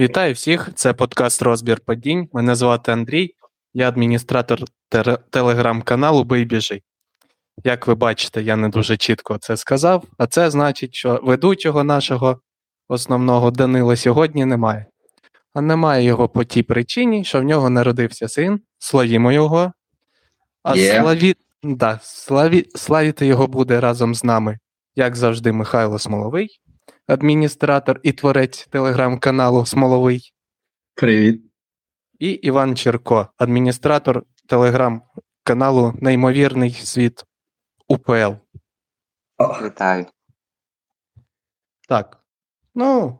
[0.00, 0.70] Вітаю всіх!
[0.74, 2.28] Це подкаст Розбір падінь.
[2.32, 3.34] Мене звати Андрій,
[3.74, 4.60] я адміністратор
[5.30, 6.82] телеграм-каналу Бий біжи.
[7.64, 12.40] Як ви бачите, я не дуже чітко це сказав, а це значить, що ведучого нашого
[12.88, 14.86] основного Данила сьогодні немає.
[15.52, 19.72] А немає його по тій причині, що в нього народився син, славімо його.
[20.62, 21.00] А yeah.
[21.00, 21.34] славі...
[21.62, 22.66] да, славі...
[22.74, 24.58] славіти його буде разом з нами,
[24.96, 26.60] як завжди, Михайло Смоловий
[27.06, 30.32] адміністратор і творець телеграм-каналу Смоловий.
[30.94, 31.42] Привіт.
[32.18, 37.24] І Іван Черко, адміністратор телеграм-каналу Неймовірний світ
[37.88, 38.32] УПЛ.
[39.64, 40.06] Вітаю.
[41.88, 42.24] Так.
[42.74, 43.18] Ну,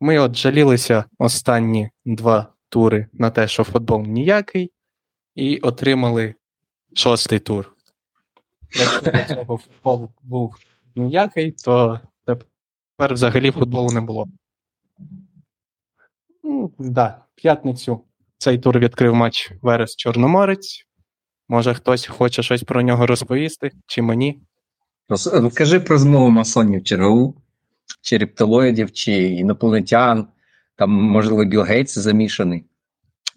[0.00, 4.72] ми от жалілися останні два тури на те, що футбол ніякий,
[5.34, 6.34] і отримали
[6.94, 7.74] шостий тур.
[8.78, 10.56] Якщо до цього футбол був
[10.96, 12.00] ніякий, то
[12.98, 14.26] тепер взагалі футболу не було.
[16.44, 18.00] Ну, да, п'ятницю
[18.38, 20.84] цей тур відкрив матч Верес Чорноморець.
[21.48, 24.40] Може, хтось хоче щось про нього розповісти, чи мені?
[25.08, 27.34] Розкажи про змову масонів чергову,
[28.02, 30.26] чи рептилоїдів, чи інопланетян,
[30.76, 32.64] там, можливо, Білл Гейтс замішаний.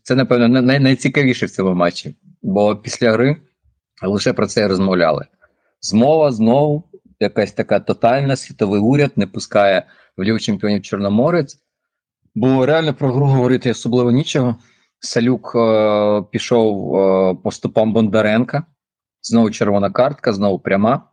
[0.04, 3.38] Це, напевно, най- найцікавіше в цьому матчі, бо після гри
[4.02, 5.26] лише про це розмовляли.
[5.82, 6.84] Змова знову
[7.22, 11.58] якась така тотальна, світовий уряд не пускає в Лігу чемпіонів Чорноморець,
[12.36, 14.56] бо реально про гру говорити особливо нічого.
[15.00, 18.64] Салюк е, пішов е, по стопам Бондаренка,
[19.22, 21.04] знову червона картка, знову пряма,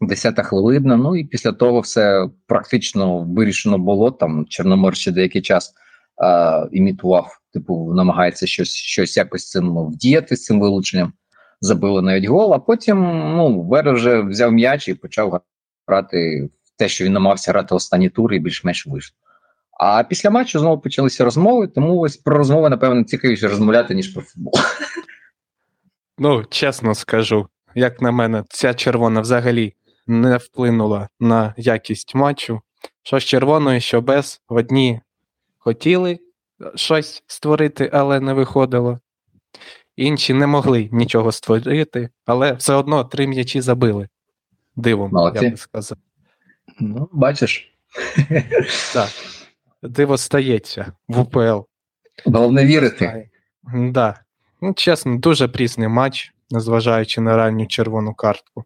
[0.00, 0.96] десята хвилина.
[0.96, 4.10] Ну і після того все практично вирішено було.
[4.10, 5.74] Там Чорномор ще деякий час
[6.24, 11.12] е, імітував, типу, намагається щось щось якось цим вдіяти з цим вилученням.
[11.60, 12.98] Забили навіть гол, а потім
[13.36, 15.40] ну, Вера вже взяв м'яч і почав
[15.86, 16.48] грати
[16.78, 19.16] те, що він намагався грати останні тури і більш-менш вийшло.
[19.80, 24.22] А після матчу знову почалися розмови, тому ось про розмови, напевно, цікавіше розмовляти, ніж про
[24.22, 24.52] футбол.
[26.18, 29.74] Ну, чесно скажу, як на мене, ця червона взагалі
[30.06, 32.60] не вплинула на якість матчу.
[33.02, 35.00] Що з червоною, що без, в одні
[35.58, 36.18] хотіли
[36.74, 39.00] щось створити, але не виходило.
[39.96, 44.08] Інші не могли нічого створити, але все одно три м'ячі забили.
[44.76, 45.44] Дивом, Молодці.
[45.44, 45.98] я би сказав.
[46.80, 47.72] Ну, бачиш.
[48.94, 49.08] Так.
[49.82, 51.60] Диво стається в УПЛ.
[52.24, 53.30] Головне вірити.
[53.74, 54.20] Да.
[54.60, 58.64] Ну, чесно, дуже прісний матч, незважаючи на ранню червону картку.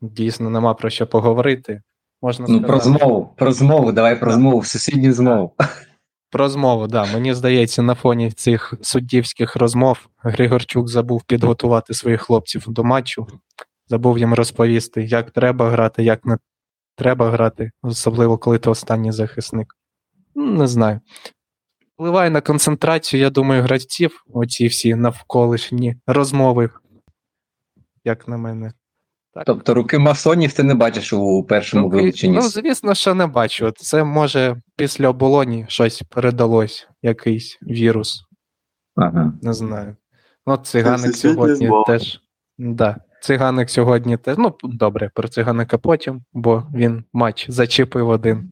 [0.00, 1.82] Дійсно, нема про що поговорити.
[2.22, 5.52] Можна Ну, сказати, про змову, про змову, давай про змову, сусідню змову.
[6.30, 7.12] Про змову, да.
[7.12, 13.26] Мені здається, на фоні цих суддівських розмов Григорчук забув підготувати своїх хлопців до матчу,
[13.88, 16.38] забув їм розповісти, як треба грати, як не
[16.96, 19.76] треба грати, особливо коли ти останній захисник.
[20.34, 21.00] Ну, Не знаю.
[21.94, 26.70] Впливає на концентрацію, я думаю, гравців, оці всі навколишні розмови,
[28.04, 28.72] як на мене.
[29.40, 29.46] Так.
[29.46, 32.36] Тобто руки масонів ти не бачиш у першому Ну, вилученні.
[32.36, 33.70] Ну, звісно, що не бачу.
[33.70, 38.24] Це може після оболоні щось передалось, якийсь вірус.
[38.96, 39.32] Ага.
[39.42, 39.96] Не знаю.
[40.46, 42.20] Ну, циганик сьогодні теж.
[42.58, 42.96] Да.
[43.22, 44.38] Циганик сьогодні теж.
[44.38, 48.50] Ну, добре, про циганика потім, бо він матч зачепив один.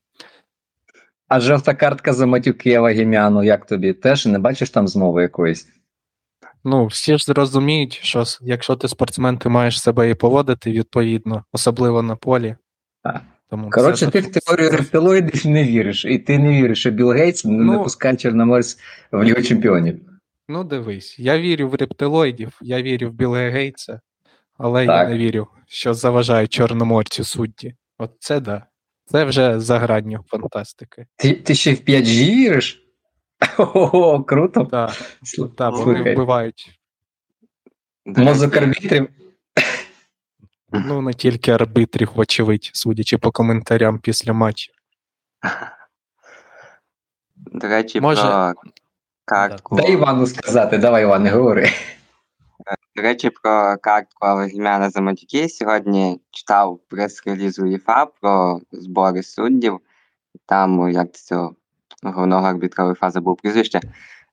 [1.29, 3.93] А жовта картка за матюки Вагімяну, як тобі?
[3.93, 5.69] Теж не бачиш там змови якоїсь?
[6.65, 12.03] Ну, всі ж зрозуміють, що якщо ти спортсмен, ти маєш себе і поводити відповідно, особливо
[12.03, 12.57] на полі.
[13.03, 13.23] Так.
[13.51, 17.13] Тому Коротше, це ти в теорію рептилоїдів не віриш, і ти не віриш, що Білл
[17.13, 18.79] Гейтс не Ну, пускає Чорноморець
[19.13, 20.01] в Лігу чемпіонів.
[20.49, 24.01] Ну, дивись, я вірю в рептилоїдів, я вірю в Білла Гейтса,
[24.59, 25.09] але Так.
[25.09, 27.75] я не вірю, що заважають чорноморцю судді.
[27.99, 28.67] От це да.
[29.07, 31.07] Це вже за гранню фантастики.
[31.17, 32.88] Ти, ти ще в 5G віриш?
[33.59, 34.65] Ого, круто.
[34.65, 34.93] Так,
[35.57, 36.79] та, вони вбивають.
[38.07, 39.09] Мозок арбітрів.
[40.73, 44.73] Ну, не тільки арбитрів, вочевидь, судячи по коментарям після матчу.
[47.37, 48.55] До речі, Може- про
[49.25, 49.77] картку.
[49.77, 51.71] Дай Івану сказати, давай, Іване, говори.
[52.97, 55.49] До речі, про картку Авагімяна за матюки.
[55.49, 59.81] Сьогодні читав прес-реліз УЄФА про збори суддів.
[60.47, 61.09] Там, як
[62.03, 63.81] цього головного арбітра УЄФА забув прізвище.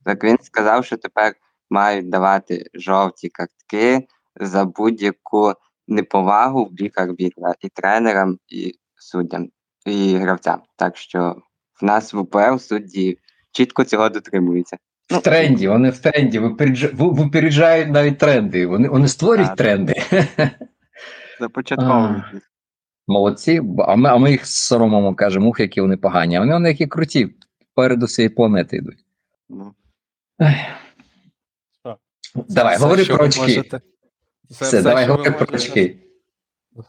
[0.06, 1.33] Так він сказав, що тепер
[1.69, 5.53] мають давати жовті картки за будь-яку
[5.88, 9.50] неповагу в бік арбітра і тренерам, і суддям,
[9.85, 10.62] і гравцям.
[10.75, 11.35] Так що
[11.81, 13.17] в нас в УПЛ судді
[13.51, 14.77] чітко цього дотримуються.
[15.09, 16.39] В тренді, вони в тренді,
[16.94, 18.65] випереджають навіть тренди.
[18.65, 19.57] Вони, вони створюють Так.
[19.57, 19.94] тренди.
[21.39, 22.23] Започатковують.
[23.07, 26.35] Молодці, а ми, а ми їх соромимо, кажемо, ух, які вони погані.
[26.35, 27.35] А вони, вони які круті.
[27.75, 29.06] Попереду всієї планети йдуть.
[29.50, 29.74] Ну,
[32.50, 33.42] Давай, говори про очки.
[33.42, 33.81] можете-
[34.50, 35.98] Все, давай говори про очки.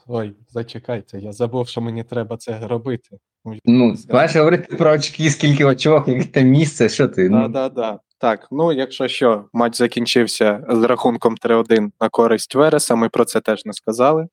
[0.07, 3.19] Ой, зачекайте, я забув, що мені треба це робити.
[3.65, 7.29] Ну, маєш говорити про очки, скільки очок, яке там місце, що ти?
[7.29, 8.01] Да, Ну, да, да.
[8.19, 13.41] Так, ну якщо що, матч закінчився з рахунком 3-1 на користь Вереса, ми про це
[13.41, 14.29] теж не сказали.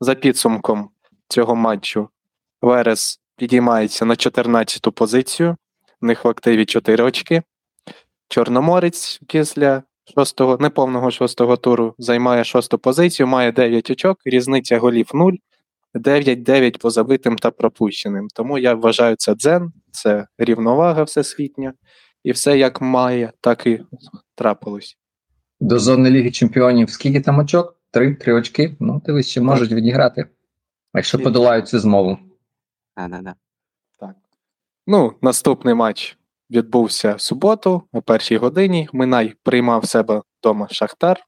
[0.00, 0.90] За підсумком
[1.28, 2.08] цього матчу
[2.62, 5.56] Верес підіймається на 14-ту позицію.
[6.02, 7.42] В них в активі 4 очки.
[8.28, 9.82] Чорноморець після
[10.14, 15.32] шостого, неповного шостого туру займає шосту позицію, має 9 очок, різниця голів 0,
[15.94, 18.28] 9-9 по забитим та пропущеним.
[18.34, 21.72] Тому я вважаю це дзен, це рівновага всесвітня.
[22.24, 23.82] І все як має, так і
[24.34, 24.96] трапилось.
[25.60, 27.76] До зони Ліги Чемпіонів скільки там очок?
[27.90, 28.76] Три, три очки.
[28.80, 30.26] Ну, дивись, ще можуть відіграти.
[30.94, 32.18] Якщо подолають цю змову.
[32.96, 33.30] да-да-да.
[33.30, 33.36] Так.
[34.86, 36.18] Ну, наступний матч
[36.50, 38.88] відбувся в суботу, о першій годині.
[38.92, 41.20] Минай приймав себе вдома Шахтар.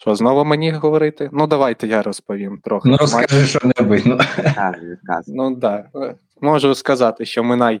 [0.00, 1.30] Що знову мені говорити?
[1.32, 2.88] Ну, давайте я розповім трохи.
[2.88, 4.06] Ну, розкажи, що небудь.
[4.06, 4.18] Ну.
[4.56, 5.34] Розказуй.
[5.36, 5.90] Ну да.
[5.94, 7.80] Е, Можу сказати, що Минай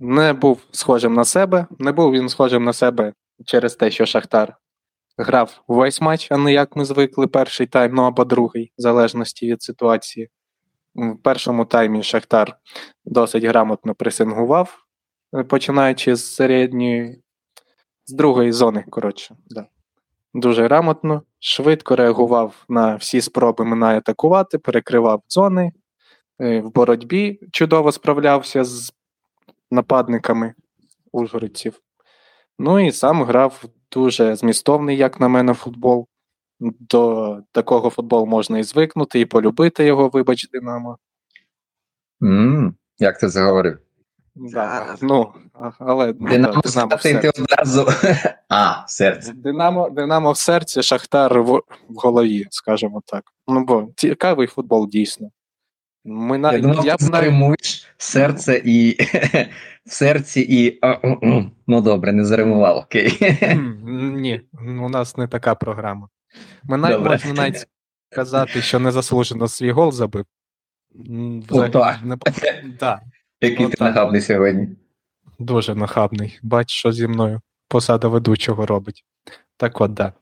[0.00, 1.66] не був схожим на себе.
[1.78, 3.12] Не був він схожим на себе
[3.44, 4.56] через те, що Шахтар
[5.18, 9.46] грав весь матч, а не як ми звикли, перший тайм, ну або другий, в залежності
[9.52, 10.28] від ситуації.
[10.94, 12.56] В першому таймі Шахтар
[13.04, 14.78] досить грамотно пресингував,
[15.34, 17.22] е, починаючи з середньої,
[18.06, 19.36] з другої зони, коротше.
[19.46, 19.66] Да.
[20.34, 25.72] Дуже грамотно, швидко реагував на всі спроби Минай атакувати, перекривав зони,
[26.40, 28.92] е, в боротьбі чудово справлявся з
[29.70, 30.54] нападниками
[31.12, 31.80] ужгородців.
[32.58, 36.08] Ну і сам грав дуже змістовний, як на мене, футбол.
[36.80, 40.98] До такого футболу можна і звикнути, і полюбити його, вибач, Динамо.
[42.22, 43.78] М, Як ти заговорив?
[44.34, 45.32] Да, ну,
[45.78, 47.42] але ну, Динамо да, Динамо, в серці.
[47.42, 47.86] одразу.
[48.48, 49.32] А, серце.
[49.32, 51.52] Динамо, Динамо в серці, Шахтар в,
[51.88, 53.24] в голові, скажімо так.
[53.48, 55.30] Ну, бо цікавий футбол дійсно.
[56.04, 58.96] Ми Я думав, я ти заримуєш серце і
[59.86, 60.80] в серці і.
[61.66, 63.38] Ну добре, не заримував, окей.
[63.94, 64.40] Ні,
[64.82, 66.08] у нас не така програма.
[66.64, 66.98] Добре.
[66.98, 67.66] можна навіть
[68.12, 70.24] сказати, що незаслужено свій гол забив.
[70.94, 72.16] Взагалі, не
[72.80, 73.00] да,
[73.40, 74.68] Який ти нахабний сьогодні.
[75.38, 76.38] дуже нахабний.
[76.42, 79.04] Бач, що зі мною посада ведучого робить.
[79.56, 80.12] Так от, да.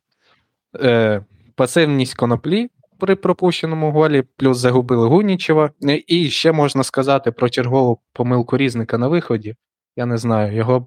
[0.77, 1.25] Е,
[1.55, 5.71] пасивність коноплі при пропущеному голі, плюс загубили Гунічева.
[5.83, 9.57] Е, І ще можна сказати про чергову помилку різника на виході.
[9.97, 10.87] Я не знаю, його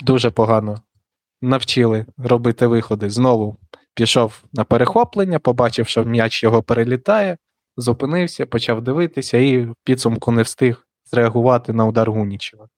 [0.00, 0.82] дуже погано
[1.42, 3.10] навчили робити виходи.
[3.10, 3.56] Знову
[3.94, 7.36] пішов на перехоплення, побачив, що м'яч його перелітає,
[7.76, 12.68] зупинився, почав дивитися і в підсумку не встиг зреагувати на удар Гунічева.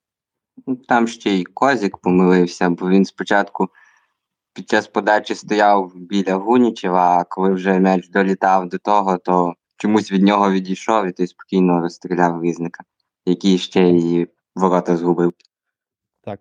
[0.66, 3.68] Ну, Там ще й Козік помилився, бо він спочатку
[4.54, 10.12] під час подачі стояв біля Гунічева, а коли вже м'яч долітав до того, то чомусь
[10.12, 12.84] від нього відійшов і той спокійно розстріляв різника,
[13.26, 15.32] який ще й ворота згубив.
[16.24, 16.40] Так,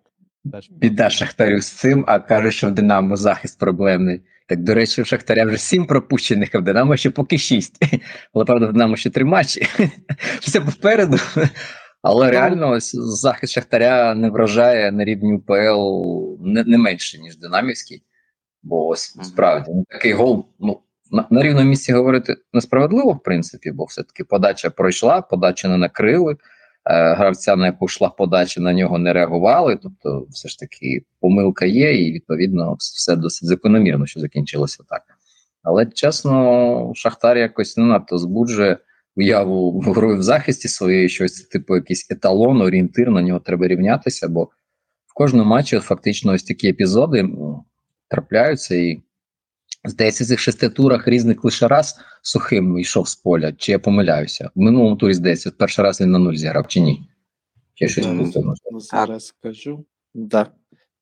[0.52, 0.70] теж.
[0.70, 4.22] Біда Шахтарю з цим, а каже, що в Динамо захист проблемний.
[4.48, 7.84] Так, до речі, у Шахтаря вже сім пропущених, а в Динамо ще поки шість.
[8.34, 9.66] Але правда, в Динамо ще три матчі.
[10.40, 11.16] Все попереду.
[12.02, 18.02] Але реально ось захист Шахтаря не вражає на рівні УПЛ не, не менше, ніж Динамівський.
[18.62, 20.80] Бо ось справді ну, такий гол, ну,
[21.10, 26.36] на, на рівному місці говорити несправедливо, в принципі, бо все-таки подача пройшла, подачу не накрили.
[26.84, 29.78] Е, гравця, на яку йшла подача, на нього не реагували.
[29.82, 35.02] Тобто, все ж таки, помилка є, і відповідно все досить закономірно, що закінчилося так.
[35.62, 38.78] Але чесно, Шахтар якось не надто збуджує
[39.16, 44.44] уяву грою в захисті своєї, щось типу якийсь еталон, орієнтир, на нього треба рівнятися, бо
[45.06, 47.28] в кожному матчі фактично ось такі епізоди
[48.08, 49.02] трапляються і.
[49.84, 54.50] Здається, в цих шести турах різних лише раз сухим йшов з поля, чи я помиляюся.
[54.54, 57.08] В минулому турі, здається, перший раз він на нуль зіграв, чи ні?
[57.76, 58.32] Я щось Ем.
[58.72, 59.84] Ну, Зараз скажу.
[60.14, 60.46] Да.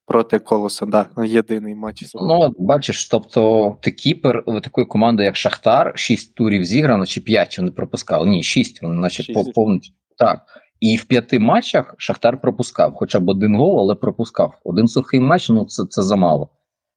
[0.07, 2.15] Проти колоса, да, єдиний матч.
[2.15, 7.59] Ну, от бачиш, тобто ти кіпер такої команди, як Шахтар, шість турів зіграно, чи п'ять
[7.59, 8.29] вони пропускали.
[8.29, 9.45] Ні, шість, вони наче Шість.
[9.45, 9.95] по- повністю.
[10.19, 10.41] Так.
[10.81, 14.59] І в п'яти матчах Шахтар пропускав, хоча б один гол, але пропускав.
[14.65, 16.49] Один сухий матч, ну це, це замало.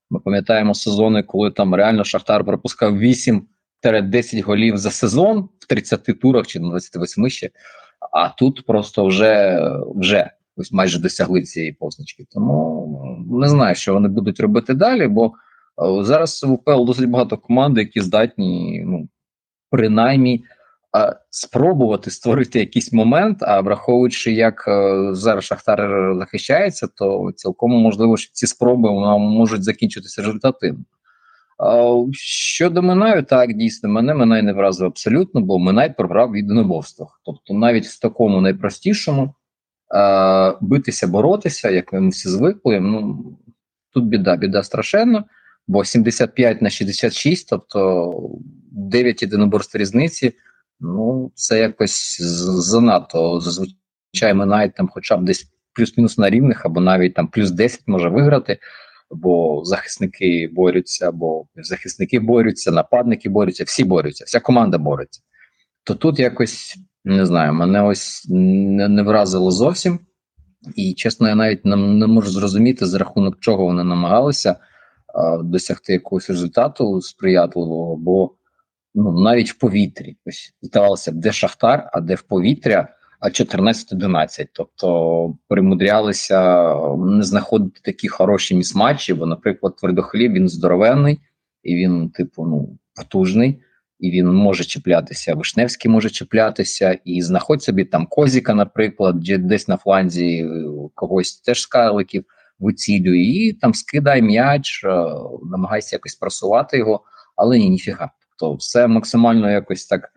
[0.10, 6.48] Ми пам'ятаємо сезони, коли там реально Шахтар пропускав 8-10 голів за сезон в 30 турах
[6.48, 7.50] чи на 28 ще.
[8.12, 9.62] А тут просто вже,
[9.96, 12.26] вже ось майже досягли цієї позначки.
[12.32, 17.38] Тому не знаю, що вони будуть робити далі, бо е, зараз в УПЛ досить багато
[17.38, 19.08] команд, які здатні, ну,
[19.70, 20.44] принаймні,
[21.30, 28.32] спробувати створити якийсь момент, а враховуючи, як е, зараз Шахтар захищається, то цілком можливо, що
[28.34, 30.84] ці спроби можуть закінчитися результативно.
[32.12, 37.22] Щодо Минаю, так дійсно мене Минай не вразив абсолютно, бо Минай програв від единоборствах.
[37.26, 39.34] Тобто, навіть в такому найпростішому
[39.96, 42.80] е, битися, боротися, як ми всі звикли.
[42.80, 43.26] Ну
[43.94, 45.24] тут біда, біда страшенна,
[45.68, 48.14] бо 75 на 66, тобто
[48.72, 50.34] 9 єдиноборств різниці.
[50.84, 53.40] Ну, це якось занадто.
[53.40, 58.10] Зазвичай Минай там, хоча б десь плюс-мінус на рівних, або навіть там плюс 10 може
[58.10, 58.60] виграти
[59.16, 65.22] бо захисники борються, бо захисники борються, нападники борються, всі борються, вся команда бореться.
[65.84, 70.00] То тут якось не знаю, мене ось не, не вразило зовсім.
[70.76, 74.56] І чесно, я навіть не, не можу зрозуміти, за рахунок чого вони намагалися
[75.16, 78.32] а, досягти якогось результату сприятливого, бо
[78.96, 82.88] ну, навіть в повітрі ось здавалося де шахтар, а де в повітря
[83.24, 84.48] а 14-11.
[84.54, 91.20] Тобто примудрялися не знаходити такі хороші місматчі, бо, наприклад, твердохліб він здоровенний
[91.64, 93.62] і він, типу, ну потужний,
[94.00, 95.36] і він може чіплятися.
[95.36, 101.62] Вишневський може чіплятися, і знаходь собі там Козіка, наприклад, десь на фланзі е, когось теж
[101.62, 102.26] скайликів
[102.60, 105.06] вицілює, і там скидай м'яч, е,
[105.44, 107.04] намагайся якось просувати його,
[107.36, 108.12] але ні, ніфіга.
[108.44, 110.10] Тобто все максимально якось так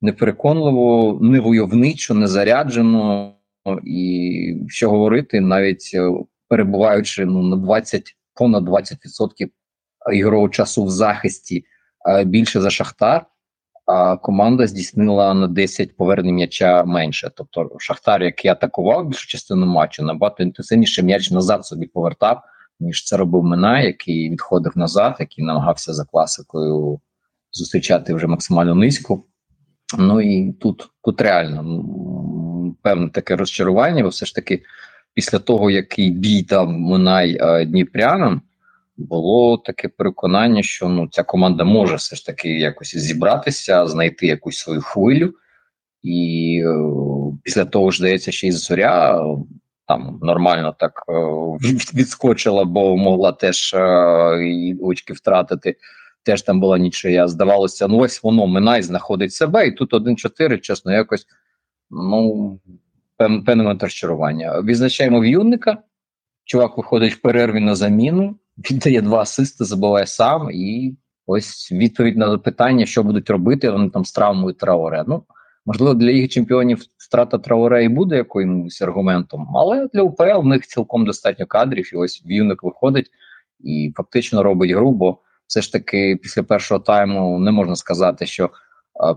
[0.00, 3.32] непереконливо, не войовничо, не заряджено,
[3.84, 6.10] і що говорити, навіть е,
[6.48, 9.48] перебуваючи ну на 20, понад 20%
[10.12, 11.64] ігрового часу в захисті
[12.24, 13.26] більше за Шахтар.
[13.86, 17.30] А команда здійснила на 10 повернень м'яча менше.
[17.34, 22.42] Тобто Шахтар, який атакував більшу частину матчу, набагато інтенсивніше м'яч назад собі повертав,
[22.80, 27.00] ніж це робив Мина, який відходив назад, який намагався за класикою
[27.56, 29.22] зустрічати вже максимально низько.
[29.98, 31.64] Ну і тут тут реально
[32.82, 34.62] певне таке розчарування, бо все ж таки,
[35.14, 38.42] після того, який бій там Минай е, Дніпрянам,
[38.96, 44.58] було таке переконання, що ну ця команда може все ж таки якось зібратися, знайти якусь
[44.58, 45.34] свою хвилю.
[46.02, 46.76] І е,
[47.42, 49.24] після того ж здається, ще й зоря
[49.86, 51.12] там нормально так е,
[51.94, 53.78] відскочила, бо могла теж е,
[54.48, 55.76] і очки втратити
[56.26, 57.28] теж там була нічия.
[57.28, 61.26] Здавалося, ну ось воно Минай знаходить себе, і тут 1-4, чесно, якось
[61.90, 62.60] ну
[63.16, 64.60] певне розчарування.
[64.60, 65.78] Відзначаємо в'юнника.
[66.44, 72.30] Чувак виходить в перерві на заміну, віддає два асисти, забуває сам, і ось відповідь на
[72.30, 73.70] запитання, що будуть робити.
[73.70, 75.04] Вони там з травмою Траоре.
[75.08, 75.22] Ну
[75.66, 80.66] можливо, для Ліги Чемпіонів втрата Траоре і буде якимось аргументом, але для УПЛ в них
[80.66, 81.94] цілком достатньо кадрів.
[81.94, 83.10] І ось в'юник виходить
[83.60, 88.50] і фактично робить гру, бо все ж таки після першого тайму не можна сказати, що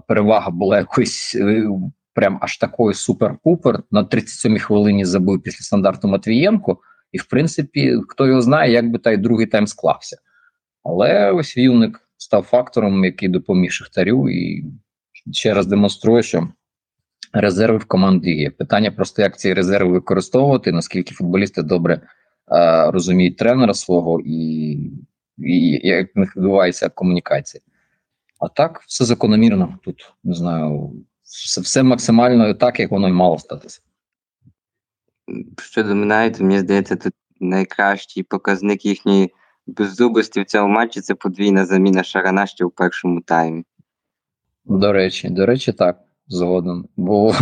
[0.08, 1.70] перевага була якоюсь е,
[2.14, 3.80] прям аж такою супер-пупер.
[3.92, 6.78] На 37-й хвилині забив після стандарту Матвієнко,
[7.12, 10.18] і в принципі, хто його знає, як би та й другий тайм склався.
[10.84, 14.66] Але ось Вівник став фактором, який допоміг Шахтарю, і
[15.32, 16.48] ще раз демонструє, що
[17.34, 18.50] резерви в команді є.
[18.50, 22.02] Питання просто, як ці резерви використовувати, наскільки футболісти добре
[22.52, 24.78] е, розуміють тренера свого і
[25.84, 27.62] як в них відбувається комунікація.
[28.40, 29.80] А так, все закономірно.
[29.84, 30.94] Тут не знаю,
[31.24, 33.82] все все максимально так, як воно й мало статися.
[35.62, 39.34] Щодо Минайту, мені здається, тут найкращий показник їхньої
[39.68, 43.64] беззубості в цьому матчі це подвійна заміна Шарана ще у першому таймі.
[44.66, 46.88] До речі, до речі, так згодом.
[46.98, 47.36] Бо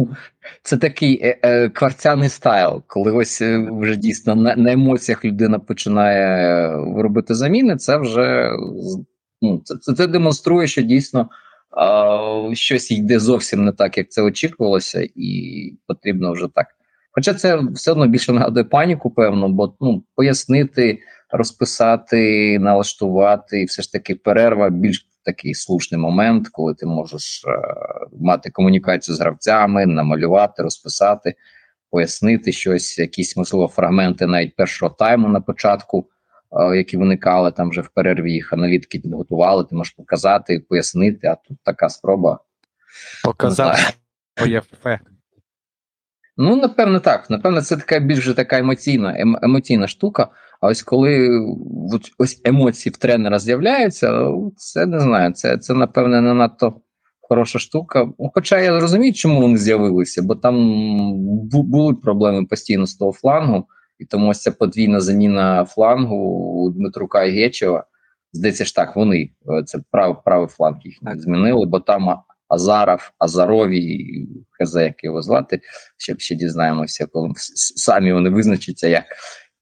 [0.63, 5.59] це такий е, е, кварцяний стайл, коли ось е, вже дійсно на, на емоціях людина
[5.59, 8.51] починає робити заміни, це вже
[9.41, 11.29] ну, це, це демонструє, що дійсно
[12.51, 16.67] е, щось йде зовсім не так, як це очікувалося, і потрібно вже так.
[17.11, 23.81] Хоча це все одно більше нагадує паніку, певно, бо ну, пояснити, розписати, налаштувати, і все
[23.81, 27.49] ж таки перерва більш такий слушний момент, коли ти можеш е,
[28.19, 31.35] мати комунікацію з гравцями, намалювати, розписати,
[31.91, 36.07] пояснити щось, якісь можливо фрагменти навіть першого тайму на початку,
[36.51, 39.63] е, які виникали там вже в перерві, їх аналітики підготували.
[39.63, 41.27] Ти можеш показати, пояснити.
[41.27, 42.39] А тут така спроба
[43.23, 43.81] показати
[44.37, 44.61] своє.
[46.37, 47.29] Ну, напевно, так.
[47.29, 50.29] Напевно, це така більш така емоційна ем, емоційна штука.
[50.61, 51.41] А ось коли
[52.17, 55.33] ось емоції в тренера з'являються, це не знаю.
[55.33, 56.81] Це, це напевне, не надто
[57.21, 58.09] хороша штука.
[58.33, 60.55] Хоча я розумію, чому вони з'явилися, бо там
[61.51, 63.65] були проблеми постійно з того флангу,
[63.99, 66.15] і тому ось ця подвійна заміна флангу
[66.63, 67.83] у Дмитрука і Гечева.
[68.33, 69.29] Здається ж так, вони
[69.65, 75.61] це правий правий фланг їх змінили, бо там Азаров, Азарові, хз, як його звати,
[75.97, 77.31] ще ще дізнаємося, коли
[77.75, 79.03] самі вони визначаться як.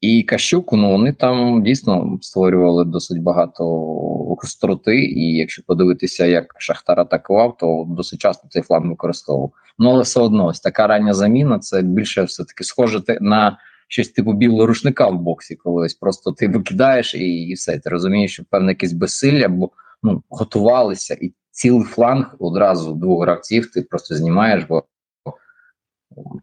[0.06, 3.64] І Кащук, ну вони там дійсно створювали досить багато
[4.42, 9.52] гостроти, і якщо подивитися, як Шахтар атакував, то досить часто цей фланг використовував.
[9.80, 13.58] Ну але все одно ось така рання заміна це більше все таки схоже на
[13.88, 17.80] щось типу білого рушника в боксі, коли ось просто ти викидаєш і і все.
[17.80, 19.70] Ти розумієш, що певне якесь безсилля, бо
[20.04, 24.84] ну готувалися, і цілий фланг одразу двох гравців ти просто знімаєш, бо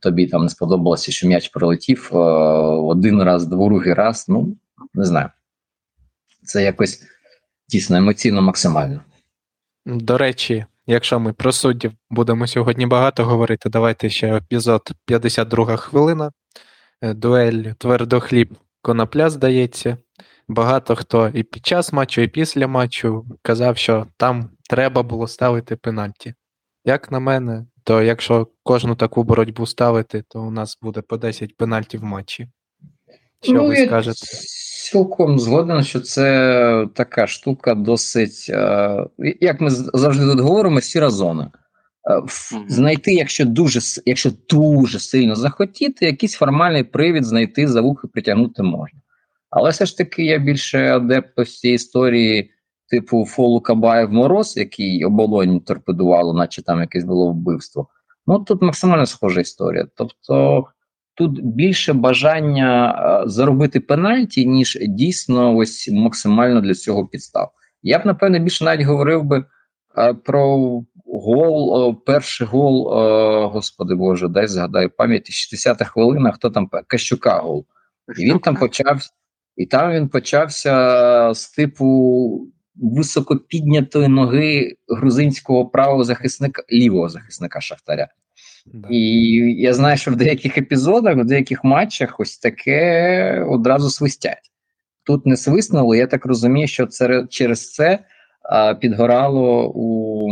[0.00, 4.28] тобі там не сподобалося, що м'яч пролетів е, один раз, другий раз.
[4.28, 4.56] Ну
[4.94, 5.28] не знаю.
[6.44, 7.02] Це якось
[7.68, 9.00] дійсно емоційно максимально.
[9.86, 16.32] До речі, якщо ми про суддів будемо сьогодні багато говорити, давайте ще епізод 52 хвилина.
[17.02, 19.96] Е, дуель твердохліб конопля, здається.
[20.48, 25.76] Багато хто і під час матчу, і після матчу казав, що там треба було ставити
[25.76, 26.34] пенальті.
[26.84, 31.56] Як на мене, то якщо кожну таку боротьбу ставити, то у нас буде по 10
[31.56, 32.48] пенальтів в матчі.
[33.42, 34.26] Що ну, ви скажете?
[34.82, 38.46] Цілком згоден, що це така штука досить.
[38.48, 39.06] Е,
[39.40, 41.50] як ми завжди тут говоримо, сіра зона.
[42.10, 42.22] Е,
[42.68, 49.00] знайти, якщо дуже якщо дуже сильно захотіти, якийсь формальний привід знайти за вухи притягнути можна.
[49.50, 52.50] Але все ж таки я більше адепт ось цієї історії,
[52.92, 57.88] типу Фолу Кабаєв Мороз, який оболонь торпедувало, наче там якесь було вбивство.
[58.26, 59.86] Ну тут максимально схожа історія.
[59.96, 60.64] Тобто
[61.14, 62.94] тут більше бажання
[63.24, 67.50] е, заробити пенальті, ніж дійсно ось максимально для цього підстав.
[67.82, 69.44] Я б напевне більше навіть говорив би
[69.98, 70.58] е, про
[71.06, 72.88] гол, е, перший гол,
[73.48, 76.32] господи Боже, дай згадаю пам'яті 60-та хвилина.
[76.32, 77.66] Хто там Кащука гол?
[78.18, 79.00] І він там почав,
[79.56, 88.08] і там він почався з типу високо піднятої ноги грузинського правого захисника лівого захисника Шахтаря.
[88.66, 88.88] Да.
[88.90, 89.00] І
[89.58, 94.50] я знаю, що в деяких епізодах, в деяких матчах ось таке одразу свистять.
[95.04, 97.98] Тут не свиснуло, я так розумію, що це через це
[98.42, 100.28] а, підгорало у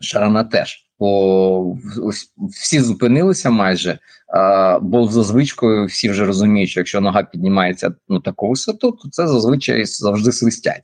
[0.00, 0.80] Шарана теж.
[0.98, 7.22] Бо ось всі зупинилися майже, а, бо за звичкою всі вже розуміють, що якщо нога
[7.22, 10.82] піднімається ну таку висоту, то це зазвичай завжди свистять,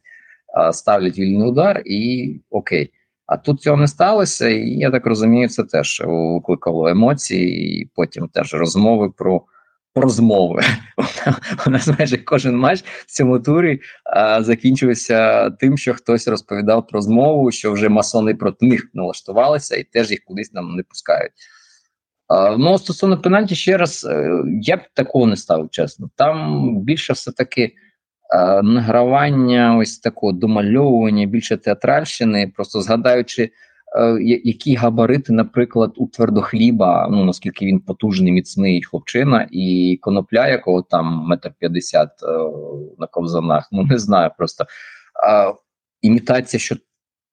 [0.73, 2.93] ставлять вільний удар і окей.
[3.27, 8.29] А тут цього не сталося, і я так розумію, це теж викликало емоції, і потім
[8.29, 9.43] теж розмови про
[9.95, 10.63] про змови.
[11.67, 17.03] У нас майже кожен матч в цьому турі а, закінчився тим, що хтось розповідав про
[17.03, 21.33] змову, що вже масони проти них налаштувалися і теж їх кудись нам не пускають.
[22.29, 26.11] А, ну, стосовно пенальті, ще раз, е, я б такого не ставив, чесно.
[26.17, 27.63] Там більше все-таки.
[27.63, 27.73] Е,
[28.63, 37.25] награвання ось такого домальовування, більше театральщини, просто згадаючи, е, які габарити, наприклад, у твердохліба, ну
[37.25, 42.27] наскільки він потужний, міцний хлопчина, і конопля, якого там метр п'ятдесят е,
[42.99, 44.65] на ковзанах, ну не знаю просто.
[46.03, 46.77] Імітація, що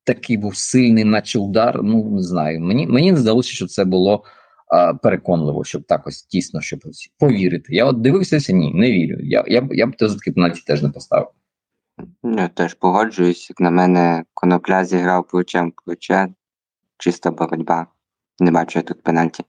[0.03, 2.59] такий був сильний, наче удар, ну не знаю.
[2.61, 4.23] Мені мені здалося, що це було
[4.67, 6.79] а, переконливо, щоб так ось тісно, щоб
[7.19, 7.75] повірити.
[7.75, 9.17] Я от дивився, ні, не вірю.
[9.21, 11.27] Я я, я б за такий пенальті теж не поставив.
[12.23, 16.27] Я теж погоджуюсь, як на мене, конопля зіграв плечем плече,
[16.97, 17.87] чиста боротьба.
[18.39, 19.43] Не бачу я тут пенальті.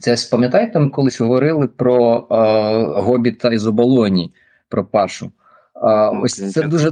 [0.00, 4.32] Це пам'ятаєте, ми колись говорили про е, Гобіта із оболоні,
[4.68, 5.26] про Пашу.
[5.26, 5.88] Е,
[6.22, 6.90] ось це дуже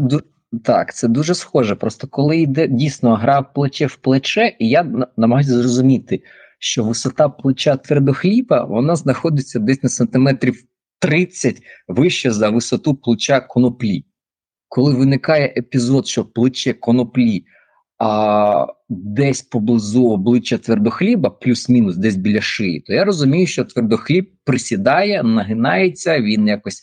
[0.65, 1.75] так, це дуже схоже.
[1.75, 6.23] Просто коли йде дійсно гра плече в плече, і я намагаюся зрозуміти,
[6.59, 10.65] що висота плеча твердохліба вона знаходиться десь на сантиметрів
[10.99, 14.05] 30 вище за висоту плеча коноплі.
[14.69, 17.45] Коли виникає епізод, що плече коноплі
[17.99, 25.23] а, десь поблизу обличчя твердохліба, плюс-мінус десь біля шиї, то я розумію, що твердохліб присідає,
[25.23, 26.83] нагинається, він якось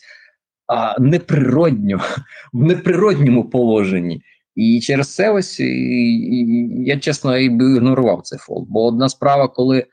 [0.66, 2.00] а, неприродньо,
[2.52, 4.22] в неприродньому положенні.
[4.56, 8.66] І через це ось і, і, я чесно і ігнорував цей фол.
[8.68, 9.86] Бо одна справа, коли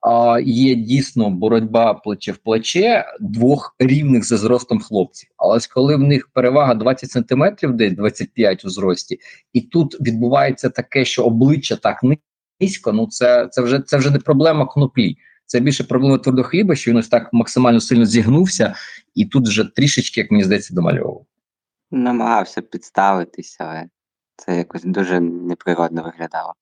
[0.00, 5.30] а, є дійсно боротьба плече в плече двох рівних за зростом хлопців.
[5.36, 9.18] Але коли в них перевага 20 сантиметрів, десь 25 у зрості,
[9.52, 12.00] і тут відбувається таке, що обличчя так
[12.60, 15.16] низько, ну це це вже це вже не проблема кноплі.
[15.46, 18.74] Це більше проблема твердохліба, що він ось так максимально сильно зігнувся,
[19.14, 21.26] і тут вже трішечки, як мені здається, домальовував.
[21.90, 23.88] Намагався підставитися, але
[24.36, 26.54] це якось дуже неприродно виглядало.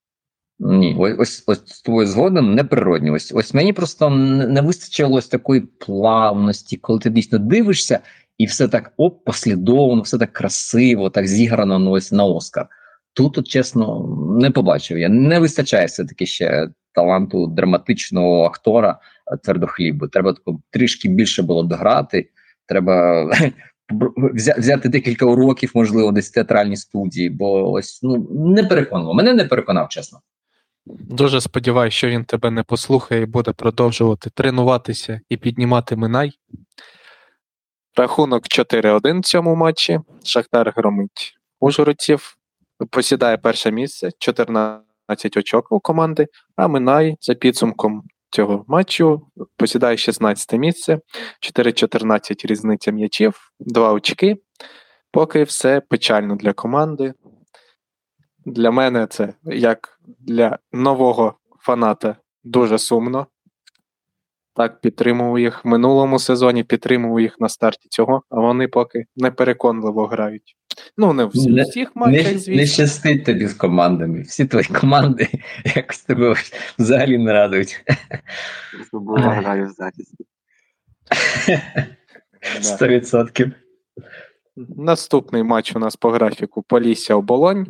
[0.58, 3.10] Ні, ось ось, з тобою згодом неприродні.
[3.10, 8.00] Ось ось мені просто не вистачило ось такої плавності, коли ти дійсно дивишся,
[8.38, 12.68] і все так оп, послідовно, все так красиво, так зіграно ну, ось на Оскар.
[13.12, 14.06] Тут, от, чесно,
[14.40, 14.98] не побачив.
[14.98, 18.98] Я не вистачає все-таки ще таланту драматичного актора
[19.32, 20.08] е, твердохлібу.
[20.08, 20.34] Треба
[20.70, 22.30] трішки більше було дограти.
[22.66, 23.24] Треба
[24.35, 29.14] взяти декілька уроків, можливо, десь в театральній студії, бо ось ну не переконував.
[29.14, 30.20] Мене не переконав, чесно.
[30.87, 36.33] Дуже сподіваюся, що він тебе не послухає і буде продовжувати тренуватися і піднімати Минай.
[37.97, 40.01] Рахунок 4-1 в цьому матчі.
[40.25, 42.37] Шахтар громить Ужгородців,
[42.90, 48.03] посідає перше місце, 14 очок у команди, а Минай за підсумком
[48.35, 50.99] цього матчу посідає 16 місце,
[51.57, 54.37] 4-14 різниця м'ячів, 2 очки.
[55.12, 57.14] Поки все печально для команди.
[58.47, 63.27] Для мене це як для нового фаната дуже сумно.
[64.57, 70.07] Так, підтримував їх в минулому сезоні, підтримував їх на старті цього, а вони поки непереконливо
[70.07, 70.57] грають.
[70.97, 74.23] Ну, не в всі- Не- всіх матчах, Не, не щастить тобі з командами.
[74.23, 75.29] Всі твої команди
[75.77, 76.35] якось тебе
[76.79, 77.85] взагалі не радують.
[78.93, 80.25] Забула граю в захисті.
[82.62, 82.87] Да.
[82.87, 83.53] 100%.
[84.57, 87.67] Наступний матч у нас по графіку Полісся оболонь.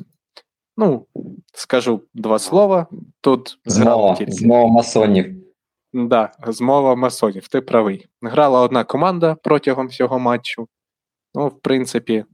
[0.76, 1.06] Ну,
[1.54, 2.86] скажу два слова.
[3.20, 3.58] Тут
[4.18, 4.32] тільки.
[4.32, 5.43] змова масонів.
[5.96, 8.06] Да, змова масонів, ти правий.
[8.22, 10.68] Грала одна команда протягом всього матчу.
[11.34, 12.24] Ну, в принципі,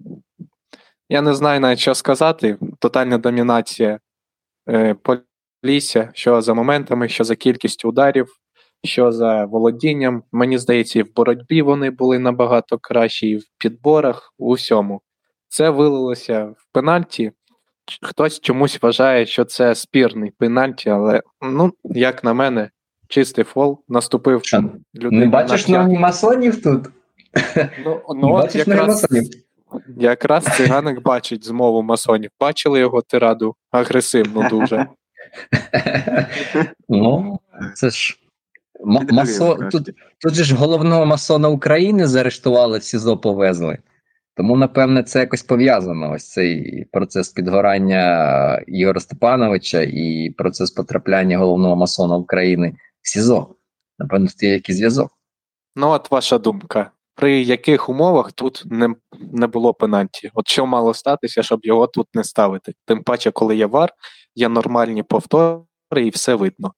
[1.09, 2.59] я не знаю навіть, що сказати.
[2.79, 3.99] Тотальна домінація
[4.69, 4.97] е,
[5.63, 8.29] Полісся, що за моментами, що за кількістю ударів,
[8.85, 10.23] що за володінням.
[10.33, 15.03] Мені здається, і в боротьбі вони були набагато кращі, і в підборах, у всьому.
[15.49, 17.33] Це вилилося в пенальті.
[18.03, 22.71] Хтось чомусь вважає, що це спірний пенальті, але, ну, як на мене,
[23.11, 26.87] чистий фол наступив Що, людина Не бачиш на п'ят- масонів тут?
[27.85, 29.31] Ну, ну от бачиш якраз, масонів?
[29.97, 32.31] якраз циганик бачить змову масонів.
[32.41, 34.87] Бачили його тираду агресивну дуже.
[36.89, 37.41] Ну,
[37.75, 38.17] це ж.
[38.85, 39.55] ма- Масо...
[39.73, 43.79] Тут, тут же ж головного масона України заарештували, в СІЗО повезли.
[44.37, 46.13] Тому, напевне, це якось пов'язано.
[46.13, 52.75] Ось цей процес підгорання Ігоря Степановича і процес потрапляння головного масона України
[53.11, 53.55] СІЗО.
[53.99, 55.11] Напевно, тут є якийсь зв'язок.
[55.77, 56.91] Ну, от ваша думка.
[57.15, 58.95] При яких умовах тут не,
[59.33, 60.31] не було пенальті?
[60.35, 62.73] От що мало статися, щоб його тут не ставити?
[62.87, 63.93] Тим паче, коли є вар,
[64.35, 65.63] є нормальні повтори
[65.97, 66.73] і все видно.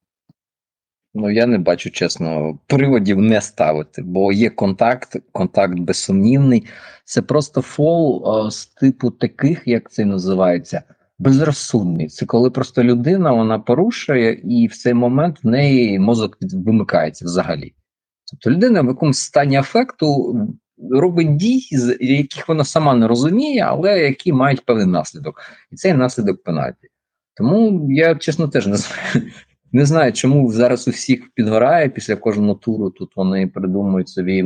[1.14, 6.66] Ну, я не бачу, чесно, приводів не ставити, бо є контакт, контакт безсумнівний.
[7.04, 10.82] Це просто фол е, з типу таких, як це називається,
[11.18, 12.06] безрозсудний.
[12.08, 17.74] Це коли просто людина вона порушує, і в цей момент в неї мозок вимикається взагалі.
[18.30, 20.36] Тобто людина в якомусь стані афекту
[20.90, 25.40] робить дій, з яких вона сама не розуміє, але які мають певний наслідок.
[25.72, 26.88] І цей наслідок пенальті.
[27.36, 29.02] Тому я чесно теж не знаю.
[29.74, 32.90] Не знаю, чому зараз у всіх підгорає після кожного туру.
[32.90, 34.44] Тут вони придумують собі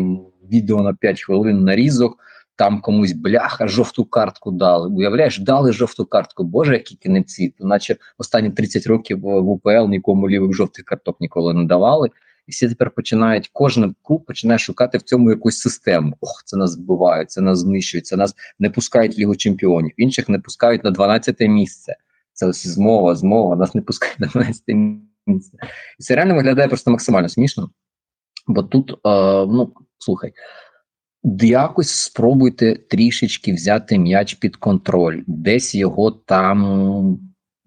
[0.53, 2.19] відео на 5 хвилин нарізок,
[2.57, 4.89] там комусь бляха, жовту картку дали.
[4.89, 6.45] Уявляєш, дали жовту картку.
[6.45, 7.55] Боже, які кінеці.
[7.59, 12.11] То наче останні 30 років в УПЛ нікому лівих жовтих карток ніколи не давали.
[12.47, 16.17] І всі тепер починають, кожен клуб починає шукати в цьому якусь систему.
[16.21, 20.29] Ох, це нас вбивають, це нас знищують, це нас не пускають в Лігу чемпіонів, інших
[20.29, 21.97] не пускають на 12 місце.
[22.33, 24.63] Це ось змова, змова, нас не пускають на 12
[25.27, 25.59] місце.
[25.99, 27.71] І це реально виглядає просто максимально смішно.
[28.47, 28.97] Бо тут, е,
[29.47, 30.33] ну, слухай,
[31.43, 37.21] якось спробуйте трішечки взяти м'яч під контроль, десь його там.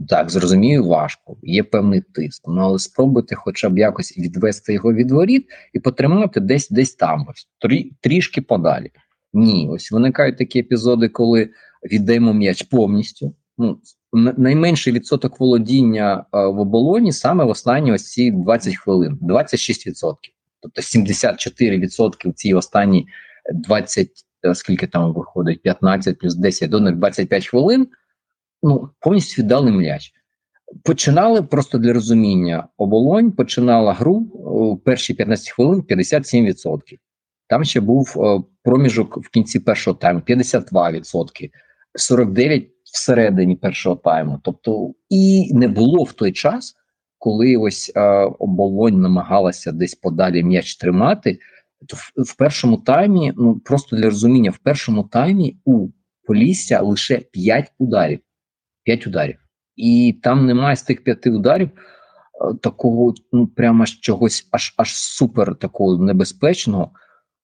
[0.10, 2.43] Так, зрозумію, важко, є певний тиск.
[2.48, 7.26] Ну але спробуйте хоча б якось відвести його від воріт і потримати десь десь там,
[7.30, 8.91] ось трі, трішки подалі.
[9.34, 11.50] Ні, ось виникають такі епізоди, коли
[11.91, 13.36] віддаємо м'яч повністю.
[13.58, 13.80] Ну,
[14.13, 20.13] найменший відсоток володіння е, в оболоні саме в останні ось ці 20 хвилин, 26%.
[20.62, 23.08] Тобто 74% в цій останні
[23.53, 24.09] 20,
[24.45, 27.88] е, скільки там виходить, 15 плюс 10 до них 25 хвилин.
[28.63, 30.13] Ну, повністю віддали м'яч.
[30.83, 32.67] Починали просто для розуміння.
[32.77, 36.79] Оболонь починала гру о, перші 15 хвилин 57%.
[37.47, 41.49] Там ще був е, проміжок в кінці першого тайму 52%,
[42.12, 44.39] 49% всередині першого тайму.
[44.43, 46.75] Тобто, і не було в той час,
[47.17, 48.01] коли ось е,
[48.39, 51.39] оболонь намагалася десь подалі м'яч тримати.
[52.17, 55.89] В, першому таймі, ну просто для розуміння, в першому таймі у
[56.29, 58.19] Полісся лише 5 ударів.
[58.83, 59.37] 5 ударів.
[59.75, 64.95] І там немає з тих п'яти ударів е, такого, ну прямо ж чогось аж аж
[64.95, 66.91] супер такого небезпечного.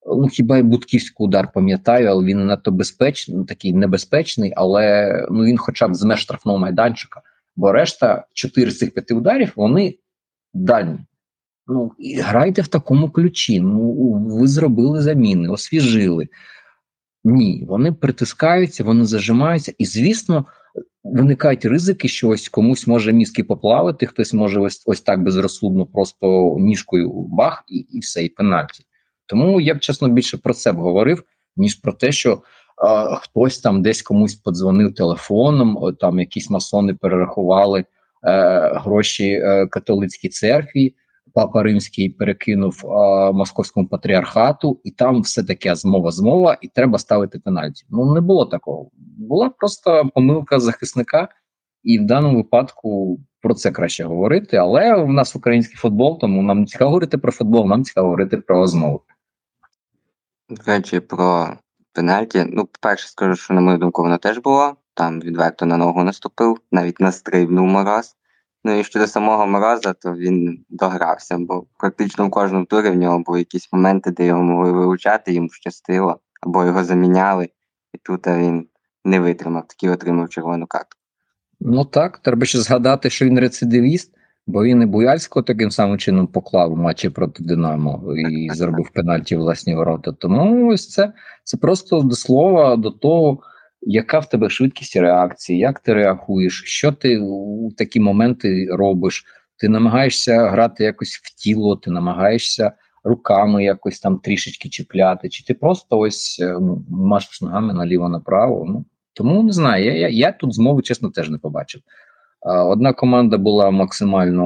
[0.08, 5.58] Ну, хіба й Будківський удар пам'ятаю, але він надто безпечний, такий небезпечний, але ну, він
[5.58, 7.22] хоча б з меж штрафного майданчика.
[7.56, 9.98] Бо решта 4 з цих 5 ударів вони
[10.54, 11.00] дальні.
[11.68, 13.60] Ну, і грайте в такому ключі.
[13.60, 16.28] Ну, ви зробили заміни, освіжили.
[17.24, 20.46] Ні, вони притискаються, вони зажимаються, і, звісно,
[21.04, 26.56] виникають ризики, що ось комусь може мізки поплавити, хтось може ось ось так безрозсудно просто
[26.60, 28.84] ніжкою бах, і і все, і пенальті.
[29.26, 31.24] Тому я б чесно більше про це б говорив,
[31.58, 32.40] ніж про те, що е,
[33.16, 37.86] хтось там десь комусь подзвонив телефоном, там якісь масони перерахували е,
[38.76, 40.96] гроші е, католицькій церкві.
[41.36, 47.40] Папа Римський перекинув а, московському патріархату, і там все таке змова змова, і треба ставити
[47.40, 47.86] пенальті.
[47.90, 48.90] Ну не було такого.
[49.18, 51.30] Була просто помилка захисника,
[51.84, 54.58] і в даному випадку про це краще говорити.
[54.58, 58.38] Але в нас український футбол, тому нам не цікаво говорити про футбол, нам цікаво говорити
[58.38, 59.02] про змову.
[60.66, 61.50] Речі, про
[61.94, 62.46] пенальті.
[62.50, 64.76] Ну, по-перше, скажу, що на мою думку, воно теж було.
[64.94, 68.16] Там відверто на ногу наступив, навіть настрибнув мороз.
[68.66, 73.20] Ну і щодо самого Мороза, то він догрався, бо практично в кожному турі в нього
[73.20, 77.50] були якісь моменти, де його могли вилучати, йому щастило, або його заміняли,
[77.94, 78.68] і тут він
[79.06, 80.98] не витримав, такий отримав червону карту.
[81.60, 84.12] Ну так, треба ще згадати, що він рецидивіст,
[84.48, 89.36] бо він і Буяльського таким самим чином поклав у матчі проти Динамо і зробив пенальті
[89.36, 90.12] власні ворота.
[90.12, 93.40] Тому ось це, це просто до слова, до того
[93.86, 99.26] яка в тебе швидкість реакції, як ти реагуєш, що ти у такі моменти робиш?
[99.58, 102.72] Ти намагаєшся грати якось в тіло, ти намагаєшся
[103.04, 108.66] руками якось там трішечки чіпляти, чи ти просто ось е, ну, машеш ногами наліво направо.
[108.68, 109.86] Ну тому не знаю.
[109.86, 111.82] Я я, я тут змови, чесно, теж не побачив.
[112.46, 114.44] Одна команда була максимально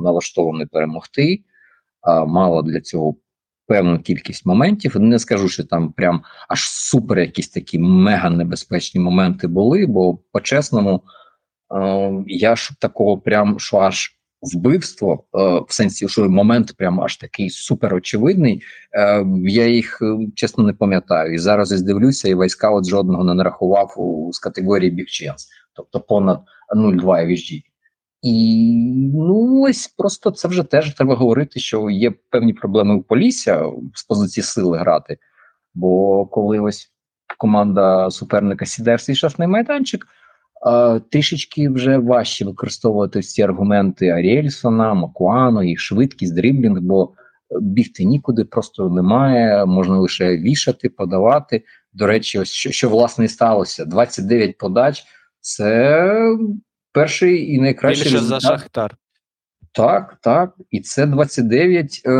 [0.00, 1.40] налаштована перемогти,
[2.26, 3.14] мала для цього
[3.70, 5.00] певну кількість моментів.
[5.00, 11.02] Не скажу, що там прям аж супер якісь такі мега небезпечні моменти були, бо по-чесному
[11.74, 17.16] е, я ж такого прям що аж вбивство, е, в сенсі, що момент прям аж
[17.16, 18.62] такий супер очевидний.
[18.92, 20.02] Е, я їх
[20.34, 21.34] чесно не пам'ятаю.
[21.34, 23.94] І зараз я дивлюся, і війська от жодного не нарахував
[24.32, 26.40] з категорії Chance, тобто понад
[26.76, 27.62] 0,2 VG.
[28.22, 28.74] І
[29.14, 34.04] ну ось просто це вже теж треба говорити, що є певні проблеми у Полісся з
[34.04, 35.18] позиції сили грати.
[35.74, 36.92] Бо коли ось
[37.38, 40.06] команда суперника сідає в свій шафний майданчик,
[40.66, 47.12] а, трішечки вже важче використовувати ці аргументи Аріельсона, Макуано, і швидкість, дріблінг, бо
[47.60, 51.64] бігти нікуди просто немає, можна лише вішати, подавати.
[51.92, 55.04] До речі, ось що, що власне і сталося: 29 подач
[55.40, 56.36] це
[56.92, 58.42] перший і найкращий Більше результат.
[58.42, 58.96] за Шахтар.
[59.72, 60.54] Так, так.
[60.70, 62.12] І це 29 е,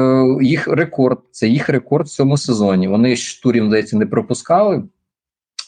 [0.42, 1.18] їх рекорд.
[1.30, 2.88] Це їх рекорд в цьому сезоні.
[2.88, 4.84] Вони ж турів, здається, не пропускали.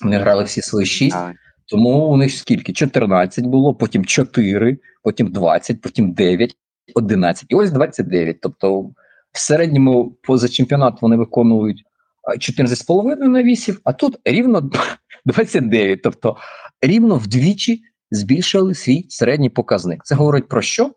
[0.02, 1.16] Вони грали всі свої 6.
[1.16, 1.34] Але
[1.66, 2.72] Тому у них скільки?
[2.72, 6.56] 14 було, потім 4, потім 20, потім 9,
[6.94, 7.44] 11.
[7.48, 8.40] І ось 29.
[8.40, 8.80] Тобто,
[9.32, 11.84] в середньому поза чемпіонат вони виконують
[12.22, 14.70] а, 14,5 на 8, а тут рівно
[15.24, 16.02] 29.
[16.02, 16.36] Тобто
[16.80, 20.00] рівно вдвічі збільшили свій середній показник.
[20.04, 20.90] Це говорить про що?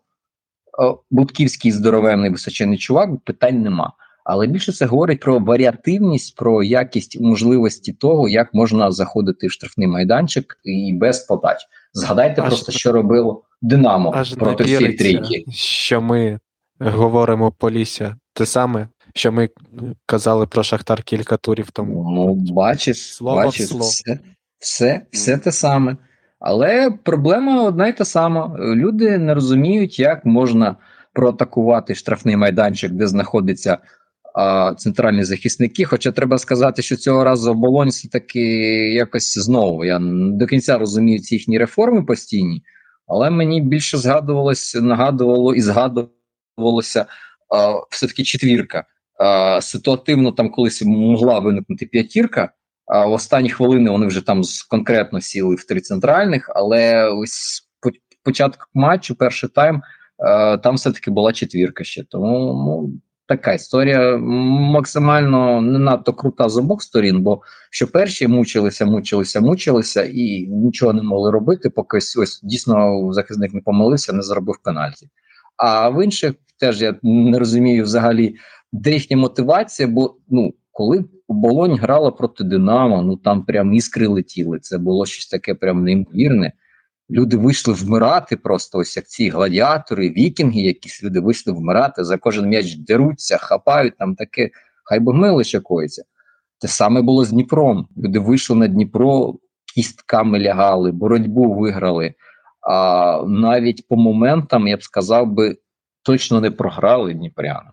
[1.10, 3.92] Будківський здоровенний височений чувак, питань нема.
[4.24, 9.86] Але більше це говорить про варіативність, про якість можливості того, як можна заходити в штрафний
[9.88, 11.56] майданчик і без подач.
[11.92, 15.44] Згадайте Аж- просто, що робило Динамо Аж проти всієї трійки.
[15.52, 16.38] що ми
[16.80, 18.16] говоримо Полісся.
[18.32, 19.50] Те саме, що ми
[20.06, 22.10] казали про Шахтар кілька турів тому.
[22.14, 23.84] Ну, бачиш, Слово бачиш, слово.
[23.84, 24.18] все,
[24.58, 25.96] все, все те саме.
[26.38, 28.56] Але проблема одна й та сама.
[28.58, 30.76] Люди не розуміють, як можна
[31.12, 33.78] проатакувати штрафний майданчик, де знаходяться
[34.34, 35.84] а, центральні захисники.
[35.84, 38.40] Хоча треба сказати, що цього разу оболонь все-таки
[38.92, 39.84] якось знову.
[39.84, 42.62] Я до кінця розумію ці їхні реформи постійні,
[43.06, 47.06] але мені більше згадувалось, нагадувало і згадувалося
[47.54, 48.84] а, все-таки четвірка.
[49.18, 52.52] А, ситуативно там колись могла виникнути п'ятірка.
[52.86, 57.90] А в останні хвилини вони вже там конкретно сіли в три центральних, але ось по-
[58.22, 59.82] початок матчу, перший тайм,
[60.18, 62.04] е, там все-таки була четвірка ще.
[62.04, 68.86] Тому ну, така історія максимально не надто крута з обох сторін, бо що перші мучилися,
[68.86, 74.56] мучилися, мучилися і нічого не могли робити, поки ось, дійсно захисник не помилився, не заробив
[74.62, 75.08] пенальті.
[75.56, 78.34] А в інших теж я не розумію взагалі,
[78.72, 84.58] де їхня мотивація, бо ну коли Болонь грала проти Динамо, ну там прям іскри летіли.
[84.58, 86.52] Це було щось таке прям неймовірне.
[87.10, 92.48] Люди вийшли вмирати просто, ось як ці гладіатори, вікінги, якісь люди вийшли вмирати, за кожен
[92.48, 94.50] м'яч деруться, хапають там таке
[94.84, 96.04] хай би гнили ще коїться.
[96.60, 97.88] Те саме було з Дніпром.
[97.96, 99.34] Люди вийшли на Дніпро,
[99.74, 102.14] кістками лягали, боротьбу виграли.
[102.60, 105.56] А навіть по моментам, я б сказав би,
[106.02, 107.72] точно не програли Дніпрянам.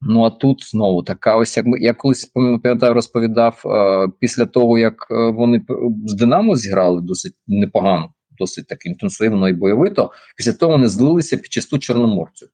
[0.00, 5.06] Ну а тут знову така ось як я колись пам'ятаю, розповідав е, після того, як
[5.10, 5.62] е, вони
[6.06, 10.10] з Динамо зіграли досить непогано, досить так інтенсивно і бойовито.
[10.36, 12.48] Після того вони злилися під чисту чорноморцю.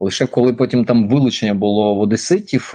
[0.00, 2.74] Лише коли потім там вилучення було в Одеситів,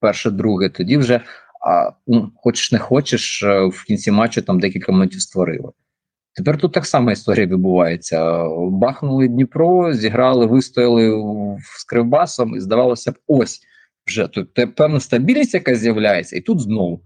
[0.00, 1.20] перше, друге, тоді вже
[1.60, 5.72] а, ну, хочеш не хочеш, е, в кінці матчу там декілька моментів створили.
[6.40, 8.44] Тепер тут так само історія відбувається.
[8.58, 11.26] Бахнули Дніпро, зіграли, вистояли
[11.78, 13.60] з Кривбасом, і здавалося б, ось
[14.06, 17.00] вже тут те- певна стабільність, яка з'являється, і тут знову.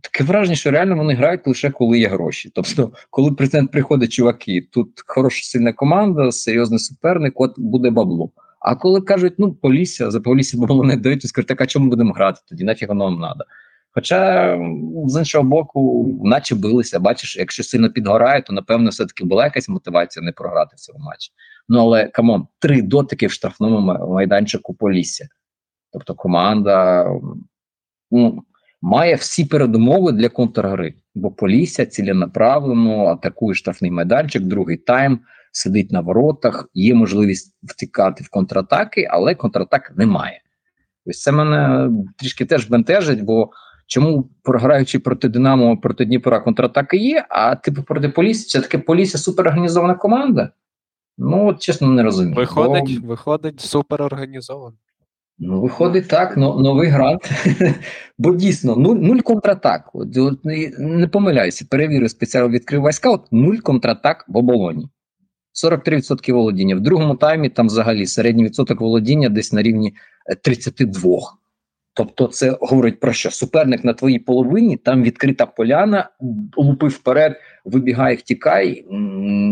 [0.00, 2.50] Таке враження, що реально вони грають лише коли є гроші.
[2.54, 8.30] Тобто, коли президент приходить, чуваки, тут хороша сильна команда, серйозний суперник, от буде бабло.
[8.60, 11.90] А коли кажуть, ну Полісся, за Полісся бабло не дають, то скажуть, так а чому
[11.90, 12.64] будемо грати тоді?
[12.64, 13.44] Нафіг воно вам треба.
[13.94, 14.58] Хоча
[15.06, 20.24] з іншого боку, наче билися, бачиш, якщо сильно підгорає, то напевно все-таки була якась мотивація
[20.24, 21.32] не програти в цьому матчі.
[21.68, 25.28] Ну але come on, три дотики в штрафному майданчику Полісся.
[25.92, 27.06] Тобто команда
[28.10, 28.42] ну,
[28.82, 35.20] має всі передумови для контргри, бо Полісся ціленаправлено атакує штрафний майданчик, другий тайм,
[35.52, 40.40] сидить на воротах, є можливість втікати в контратаки, але контратак немає.
[41.06, 43.50] Ось це мене трішки теж бентежить, бо
[43.86, 49.18] чому програючи проти Динамо, проти Дніпра контратаки є, а типу проти Полісся, це таке Полісся
[49.18, 50.50] суперорганізована команда?
[51.18, 52.36] Ну, от чесно, не розумію.
[52.36, 54.76] Виходить, Бо, виходить супер організовано.
[55.38, 57.30] ну, виходить так, но, новий грант.
[58.18, 59.90] Бо дійсно, нуль, нуль контратак.
[59.92, 64.88] От, от, не, не помиляюся, перевірю спеціально відкрив війська, от нуль контратак в оболоні.
[65.64, 66.76] 43% володіння.
[66.76, 69.94] В другому таймі там взагалі середній відсоток володіння десь на рівні
[70.26, 71.18] е, 32.
[71.96, 73.30] Тобто, це говорить про що?
[73.30, 76.10] Суперник на твоїй половині, там відкрита поляна,
[76.56, 78.84] лупи вперед, вибігай, втікай,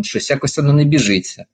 [0.03, 1.45] щось якось воно не біжиться.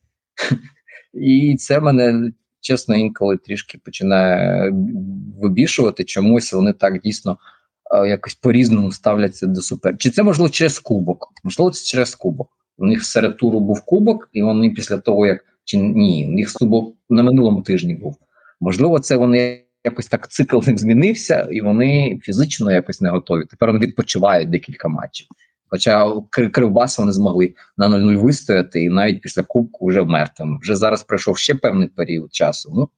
[1.15, 4.73] І це мене, чесно, інколи трішки починає
[5.41, 6.05] вибішувати.
[6.05, 7.39] Чомусь вони так дійсно
[7.95, 9.99] е, якось по-різному ставляться до супер.
[9.99, 11.29] Чи це можливо через кубок?
[11.45, 12.49] Можливо, це через кубок.
[12.79, 16.53] У них серед туру був кубок, і вони після того, як чи ні, у них
[16.53, 18.17] кубок на минулому тижні був.
[18.61, 23.45] Можливо, це вони якось так цикл них змінився, і вони фізично якось не готові.
[23.45, 25.27] Тепер вони відпочивають декілька матчів.
[25.71, 30.59] Хоча Кри- Кривбас вони змогли на 0-0 вистояти, і навіть після кубку вже мертвим.
[30.63, 32.73] Вже зараз пройшов ще певний період часу.
[32.75, 32.89] Ну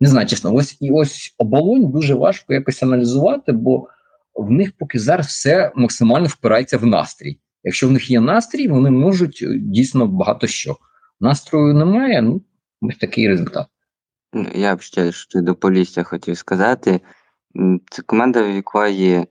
[0.00, 3.88] не знаю, чесно, ось і ось оболонь дуже важко якось аналізувати, бо
[4.34, 7.38] в них поки зараз все максимально впирається в настрій.
[7.64, 10.76] Якщо в них є настрій, вони можуть е, дійсно багато що.
[11.20, 12.42] Настрою немає, ну
[12.80, 13.66] ось такий результат.
[14.36, 17.00] Ну, Я б ще що до Полісся хотів сказати.
[17.90, 19.26] Це команда, в якої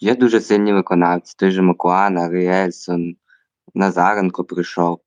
[0.00, 1.34] є дуже сильні виконавці.
[1.38, 3.16] Той же Макуана, Ріельсон,
[3.74, 5.00] Назаренко прийшов,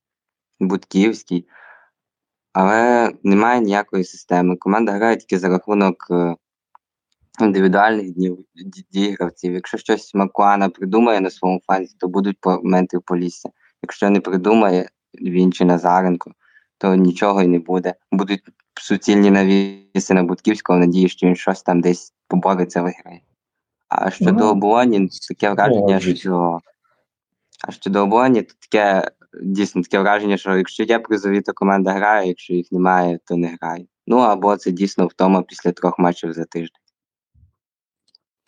[0.60, 1.48] Будківський.
[2.54, 4.56] Але немає ніякої системи.
[4.56, 6.36] Команда грає тільки за рахунок е,
[7.42, 9.54] індивідуальних днів ді- дій гравців.
[9.54, 13.50] Якщо щось Макуана придумає на своєму фланзі, то будуть моменти в Полісся.
[13.84, 16.32] Якщо не придумає він чи Назаренко,
[16.78, 17.94] то нічого й не буде.
[18.12, 18.44] Будуть
[18.76, 23.22] суцільні навіси на Будківського, в надії, що він щось там десь побореться, виграє.
[23.90, 26.60] А щодо Ну, оболоні, таке враження, що.
[27.68, 29.12] А щодо оболоні, то таке
[29.44, 33.58] дійсно таке враження, що якщо є призові, то команда грає, якщо їх немає, то не
[33.62, 33.86] грає.
[34.08, 36.82] Ну або це дійсно втома після трьох матчів за тиждень.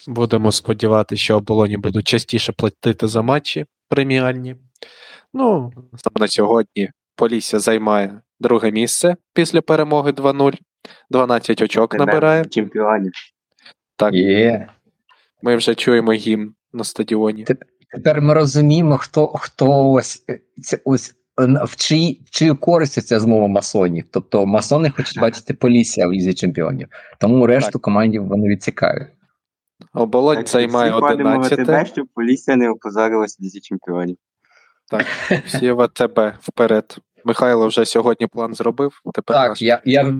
[0.08, 4.56] Будемо сподіватися, що оболоні будуть частіше платити за матчі преміальні.
[5.34, 10.58] Ну, саме на сьогодні Полісся займає друге місце після перемоги 2-0.
[11.10, 12.46] 12 очок набирає.
[12.46, 13.12] чемпіонів.
[13.96, 14.68] Так, Є.
[15.42, 17.46] ми вже чуємо гімн на стадіоні.
[17.92, 23.08] Тепер ми розуміємо, хто хто ось е, це ось е, в чиї в чию користь
[23.08, 24.06] ця змова масонів.
[24.12, 26.88] Тобто масони хочуть бачити Полісся в лізі чемпіонів,
[27.20, 29.08] тому решту командів вони відсікають.
[29.94, 31.70] Оболонь займає Всі ходимо в 11.
[31.70, 34.18] АТБ, щоб Полісся не опозорилася в Лізі чемпіонів.
[35.46, 36.98] Всі в АТБ вперед.
[37.26, 39.02] Михайло вже сьогодні план зробив.
[39.14, 39.62] Тепер Так, наш.
[39.62, 40.14] я, я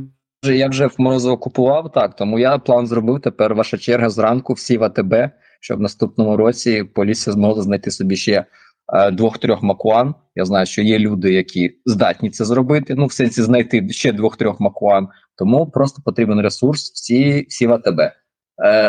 [0.44, 3.22] вже я вже в Морозово купував, так тому я план зробив.
[3.22, 5.14] Тепер ваша черга зранку всі в АТБ,
[5.60, 8.46] щоб в наступному році Полісся змогла знайти собі ще
[8.94, 10.16] е, двох-трьох макуан.
[10.36, 12.96] Я знаю, що є люди, які здатні це зробити.
[12.96, 15.08] Ну, в сенсі знайти ще двох-трьох макуан.
[15.38, 16.92] Тому просто потрібен ресурс.
[16.92, 18.12] Всі, всі в АТБ е,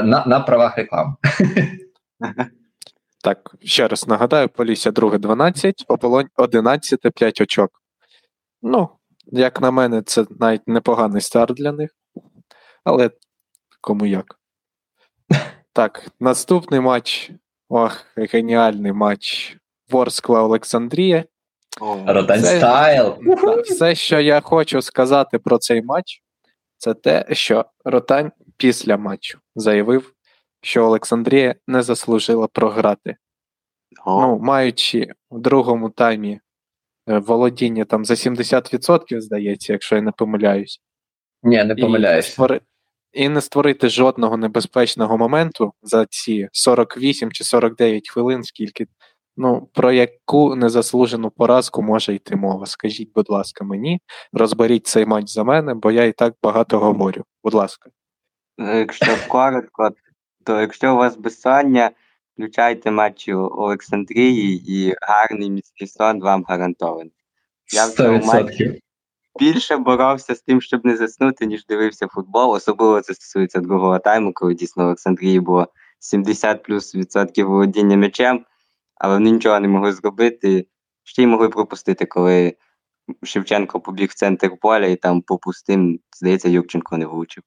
[0.02, 1.14] на, на правах реклами.
[3.24, 7.70] Так, ще раз нагадаю, Полісся друге 12, Оболонь 11, 5 очок.
[8.66, 8.88] Ну,
[9.26, 11.90] як на мене, це навіть непоганий старт для них.
[12.84, 13.10] Але
[13.80, 14.38] кому як.
[15.72, 17.30] Так, наступний матч.
[17.68, 19.56] Ох, геніальний матч.
[19.90, 21.24] Ворскла Олександрія.
[22.58, 23.18] Стайл.
[23.36, 26.22] Та, Все, що я хочу сказати про цей матч,
[26.76, 30.12] це те, що Ротань після матчу заявив,
[30.60, 33.16] що Олександрія не заслужила програти.
[34.06, 36.40] Ну, маючи в другому таймі
[37.06, 40.80] володіння там за 70%, здається, якщо я не помиляюсь.
[41.42, 42.42] Ні, не І помиляєшся.
[42.42, 42.60] створи-
[43.12, 48.86] І не створити жодного небезпечного моменту за ці 48 чи 49 хвилин, скільки.
[49.36, 52.66] Ну, про яку незаслужену поразку може йти мова?
[52.66, 54.00] Скажіть, будь ласка, мені,
[54.32, 57.24] розберіть цей матч за мене, бо я і так багато говорю.
[57.44, 57.90] Будь ласка.
[58.58, 59.90] Ну, Якщо коротко,
[60.44, 61.90] то якщо у вас безсоння,
[62.34, 67.12] включайте матчі Олександрії і гарний міцний сон вам гарантований.
[67.72, 68.80] Я в цьому матчі
[69.38, 72.50] більше боровся з тим, щоб не заснути, ніж дивився футбол.
[72.50, 75.68] Особливо це стосується другого тайму, коли дійсно Олександрії було
[75.98, 78.44] 70 плюс відсотків володіння м'ячем,
[78.94, 80.66] але вони нічого не могли зробити.
[81.04, 82.54] Ще й могли пропустити, коли
[83.22, 87.42] Шевченко побіг в центр поля і там по пустим, здається, Юрченко не влучив.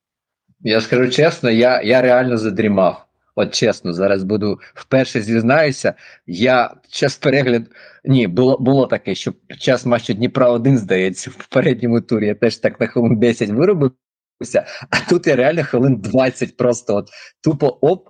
[0.59, 3.07] Я скажу чесно, я, я реально задрімав.
[3.39, 5.93] От чесно, зараз буду вперше зізнаюся.
[6.27, 7.63] Я час перегляд.
[8.05, 12.35] Ні, було було таке, що під час матчу Дніпра 1 здається, в попередньому турі я
[12.35, 17.09] теж так на хвилин 10 виробився, а тут я реально хвилин 20 просто от
[17.43, 18.09] тупо оп.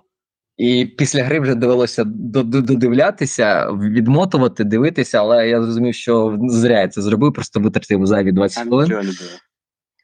[0.56, 6.80] І після гри вже довелося до- до- додивлятися, відмотувати, дивитися, але я зрозумів, що зря
[6.80, 8.84] я це зробив, просто витратив зайві 20 хвилин.
[8.88, 9.30] нічого не було.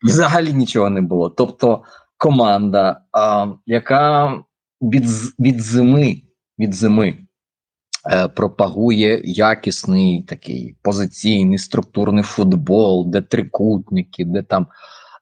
[0.02, 1.30] Взагалі нічого не було.
[1.30, 1.82] Тобто
[2.16, 4.34] команда, а, яка
[4.90, 5.04] від,
[5.40, 6.22] від зими,
[6.58, 7.18] від зими
[8.12, 14.66] е, пропагує якісний такий позиційний структурний футбол, де трикутники, де там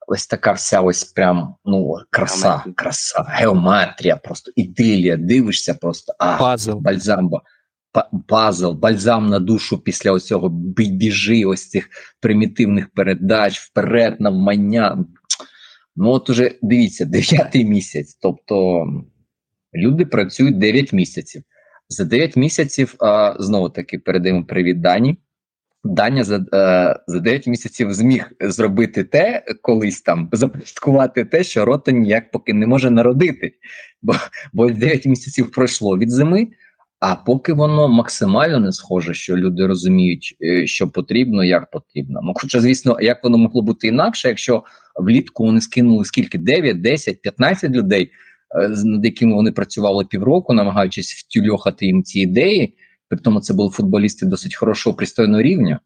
[0.08, 2.74] ось така вся ось прям ну краса, Геометрія.
[2.74, 5.16] краса, геометрія, просто ідилія.
[5.16, 6.72] Дивишся просто а Пазл.
[6.72, 7.42] бальзам, ба-
[8.28, 11.88] пазл, бальзам на душу після ось цього бі- біжи, ось цих
[12.20, 15.04] примітивних передач, вперед, навмання.
[15.96, 18.18] Ну, от уже дивіться, дев'ятий місяць.
[18.22, 18.86] Тобто
[19.74, 21.42] люди працюють 9 місяців.
[21.88, 25.16] За 9 місяців, а, знову таки, передаємо привіт Дані.
[25.84, 31.92] Даня за, е, за 9 місяців зміг зробити те, колись там започаткувати те, що рота
[31.92, 33.52] ніяк поки не може народити.
[34.02, 34.14] Бо,
[34.52, 36.48] бо 9 місяців пройшло від зими,
[37.00, 42.20] а поки воно максимально не схоже, що люди розуміють, е, що потрібно, як потрібно.
[42.22, 44.64] Ну, хоча, звісно, як воно могло бути інакше, якщо
[44.96, 48.10] влітку вони скинули скільки 9, 10, 15 людей,
[48.84, 52.74] над якими вони працювали півроку, намагаючись втюльохати їм ці ідеї.
[53.08, 55.80] При тому це були футболісти досить хорошого пристойного рівня.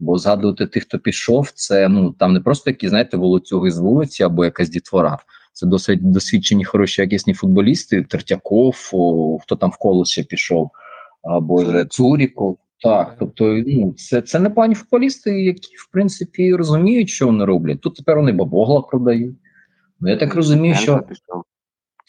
[0.00, 4.22] Бо згадувати тих, хто пішов, це ну там не просто які, знаєте, волоцюги з вулиці
[4.22, 5.18] або якась дітвора.
[5.52, 8.02] Це досить досвідчені, хороші, якісні футболісти.
[8.02, 10.70] Тертяков, о, хто там в колос ще пішов,
[11.22, 12.58] або Цуріков.
[12.82, 17.80] Так, тобто, ну це, це не пані футболісти, які в принципі розуміють, що вони роблять.
[17.80, 19.36] Тут тепер вони бабогла продають.
[20.00, 21.42] Ну я так розумію, що пішов.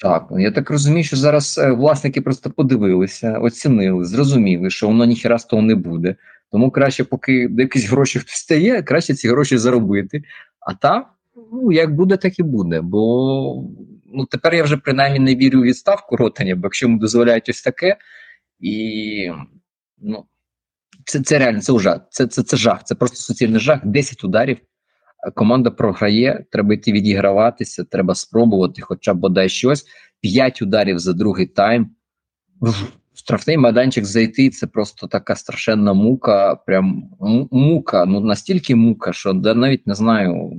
[0.02, 5.39] Так, я так розумію, що зараз е, власники просто подивилися, оцінили, зрозуміли, що воно ніхіра
[5.39, 6.16] з того не буде.
[6.52, 10.24] Тому краще, поки якісь гроші хтось стає, краще ці гроші заробити.
[10.60, 11.06] А там,
[11.54, 12.82] ну як буде, так і буде.
[12.82, 13.64] Бо
[14.14, 17.62] ну тепер я вже принаймні не вірю у відставку ротання, бо якщо йому дозволяють ось
[17.62, 17.97] таке,
[18.60, 19.32] і
[19.97, 20.26] ну
[21.06, 22.00] це, це реально це ужас.
[22.10, 23.86] Це, це, це жах, це просто суцільний жах.
[23.86, 24.58] 10 ударів.
[25.36, 29.86] Команда програє, треба йти відіграватися, треба спробувати, хоча б бодай щось.
[30.22, 31.89] 5 ударів за другий тайм.
[33.13, 36.55] Штрафний майданчик зайти це просто така страшенна мука.
[36.55, 37.03] Прям
[37.51, 38.05] мука.
[38.05, 40.51] Ну настільки мука, що навіть не знаю,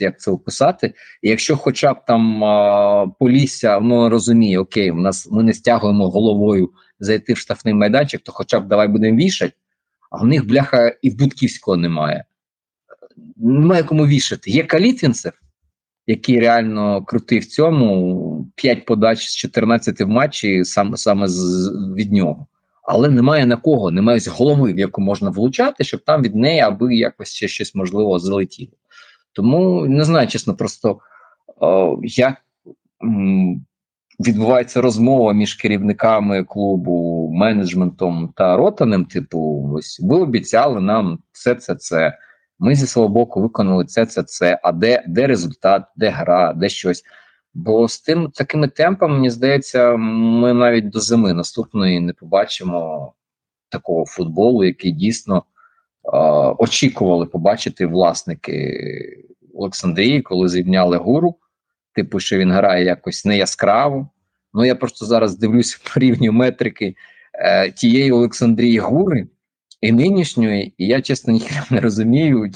[0.00, 0.94] як це описати.
[1.22, 6.10] І якщо хоча б там а, Полісся ну, розуміє, окей, у нас ми не стягуємо
[6.10, 9.54] головою зайти в штрафний майданчик, то хоча б давай будемо вішати.
[10.10, 12.24] А в них бляха і в Будківського немає.
[13.38, 14.50] Немає кому вішати.
[14.50, 15.32] Є Калітвінцев,
[16.06, 18.48] який реально крутий в цьому.
[18.54, 22.46] 5 подач з 14 в матчі саме, саме з, від нього.
[22.82, 26.96] Але немає на кого, немає голови, в яку можна влучати, щоб там від неї аби
[26.96, 28.72] якось ще щось можливо залетіло.
[29.32, 30.98] Тому не знаю, чесно, просто
[31.60, 32.36] о, як
[33.04, 33.66] м,
[34.20, 39.04] відбувається розмова між керівниками клубу, менеджментом та ротаним.
[39.04, 42.18] Типу, ось ви обіцяли нам це, це, це.
[42.58, 44.60] Ми зі свого боку виконали це, це, це.
[44.62, 47.04] А де, де результат, де гра, де щось.
[47.54, 53.12] Бо з тим такими темпами, мені здається, ми навіть до зими наступної не побачимо
[53.68, 56.18] такого футболу, який дійсно е,
[56.58, 61.36] очікували побачити власники Олександрії, коли зрівняли гуру.
[61.94, 64.08] Типу, що він грає якось не яскраво,
[64.54, 66.96] Ну я просто зараз дивлюся по рівню метрики
[67.34, 69.26] е, тієї Олександрії Гури
[69.80, 72.50] і нинішньої, і я чесно ніхто не розумію,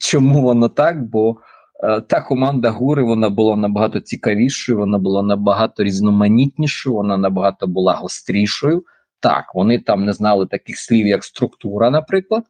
[0.00, 1.36] чому воно так, бо
[1.84, 7.94] е, та команда Гури вона була набагато цікавішою, вона була набагато різноманітнішою, вона набагато була
[7.94, 8.84] гострішою.
[9.20, 12.44] Так, вони там не знали таких слів, як структура, наприклад.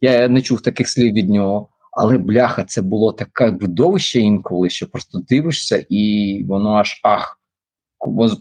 [0.00, 1.68] Я не чув таких слів від нього.
[1.92, 7.40] Але бляха, це було таке видовище інколи, що просто дивишся, і воно аж ах.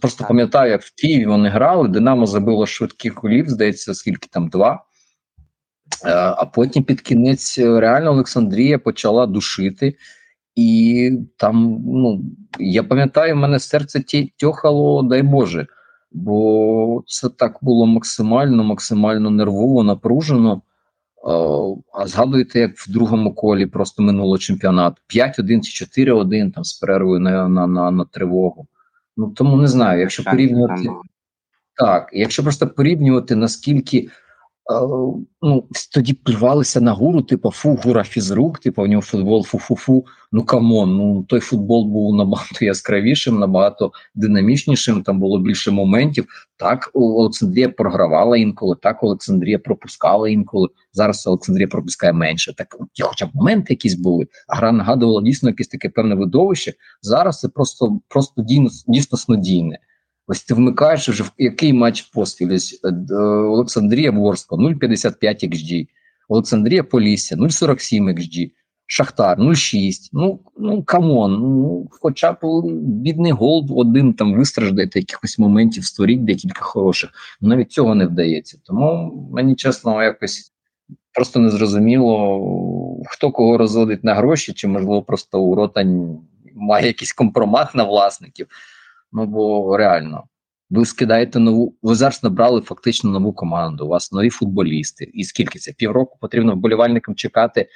[0.02, 4.84] Просто пам'ятаю, як в Києві вони грали, Динамо забило швидких голів, здається, скільки там два.
[6.06, 9.96] Е, А потім під кінець е, реально Олександрія почала душити.
[10.56, 12.22] І там, ну,
[12.60, 14.04] я пам'ятаю, в мене серце
[14.40, 15.68] тьохало, дай Боже.
[16.12, 20.62] Бо це так було максимально, максимально нервово, напружено.
[21.28, 21.32] Е,
[21.94, 27.20] А згадуєте, як в другому колі просто минуло чемпіонат 5-1 чи 4-1 там з перервою
[27.20, 28.68] на, на, на, на тривогу.
[29.18, 30.90] Ну тому не знаю, якщо порівнювати.
[31.76, 34.10] Так, якщо просто порівнювати, наскільки
[35.42, 35.64] ну,
[35.94, 40.06] тоді плювалися на гуру, типу, фу, гура фізрук, типу, в нього футбол фу-фу-фу.
[40.32, 46.26] Ну come on, ну той футбол був набагато яскравішим, набагато динамічнішим, там було більше моментів.
[46.58, 50.68] Так, Олександрія програвала інколи, так, Олександрія пропускала інколи.
[50.94, 52.54] Зараз Олександрія пропускає менше.
[52.54, 56.74] Так, хоча б моменти якісь були, а гра нагадувала дійсно якесь таке певне видовище.
[57.02, 59.80] Зараз це просто, просто дійсно, дійсно снодійне.
[60.28, 62.54] Ось ти вмикаєш вже в який матч поспіль.
[62.54, 65.88] Ось, е, Олександрія Ворскла 0,55 XG,
[66.30, 68.52] Олександрія Полісся 0,47 XG,
[68.86, 70.10] Шахтар 0,6.
[70.14, 72.38] Ну, ну come on, ну хоча б
[72.82, 77.10] бідний гол один там вистраждаєте якихось моментів, створіть декілька хороших.
[77.42, 78.58] Навіть цього не вдається.
[78.64, 80.54] Тому мені чесно, якось
[81.14, 86.20] просто не зрозуміло, хто кого розводить на гроші, чи можливо просто у Ротань
[86.56, 88.48] має якийсь компромат на власників.
[89.12, 90.24] Ну бо реально,
[90.70, 93.86] ви скидаєте нову, ви зараз набрали фактично нову команду.
[93.86, 95.12] У вас нові футболісти.
[95.14, 95.74] І скільки це?
[95.74, 97.68] Півроку потрібно вболівальникам чекати,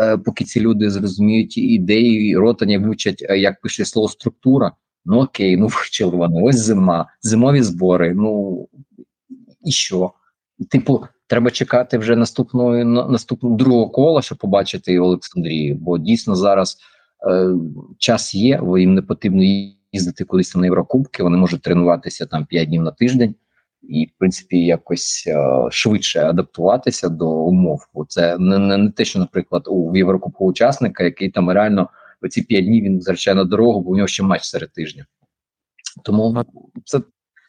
[0.00, 4.72] е, поки ці люди зрозуміють ідеї, ротані вивчать, е, як пише слово структура.
[5.04, 6.42] Ну окей, ну вчили вони.
[6.42, 8.14] Ось зима, зимові збори.
[8.14, 8.68] Ну
[9.64, 10.12] і що?
[10.70, 15.74] Типу, треба чекати вже наступного наступного другого кола, щоб побачити Олександрію.
[15.74, 16.78] Бо дійсно зараз
[17.30, 17.50] е,
[17.98, 19.42] час є, бо їм не потрібно
[19.92, 23.34] їздити кудись на Єврокубки, вони можуть тренуватися там 5 днів на тиждень
[23.82, 27.86] і, в принципі, якось е, швидше адаптуватися до умов.
[27.94, 31.88] Бо це не, не, не те, що, наприклад, у Єврокубку учасника, який там реально
[32.22, 35.06] в ці 5 днів він зарчає на дорогу, бо у нього ще матч серед тижня.
[36.04, 36.44] Тому
[36.84, 37.00] це,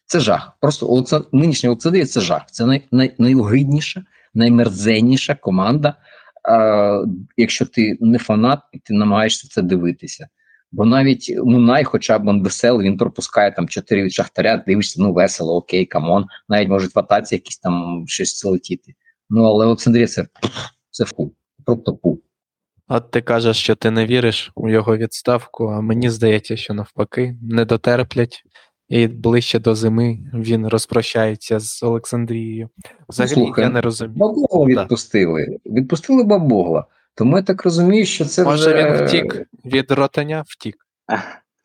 [0.06, 0.58] це жах.
[0.62, 1.26] Просто Олексан...
[1.32, 2.46] нинішня Олександрія це жах.
[2.52, 5.96] Це най, най, найогидніша, наймерзенніша команда.
[6.50, 7.06] Е,
[7.38, 10.28] якщо ти не фанат, і ти намагаєшся це дивитися.
[10.72, 15.14] Бо навіть Минай, хоча б він веселий, він пропускає там 4 від шахтаря, дивишся, ну
[15.14, 16.26] весело, окей, come on.
[16.50, 18.94] Навіть можуть в атаці якісь там щось залетіти.
[19.30, 20.28] Ну але Олександрія це,
[20.92, 21.34] це фу,
[21.66, 22.20] просто фу.
[22.88, 27.36] От ти кажеш, що ти не віриш у його відставку, а мені здається, що навпаки,
[27.42, 28.44] не дотерплять.
[28.90, 32.70] І ближче до зими він розпрощається з Олександрією.
[33.10, 34.18] Взагалі, Слухай, я не розумію.
[34.18, 34.82] Бабогла Да.
[34.82, 35.58] відпустили.
[35.66, 36.86] Відпустили Бабогла.
[37.16, 39.00] Тому я так розумію, що це Може, вже...
[39.00, 40.44] він втік від ротання?
[40.48, 40.76] Втік.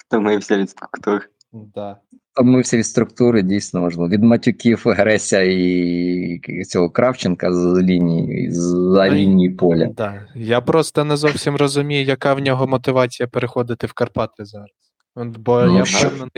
[0.06, 1.28] Втомився від структур.
[1.52, 1.96] Да.
[2.32, 4.08] Втомився від структури, дійсно можливо.
[4.08, 9.86] Від матюків Греся і цього Кравченка з лінії, за лінії поля.
[9.86, 10.26] Да.
[10.34, 14.70] Я просто не зовсім розумію, яка в нього мотивація переходити в Карпати зараз.
[15.16, 16.30] Бо Ну, я впевнений,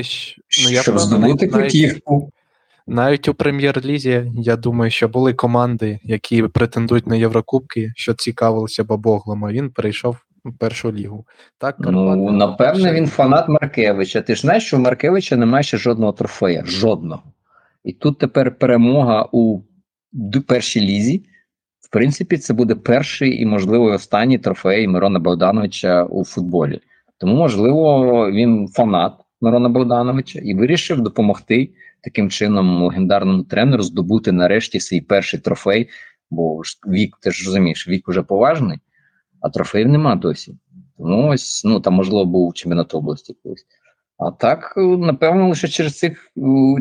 [0.49, 2.03] що ну, я Щоб впевнений, здобути навіть.
[2.89, 9.45] Навіть у прем'єр-лізі, я думаю, що були команди, які претендують на Єврокубки, що цікавилися Бабоглом,
[9.45, 11.27] а він перейшов в першу лігу.
[11.59, 14.21] Так, Ну, напевне, ще- він фанат Маркевича.
[14.21, 16.63] Ти ж знаєш, що у Маркевича немає ще жодного трофея.
[16.67, 17.23] Жодного.
[17.85, 19.61] І тут тепер перемога у
[20.47, 21.23] першій лізі.
[21.81, 26.81] В принципі, це буде перший і, можливо, останній трофей Мирона Богдановича у футболі.
[27.19, 31.71] Тому, можливо, він фанат Мирона Богдановича і вирішив допомогти
[32.01, 35.89] таким чином легендарному тренеру здобути нарешті свій перший трофей.
[36.31, 38.79] Бо вік, ти ж розумієш, вік уже поважний,
[39.41, 40.57] а трофеїв нема досі.
[40.99, 43.67] Тому ось, ну там можливо був чемпіонат області колись.
[44.19, 46.33] А так, напевно, лише через цих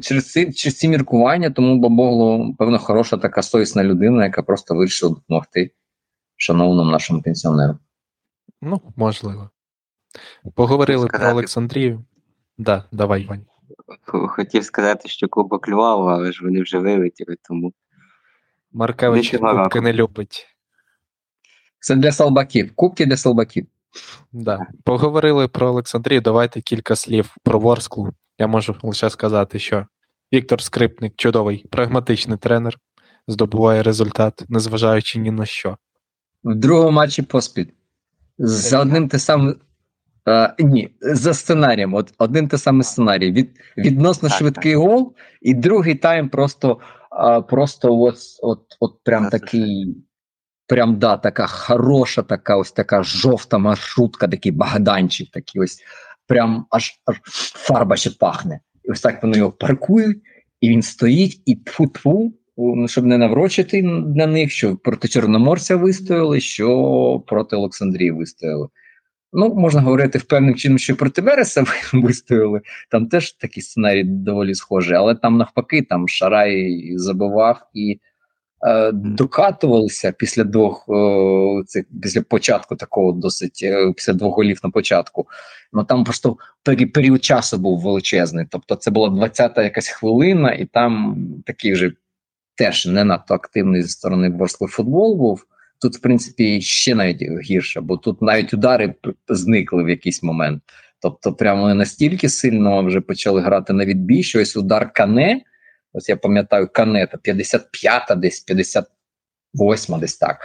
[0.02, 5.16] через ці через ці міркування, тому Бабогло, певно, хороша така совісна людина, яка просто вирішила
[5.16, 5.72] допомогти
[6.36, 7.78] шановному нашому пенсіонеру.
[8.62, 9.50] Ну, можливо.
[10.56, 12.06] Поговорили про Олександрію.
[12.58, 13.46] Да, давай, Вань.
[14.06, 17.74] Хотів сказати, що Кубок Львова, але ж вони вже вилетіли, тому
[18.72, 20.48] Маркевич кубки не любить.
[21.80, 22.76] Це для салбаків.
[22.76, 23.68] Кубки для салбаків.
[24.32, 24.68] Да.
[24.84, 26.22] Поговорили про Олександрію.
[26.22, 28.14] Давайте кілька слів про Ворсклу.
[28.38, 29.86] Я можу лише сказати, що
[30.34, 32.78] Віктор Скрипник чудовий, прагматичний тренер,
[33.28, 35.78] здобуває результат, незважаючи ні на що.
[36.44, 37.68] В другому матчі поспіль.
[38.38, 39.56] За одним те саме.
[40.28, 41.94] А, ні, за сценарієм.
[41.94, 43.32] От один те саме сценарій.
[43.32, 49.30] Від, відносно Так, швидкий гол, і другий тайм просто, а, просто от, от, от прям
[49.30, 49.96] такий.
[50.70, 55.80] Прям да, така хороша, така ось така жовта маршрутка, такий багаданчик, такий ось
[56.28, 57.16] прям аж, аж
[57.56, 58.60] фарба ще пахне.
[58.84, 60.18] І ось так вони його паркують,
[60.62, 66.40] і він стоїть, і тфу-тфу, ну, щоб не наврочити на них, що проти Чорноморця вистояли,
[66.40, 68.68] що проти Олександрії вистояли.
[69.34, 72.62] Ну, можна говорити впевненим чином, що проти Вереса вистояли.
[72.90, 78.00] Там теж такий сценарій доволі схожий, але там навпаки, там Шарай забивав і
[78.68, 84.70] е, докатувалися після двох е, цих після початку такого досить е, після двох голів на
[84.70, 85.28] початку.
[85.74, 88.46] Ну там просто такий період часу був величезний.
[88.50, 91.92] Тобто, це була 20-та якась хвилина, і там такий вже
[92.56, 95.46] теж не надто активний зі сторони Ворскли футбол був.
[95.82, 98.96] Тут, в принципі, ще навіть гірше, бо тут навіть удари
[99.30, 100.64] зникли в якийсь момент.
[101.02, 105.42] Тобто, прямо настільки сильно вже почали грати на відбій, що ось удар Кане,
[105.94, 110.40] ось я пам'ятаю, Кане, то 55-та десь, 58-та десь так.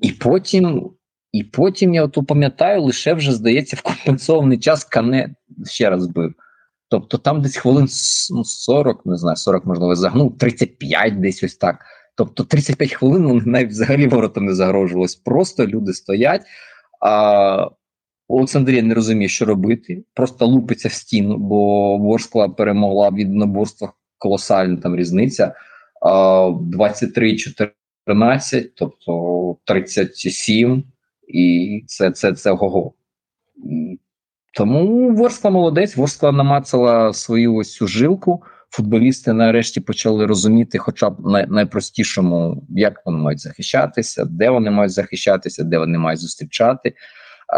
[0.00, 0.90] І потім,
[1.32, 6.34] і потім я ото пам'ятаю, лише вже здається, в компенсований час Кане ще раз бив.
[6.88, 7.88] Тобто там десь хвилин
[8.30, 11.84] ну, 40, не знаю, 40, можливо, загнув, 35 десь ось так.
[12.14, 15.16] Тобто 35 хвилин вони навіть взагалі воротом не загрожувалось.
[15.16, 16.42] Просто люди стоять.
[17.00, 17.68] А
[18.28, 24.76] Олександрія не розуміє, що робити, просто лупиться в стіну, бо Ворскла перемогла в єдиноборствах колосальна
[24.76, 25.54] там різниця.
[26.00, 27.72] А, 23-14,
[28.76, 30.84] тобто 37,
[31.28, 32.92] і це, це, це ого.
[34.54, 38.42] Тому Ворскла молодець, Ворскла намацала свою ось цю жилку.
[38.74, 44.92] Футболісти нарешті почали розуміти, хоча б на найпростішому, як вони мають захищатися, де вони мають
[44.92, 46.94] захищатися, де вони мають зустрічати.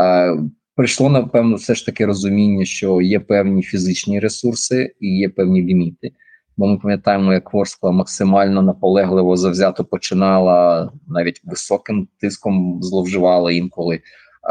[0.01, 0.37] Е,
[0.77, 6.13] прийшло напевно все ж таки розуміння, що є певні фізичні ресурси і є певні ліміти.
[6.57, 14.01] Бо ми пам'ятаємо, як Ворскла максимально наполегливо завзято починала, навіть високим тиском зловживала інколи,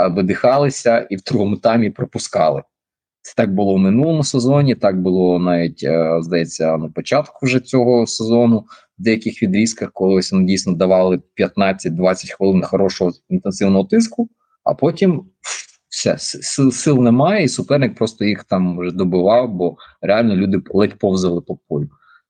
[0.10, 2.62] видихалися і в другому таймі пропускали.
[3.26, 8.08] Це так було в минулому сезоні, так було навіть, е, здається, на початку вже цього
[8.08, 8.60] сезону,
[9.00, 14.30] в деяких відрізках, коли ось вони дійсно давали 15-20 хвилин хорошого інтенсивного тиску,
[14.64, 15.26] а потім
[15.90, 21.00] все, сил, сил немає, і суперник просто їх там вже добивав, бо реально люди ледь
[21.00, 21.90] повзали по полю.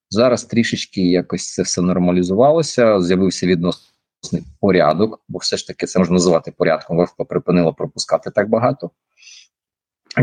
[0.10, 6.14] Зараз трішечки якось це все нормалізувалося, з'явився відносний порядок, бо все ж таки це можна
[6.14, 6.98] називати порядком.
[6.98, 8.92] Верхка припинила пропускати так багато.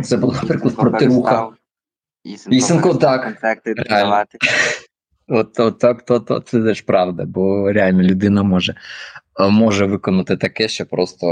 [0.02, 1.48] Це була, наприклад, протируха.
[2.50, 3.38] Ісенко, так.
[5.28, 8.74] От, от так, то, то це теж правда, бо реально людина може,
[9.50, 11.26] може виконати таке, що просто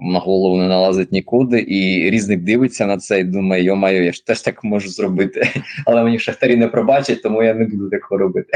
[0.00, 4.26] на голову не налазить нікуди, і різник дивиться на це і думає, йо-майо, я ж
[4.26, 5.48] теж так можу зробити.
[5.86, 8.52] Але мені шахтарі не пробачать, тому я не буду такого робити.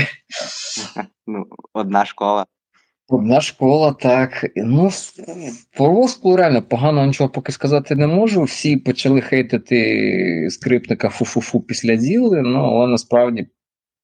[1.26, 2.46] Ну, одна школа.
[3.10, 4.46] Одна школа, так.
[4.56, 4.90] Ну,
[5.76, 8.42] по Ворсклу реально погано нічого поки сказати не можу.
[8.42, 13.46] Всі почали хейтити скрипника фу-фу-фу після діли, ну але насправді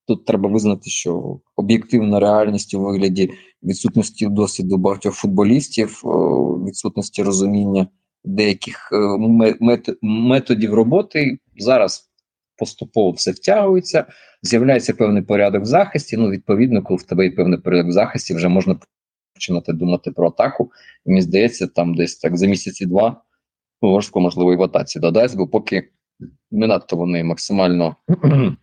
[0.06, 3.30] тут треба визнати, що об'єктивна реальність у вигляді
[3.62, 6.02] відсутності досвіду багатьох футболістів,
[6.66, 7.86] відсутності розуміння
[8.24, 12.10] деяких е, методів роботи зараз
[12.56, 14.06] поступово все втягується.
[14.46, 16.16] З'являється певний порядок в захисті.
[16.16, 18.76] Ну, відповідно, коли в тебе є певний порядок в захисті, вже можна
[19.34, 20.72] починати думати про атаку.
[21.06, 23.22] І мені здається, там десь так за місяці два
[23.82, 25.88] Ворську, можливо, і в атаці додасть, бо поки
[26.50, 27.96] не надто вони максимально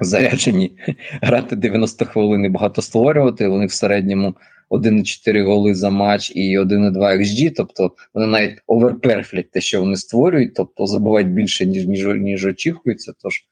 [0.00, 0.78] заряджені
[1.22, 3.48] грати 90 хвилин і багато створювати.
[3.48, 4.34] Вони в середньому
[4.70, 10.54] 1,4 голи за матч і 1,2 XG, тобто вони навіть оверперфлять те, що вони створюють,
[10.54, 13.12] тобто забувають більше, ніж, ніж, ніж очікується.
[13.22, 13.44] Тож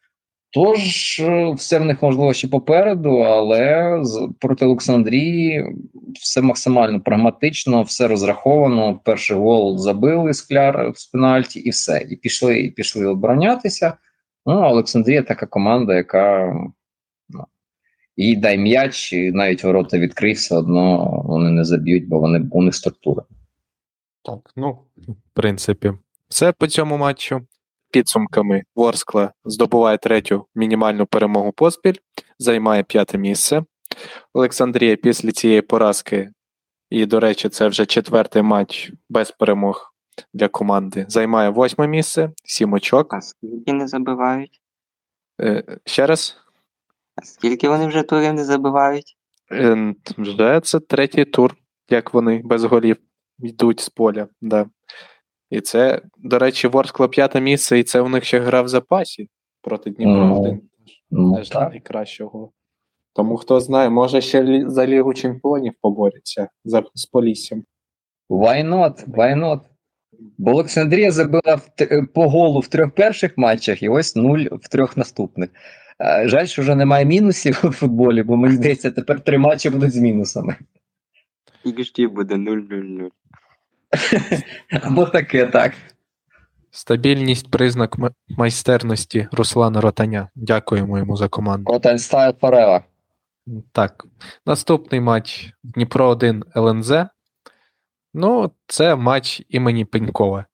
[0.51, 4.03] Тож е, все в них можливо ще попереду, але
[4.41, 5.75] проти Олександрії
[6.15, 9.01] все максимально прагматично, все розраховано.
[9.05, 12.07] Перший гол забили скляр з пенальті, і все.
[12.11, 13.97] І пішли, і пішли оборонятися.
[14.47, 16.55] Ну, Олександрія така команда, яка
[17.29, 17.45] ну,
[18.17, 22.63] їй дай м'яч, і навіть ворота відкрий, все одно вони не заб'ють, бо вони у
[22.63, 23.23] них структура.
[24.23, 25.93] Так, ну, в принципі,
[26.29, 27.47] все по цьому матчу.
[27.97, 31.95] Підсумками Ворскла здобуває третю мінімальну перемогу поспіль,
[32.39, 33.63] займає п'яте місце.
[34.33, 36.31] Олександрія після цієї поразки,
[36.91, 39.95] і, до речі, це вже четвертий матч без перемог
[40.35, 43.15] для команди, займає восьме місце, сім очок.
[43.15, 44.61] А скільки не забивають?
[45.41, 46.37] Е, ще раз.
[47.17, 49.17] А скільки вони вже турів не забивають?
[49.53, 51.57] Е, Вже це третій тур,
[51.91, 52.97] як вони без голів
[53.39, 54.29] йдуть з поля.
[54.41, 54.67] Да.
[55.51, 59.29] І це, до речі, Ворскла п'яте місце, і це у них ще гра в запасі
[59.63, 60.61] проти Дніпро Ну, 1.
[61.11, 61.71] Ну, Теж так.
[61.71, 62.53] найкращого.
[63.15, 67.65] Тому хто знає, може ще за Лігу Чемпіонів поборються за, з Поліссям.
[68.31, 69.09] Why not?
[69.09, 69.61] Why not?
[70.39, 74.97] Бо Олександрія забила в по голу в трьох перших матчах і ось нуль в трьох
[74.97, 75.51] наступних.
[76.01, 79.93] Е, Жаль, що вже немає мінусів у футболі, бо мені здається, тепер три матчі будуть
[79.93, 80.57] з мінусами.
[81.65, 83.09] XG буде 0-0-0.
[84.83, 85.73] Або таке, так.
[86.71, 87.97] Стабільність признак
[88.29, 90.29] майстерності Руслана Ротаня.
[90.35, 91.73] Дякуємо йому за команду.
[91.73, 92.85] Ротань стайл Форева.
[93.73, 94.05] Так,
[94.47, 96.93] наступний матч Дніпро 1 ЛНЗ.
[98.15, 100.45] Ну, це матч імені Пенькова.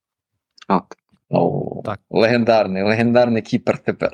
[1.34, 2.00] О, Так.
[2.10, 4.10] Легендарний, легендарний кіпер тепер.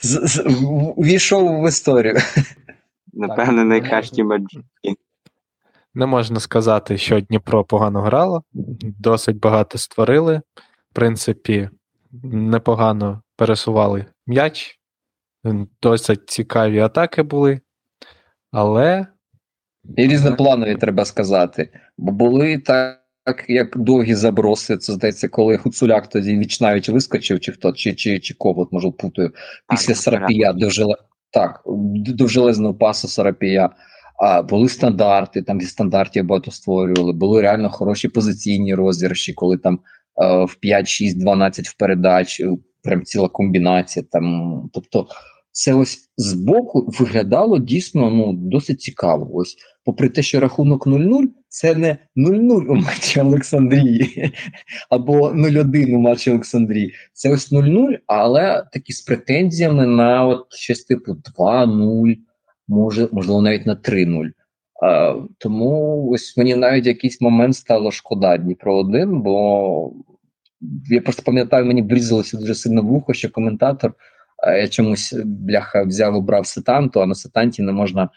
[0.00, 2.16] З- в- Увійшов в історію.
[3.12, 4.60] Напевно, найкращі матчі.
[5.94, 8.42] Не можна сказати, що Дніпро погано грало,
[8.82, 10.40] досить багато створили.
[10.90, 11.70] В принципі,
[12.22, 14.80] непогано пересували м'яч,
[15.82, 17.60] досить цікаві атаки були.
[18.50, 19.06] Але
[19.96, 21.68] І різнопланові, треба сказати.
[21.98, 23.00] Бо були так,
[23.48, 24.76] як довгі заброси.
[24.76, 29.32] Це здається, коли Гуцуляк тоді вічнавіч вискочив, чи хто, чи, чи, чи кого, може, путаю.
[29.70, 30.94] Після Сарапія довжеле...
[31.30, 33.70] так, довжелезного пасу Сарапія.
[34.48, 37.12] Були стандарти, там зі стандартів багато створювали.
[37.12, 39.78] Були реально хороші позиційні розіграші, коли там
[40.22, 42.50] е, в 5, 6, 12 в передач, е,
[42.82, 44.04] прям ціла комбінація.
[44.10, 45.06] Там, тобто,
[45.52, 49.30] це ось збоку виглядало дійсно ну, досить цікаво.
[49.32, 54.32] Ось, попри те, що рахунок 0-0, це не 0-0 у матчі Олександрії
[54.90, 56.94] або 0-1 у матчі Олександрії.
[57.12, 62.16] Це ось 0-0, але такі з претензіями на от щось типу 2-0,
[62.72, 64.30] може, можливо, навіть на 3-0.
[64.82, 69.92] А, тому ось мені навіть якийсь момент стало шкода Дніпро 1, бо
[70.90, 73.94] я просто пам'ятаю, мені брізалося дуже сильно в ухо, що коментатор
[74.46, 78.08] я чомусь бляха взяв обрав сетанту, а на сетанті не можна.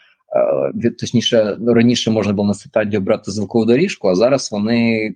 [1.00, 5.14] Точніше, ну, раніше можна було на сетанті обрати звукову доріжку, а зараз вони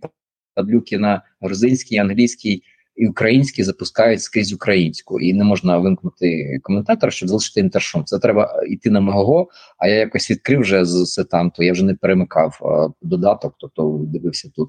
[0.57, 2.63] таблюки на грузинській, англійській
[3.01, 8.05] і українській запускають скрізь українську, і не можна вимкнути коментатора, щоб залишити інтершум.
[8.05, 9.49] Це треба йти на Мегого,
[9.79, 14.51] а я якось відкрив вже з сетанту, я вже не перемикав е, додаток, тобто дивився
[14.55, 14.69] тут.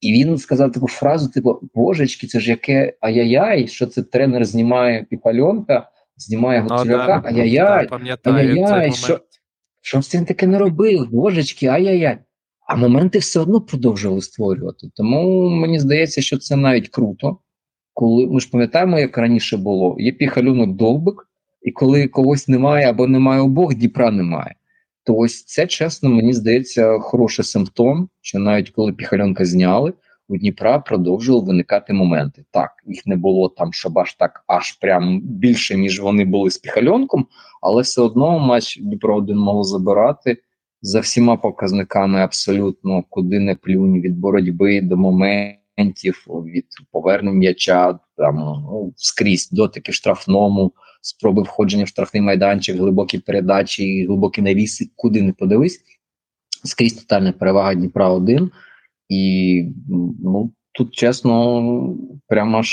[0.00, 5.06] І він сказав таку фразу: типу, божечки, це ж яке ай-яй-яй, що це тренер знімає
[5.10, 7.86] піпальонка, знімає Гуцуляка, ай-яй-яй,
[8.38, 9.20] ай-яй-яй, що-
[9.80, 11.08] що він таке не робив?
[11.10, 12.18] Божечки, ай-яй-яй.
[12.66, 14.90] А моменти все одно продовжували створювати.
[14.94, 17.38] Тому мені здається, що це навіть круто.
[17.94, 21.28] Коли ми ж пам'ятаємо, як раніше було, є піхалюнок довбик,
[21.62, 24.54] і коли когось немає або немає обох, Дніпра немає.
[25.04, 29.92] То ось це чесно, мені здається, хороший симптом, що навіть коли піхальонка зняли,
[30.28, 32.44] у Дніпра продовжували виникати моменти.
[32.50, 37.26] Так, їх не було там, аж так аж прям більше, ніж вони були з піхальонком,
[37.62, 40.36] але все одно матч Дніпро один мав забирати
[40.82, 44.96] за всіма показниками абсолютно куди не плюнь від боротьби до
[45.80, 50.72] моментів, від повернення м'яча, там ну, скрізь дотики штрафному,
[51.02, 55.80] спроби входження в штрафний майданчик, глибокі передачі, глибокі навіси, куди не подивись.
[56.64, 58.50] Скрізь тотальна перевага Дніпра 1.
[59.08, 59.64] І
[60.22, 61.96] ну, тут чесно,
[62.28, 62.70] прямо аж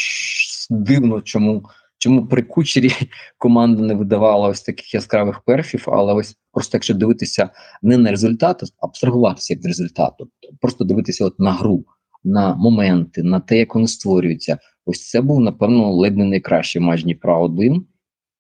[0.69, 1.63] дивно, чому,
[1.97, 2.91] чому при кучері
[3.37, 7.49] команда не видавала ось таких яскравих перфів, але ось просто якщо дивитися
[7.81, 10.29] не на результат, а абстрагуватися від результату,
[10.61, 11.85] просто дивитися от на гру,
[12.27, 14.57] на моменти, на те, як вони створюються.
[14.85, 17.85] Ось це був, напевно, ледь не найкращий матч Дніпра 1.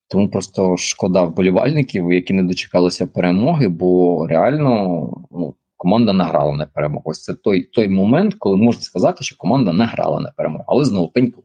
[0.09, 7.03] Тому просто шкода вболівальників, які не дочекалися перемоги, бо реально ну, команда награла на перемогу.
[7.05, 10.63] Ось це той той момент, коли можна сказати, що команда награла на перемогу.
[10.67, 11.43] Але знову Пеньков.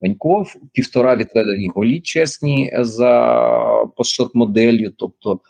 [0.00, 3.44] Пеньков, півтора відведені голі чесні за
[3.96, 4.90] постшот моделлю.
[4.96, 5.40] Тобто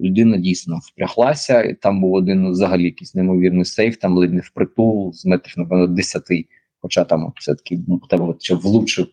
[0.00, 5.12] людина дійсно впряглася, і там був один взагалі якийсь неймовірний сейф, там ледь не впритул
[5.12, 6.22] з метрів, напевно, 10,
[6.80, 9.06] хоча там все-таки ну, тебе ще влучив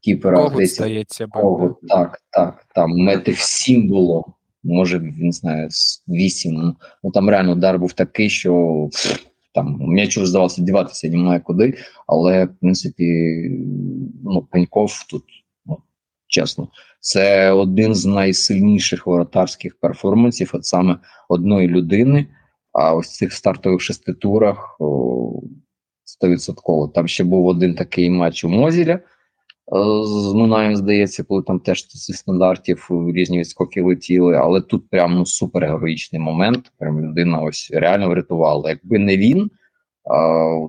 [0.00, 0.48] кіпера.
[0.66, 1.26] Здається.
[1.26, 4.24] Кого, так, так, там метрів сім було,
[4.62, 5.68] може, не знаю,
[6.08, 6.76] вісім.
[7.04, 8.88] Ну там реально удар був такий, що
[9.54, 11.74] там м'ячу вже здавалося діватися немає куди,
[12.06, 13.04] але в принципі,
[14.24, 15.43] ну, Пеньков тут, ну,
[16.26, 16.68] чесно,
[17.00, 20.98] це один з найсильніших воротарських перформансів, от саме
[21.28, 22.26] одної людини.
[22.72, 25.42] А ось цих стартових шести турах о,
[26.22, 26.92] 100%.
[26.92, 28.98] Там ще був один такий матч у Мозіля.
[30.04, 35.26] з Минаєм, здається, коли там теж зі стандартів різні відскоки летіли, але тут прям ну
[35.26, 36.72] супер героїчний момент.
[36.78, 38.70] Прям людина ось реально врятувала.
[38.70, 39.50] Якби не він,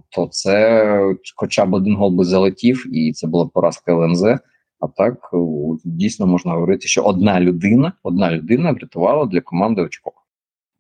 [0.10, 4.24] то це хоча б один гол би залетів, і це була поразка ЛНЗ.
[4.80, 5.30] А так
[5.84, 10.12] дійсно можна говорити, що одна людина, одна людина врятувала для команди очко.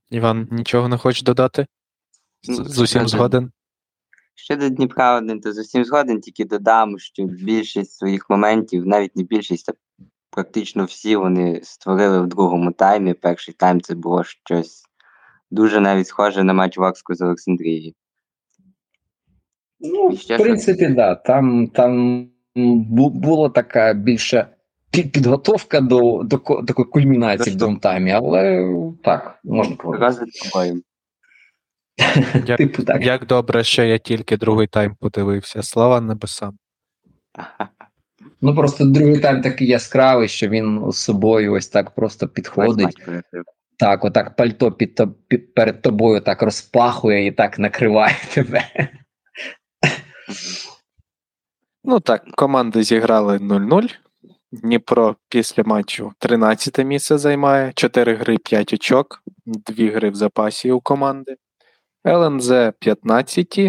[0.10, 1.68] Іван, нічого не хочеш додати?
[2.44, 3.52] З, усім згоден?
[4.36, 9.24] Щодо Дніпра один, то з усім згоден, тільки додам, що більшість своїх моментів, навіть не
[9.24, 9.74] більшість, а
[10.30, 13.14] практично всі вони створили в другому таймі.
[13.14, 14.84] Перший тайм це було щось
[15.52, 17.94] дуже навіть схоже на матч Ворску з Олександрією.
[19.80, 21.16] Ну, І в принципі, да.
[21.16, 24.48] Там, там була така більше
[24.92, 28.70] підготовка до, до ко- такої кульмінації в До другому таймі, але
[29.04, 30.16] так, можна говорити.
[32.48, 33.06] Як, Типу так.
[33.06, 35.64] як добре, що я тільки другий тайм подивився.
[35.64, 36.58] Слава небесам.
[38.42, 42.98] Ну просто другий тайм такий яскравий, що він з собою ось так просто підходить.
[43.80, 48.64] Так, отак пальто під, під перед тобою так розпахує і так накриває тебе.
[51.88, 53.90] Ну так, команди зіграли 0-0.
[54.52, 60.82] Дніпро після матчу 13 місце займає, 4 гри 5 очок, 2 гри в запасі у
[60.82, 61.36] команди.
[62.08, 63.60] ЛНЗ 15,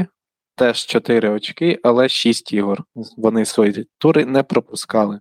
[0.55, 2.85] теж 4 очки, але 6 ігор.
[3.17, 5.21] Вони свої тури не пропускали.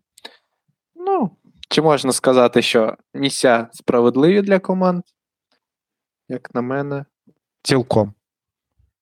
[0.96, 1.32] Ну,
[1.70, 5.04] чи можна сказати, що місця справедливі для команд?
[6.30, 7.06] Як на мене,
[7.64, 8.14] цілком.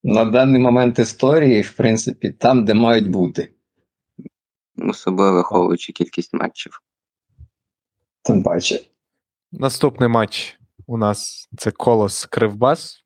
[0.04, 3.50] На даний момент історії, в принципі, там, де мають бути.
[4.78, 6.82] Особливо враховуючи кількість матчів.
[8.22, 8.80] Тим паче.
[9.52, 13.02] Наступний матч у нас це Колос Кривбас.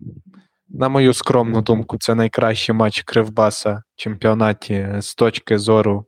[0.68, 6.06] На мою скромну думку, це найкращий матч Кривбаса в чемпіонаті з точки зору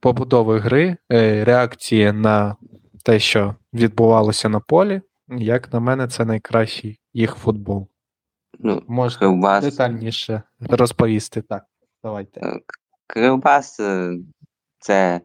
[0.00, 2.56] побудови гри, е, реакції на
[3.04, 5.00] те, що відбувалося на полі.
[5.28, 7.88] Як на мене, це найкращий їх футбол.
[8.58, 9.64] Ну, Можна Кривбас.
[9.64, 11.64] детальніше розповісти так.
[12.04, 12.60] Давайте.
[13.06, 14.16] Кривбас е,
[14.80, 15.20] це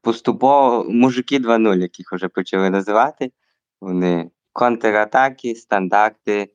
[0.00, 3.32] поступово мужики 2.0, яких вже почали називати.
[3.80, 6.52] Вони контратаки, стандарти,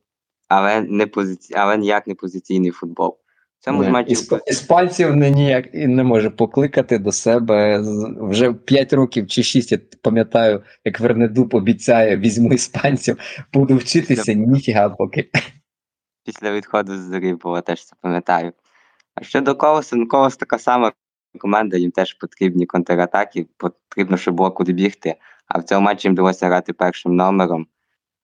[0.48, 1.54] але не позиці...
[1.54, 3.18] але ніяк не позиційний футбол.
[3.60, 7.82] Цьому матчі Ісп- Іспанців не ніяк і не може покликати до себе.
[8.20, 13.16] Вже 5 років чи 6, я пам'ятаю, як Вернедуб обіцяє, візьму іспанців,
[13.52, 15.30] буду вчитися, ніфіга поки.
[16.24, 18.52] після відходу з зорі було, теж це пам'ятаю.
[19.14, 20.92] А щодо Колоса, ну Колос така сама
[21.38, 25.14] команда, їм теж потрібні контратаки, потрібно, щоб було куди бігти.
[25.46, 27.66] А в цьому матчі їм вдалося грати першим номером.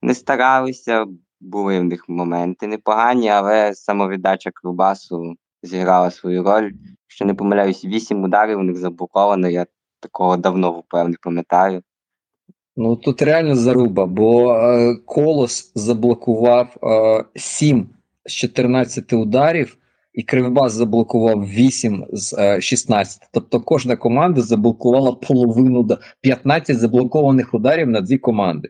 [0.02, 1.06] Не старалися,
[1.40, 6.72] були в них моменти непогані, але самовіддача Кривбасу зіграла свою роль.
[7.06, 9.66] Якщо не помиляюсь, вісім ударів у них заблоковано, я
[10.00, 11.82] такого давно впевнений пам'ятаю.
[12.76, 17.88] Ну тут реально заруба, бо е, Колос заблокував е, 7
[18.26, 19.76] з 14 ударів,
[20.12, 23.22] і Кривбас заблокував 8 з е, 16.
[23.32, 25.88] Тобто кожна команда заблокувала половину
[26.20, 28.68] 15 заблокованих ударів на дві команди.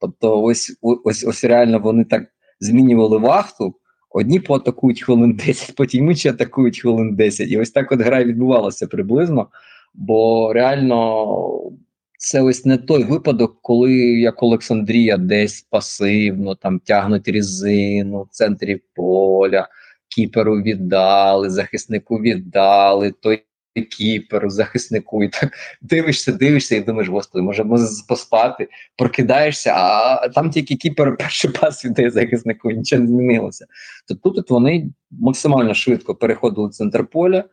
[0.00, 2.26] Тобто, ось ось ось реально вони так
[2.60, 3.74] змінювали вахту.
[4.10, 7.50] Одні поатакують хвилин 10, потім інші атакують хвилин 10.
[7.50, 9.48] І ось так от гра відбувалася приблизно.
[9.94, 11.72] Бо реально
[12.18, 18.80] це ось не той випадок, коли як Олександрія десь пасивно там тягнуть різину в центрі
[18.94, 19.68] поля,
[20.14, 23.44] кіперу віддали, захиснику віддали, той
[23.90, 25.50] кіперу, захиснику, і так
[25.80, 27.64] дивишся, дивишся, і думаєш, господи, може
[28.08, 33.66] поспати, прокидаєшся, а там тільки кіпер перший пас віддає захиснику, нічого не змінилося.
[34.08, 37.44] То тут вони максимально швидко переходили в центр поля.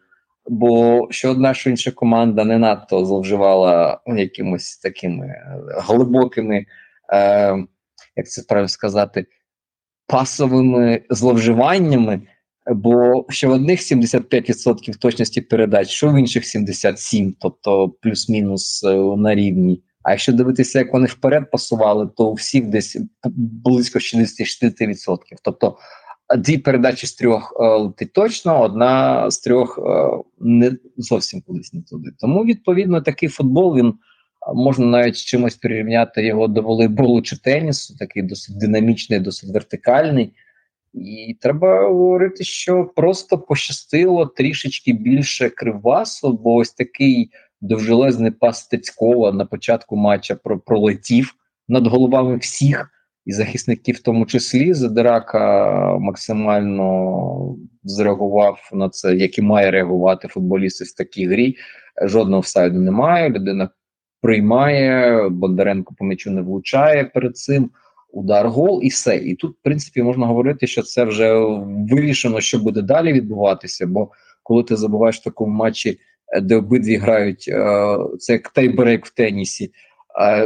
[0.50, 6.66] Бо що одна, що інша команда не надто зловживала якимось такими е, глибокими,
[7.14, 7.58] е,
[8.16, 9.26] як це правильно сказати,
[10.08, 12.22] пасовими зловживаннями.
[12.70, 19.36] Бо що в одних 75% точності передач, що в інших 77%, тобто плюс-мінус е, на
[19.36, 19.82] рівні.
[20.04, 22.98] А якщо дивитися, як вони вперед пасували, то у всіх десь
[23.36, 25.18] близько 60-60%.
[25.44, 25.78] Тобто
[26.38, 30.10] дві передачі з трьох е, летить точно, одна з трьох е,
[30.40, 32.12] не зовсім кудись не туди.
[32.20, 33.94] Тому, відповідно, такий футбол він
[34.54, 40.34] можна навіть чимось порівняти його до волейболу чи тенісу, такий досить динамічний, досить вертикальний.
[40.94, 47.30] І треба говорити, що просто пощастило трішечки більше кривбасу, бо ось такий
[47.62, 51.34] довжелезний пас Стецькова на початку матча про- пролетів
[51.68, 52.90] над головами всіх
[53.26, 60.82] і захисників, в тому числі Задирака максимально зреагував на це, як і має реагувати футболіст
[60.86, 61.56] в такій грі.
[62.02, 63.30] жодного офсайду немає.
[63.30, 63.70] Людина
[64.22, 67.70] приймає, Бондаренко по м'ячу не влучає перед цим.
[68.12, 69.18] Удар гол і все.
[69.18, 71.34] І тут, в принципі, можна говорити, що це вже
[71.92, 73.88] вирішено, що буде далі відбуватися.
[73.88, 74.12] Бо
[74.44, 76.00] коли ти забуваєш в такому матчі,
[76.42, 79.72] де обидві грають, е, це як тайбрейк в тенісі.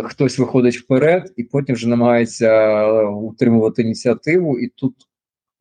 [0.03, 4.95] Хтось виходить вперед і потім вже намагається утримувати ініціативу, і тут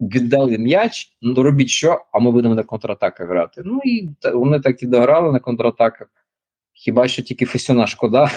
[0.01, 3.63] віддали м'яч, ну робіть що, а ми будемо на контратаках грати.
[3.65, 6.09] Ну і вони так і дограли на контратаках.
[6.73, 8.31] Хіба що тільки Фесюна шкода,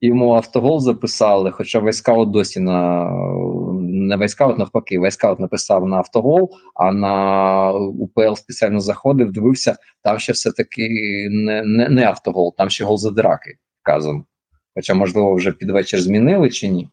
[0.00, 3.10] йому автогол записали, хоча Wyscout досі на
[3.82, 10.32] не Wyscout, навпаки, Wyscout написав на автогол, а на УПЛ спеціально заходив, дивився, там ще
[10.32, 10.88] все-таки
[11.30, 14.24] не не, не автогол, там ще гол за драки вказано.
[14.74, 16.88] Хоча, можливо, вже під вечір змінили чи ні?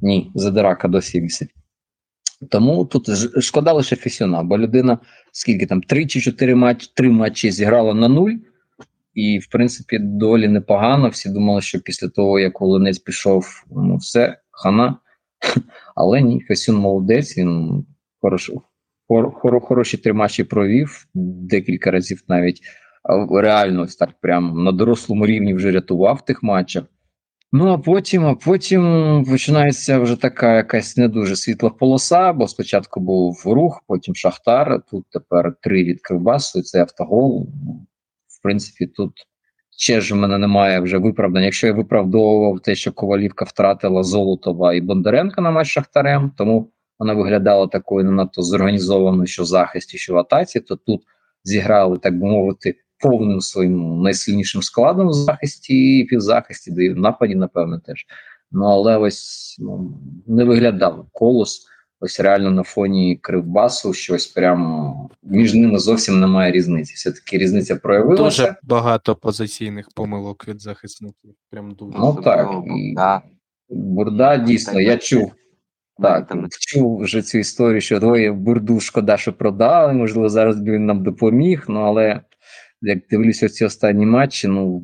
[0.00, 1.54] Ні, задирака досі вісить.
[2.50, 3.08] Тому тут
[3.42, 4.98] шкода лише Фесюна, бо людина
[5.32, 8.32] скільки там, три чи чотири матчі, три матчі зіграла на нуль,
[9.14, 11.08] і, в принципі, доволі непогано.
[11.08, 14.96] Всі думали, що після того, як Волинець пішов, ну все, хана.
[15.96, 17.84] Але ні, Фесюн молодець, він
[18.20, 18.50] хорош,
[19.08, 22.60] хор, хороші три матчі провів, декілька разів навіть
[23.30, 26.84] реально ось так прямо на дорослому рівні вже рятував в тих матчах.
[27.52, 33.00] Ну, а потім а потім починається вже така якась не дуже світла полоса, бо спочатку
[33.00, 34.82] був рух, потім Шахтар.
[34.90, 37.48] Тут тепер три від Кривбасу, це автогол.
[38.44, 39.12] Принципі, тут
[39.78, 41.44] ще ж в мене немає вже виправдання.
[41.44, 47.14] Якщо я виправдовував те, що Ковалівка втратила Золотова і Бондаренка на матч Шахтарем, тому вона
[47.14, 51.02] виглядала такою не надто зорганізованою, що в захисті, що в атаці, то тут
[51.44, 56.96] зіграли, так би мовити повним своїм найсильнішим складом в захисті і півзахисті, де і в
[56.96, 58.06] нападі, напевно, теж.
[58.52, 61.66] Ну але ось ну, не виглядав колос.
[62.00, 66.94] Ось реально на фоні Кривбасу щось прямо між ними зовсім немає різниці.
[66.94, 68.42] Все таки різниця проявилася.
[68.42, 71.34] Дуже багато позиційних помилок від захисників.
[71.50, 72.94] Прям дуже ну так і
[73.68, 74.80] Бурда дійсно.
[74.80, 75.32] Я чув
[76.02, 79.92] так, чув вже цю історію, що двоє бурду шкода, що продали.
[79.92, 81.64] Можливо, зараз він нам допоміг.
[81.68, 82.20] Ну але
[82.80, 84.82] як дивлюся ці останні матчі, ну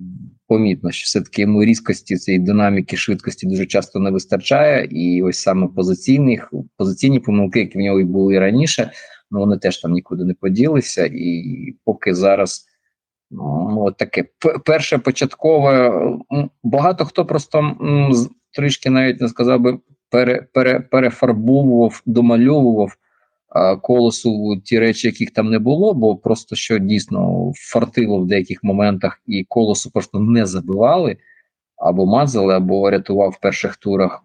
[0.50, 4.88] помітно, що все-таки йому різкості цієї динаміки, швидкості дуже часто не вистачає.
[4.90, 8.90] І ось саме позиційних позиційні помилки, які в нього і були раніше,
[9.30, 11.06] ну вони теж там нікуди не поділися.
[11.12, 12.66] І поки зараз
[13.30, 14.24] ну, от таке
[14.64, 15.92] перше початкове,
[16.62, 17.76] багато хто просто
[18.56, 19.78] трішки навіть не сказав би
[20.10, 22.96] пере, пере, перефарбовував, домальовував
[23.82, 29.22] колосу ті речі, яких там не було, бо просто що дійсно фартило в деяких моментах,
[29.26, 31.16] і колосу просто не забивали
[31.76, 34.24] або мазали, або рятував в перших турах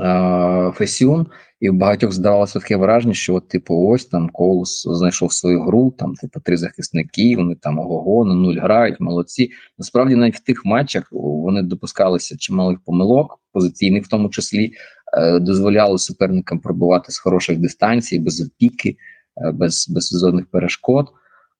[0.00, 1.26] е, Фесіон.
[1.60, 5.94] І в багатьох здавалося таке враження, що от, типу, ось там колос знайшов свою гру,
[5.98, 9.50] там типу три захисники, вони там ого, на нуль грають, молодці.
[9.78, 14.72] Насправді, навіть в тих матчах вони допускалися чималих помилок, позиційних в тому числі.
[15.16, 18.96] Е, дозволяли суперникам пробувати з хороших дистанцій, без опіки,
[19.36, 21.12] е, без без сезонних перешкод.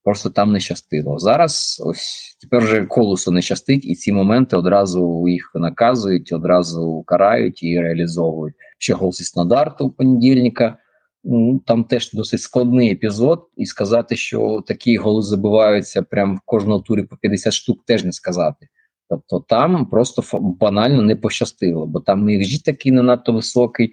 [0.05, 1.19] Просто там не щастило.
[1.19, 7.63] Зараз ось тепер вже колосу не щастить, і ці моменти одразу їх наказують, одразу карають
[7.63, 8.55] і реалізовують.
[8.79, 10.77] Ще гол зі стандарту понедільника.
[11.25, 16.81] Ну, Там теж досить складний епізод, і сказати, що такі голи забиваються прямо в кожному
[16.81, 18.69] турі по 50 штук, теж не сказати.
[19.13, 23.93] Тобто там просто банально не пощастило, бо там XG такий не надто високий,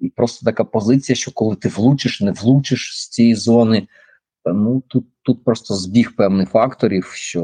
[0.00, 3.88] і просто така позиція, що коли ти влучиш, не влучиш з цієї зони.
[4.46, 7.42] Ну тут тут просто збіг певних факторів, що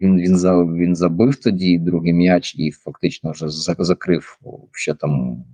[0.00, 0.36] він він,
[0.74, 4.38] він забив тоді другий м'яч і фактично вже закрив
[4.72, 5.44] ще там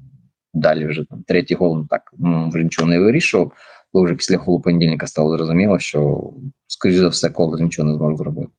[0.55, 0.87] далі.
[0.87, 3.53] Вже там третій гол ну, так ну, вже нічого не вирішував.
[3.93, 6.31] Бо вже після голу понедільника стало зрозуміло, що
[6.67, 8.53] скоріш за все, коло нічого не зможе зробити.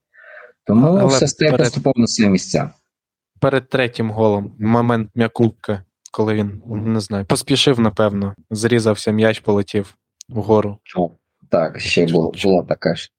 [0.65, 1.65] Тому Але все стає перед...
[1.65, 2.69] поступово на свої місця.
[3.39, 9.95] Перед третім голом момент м'якубка, коли він не знаю, поспішив, напевно, зрізався м'яч, полетів
[10.29, 10.77] вгору.
[10.97, 11.09] О,
[11.49, 13.11] так, ще було, була така ж.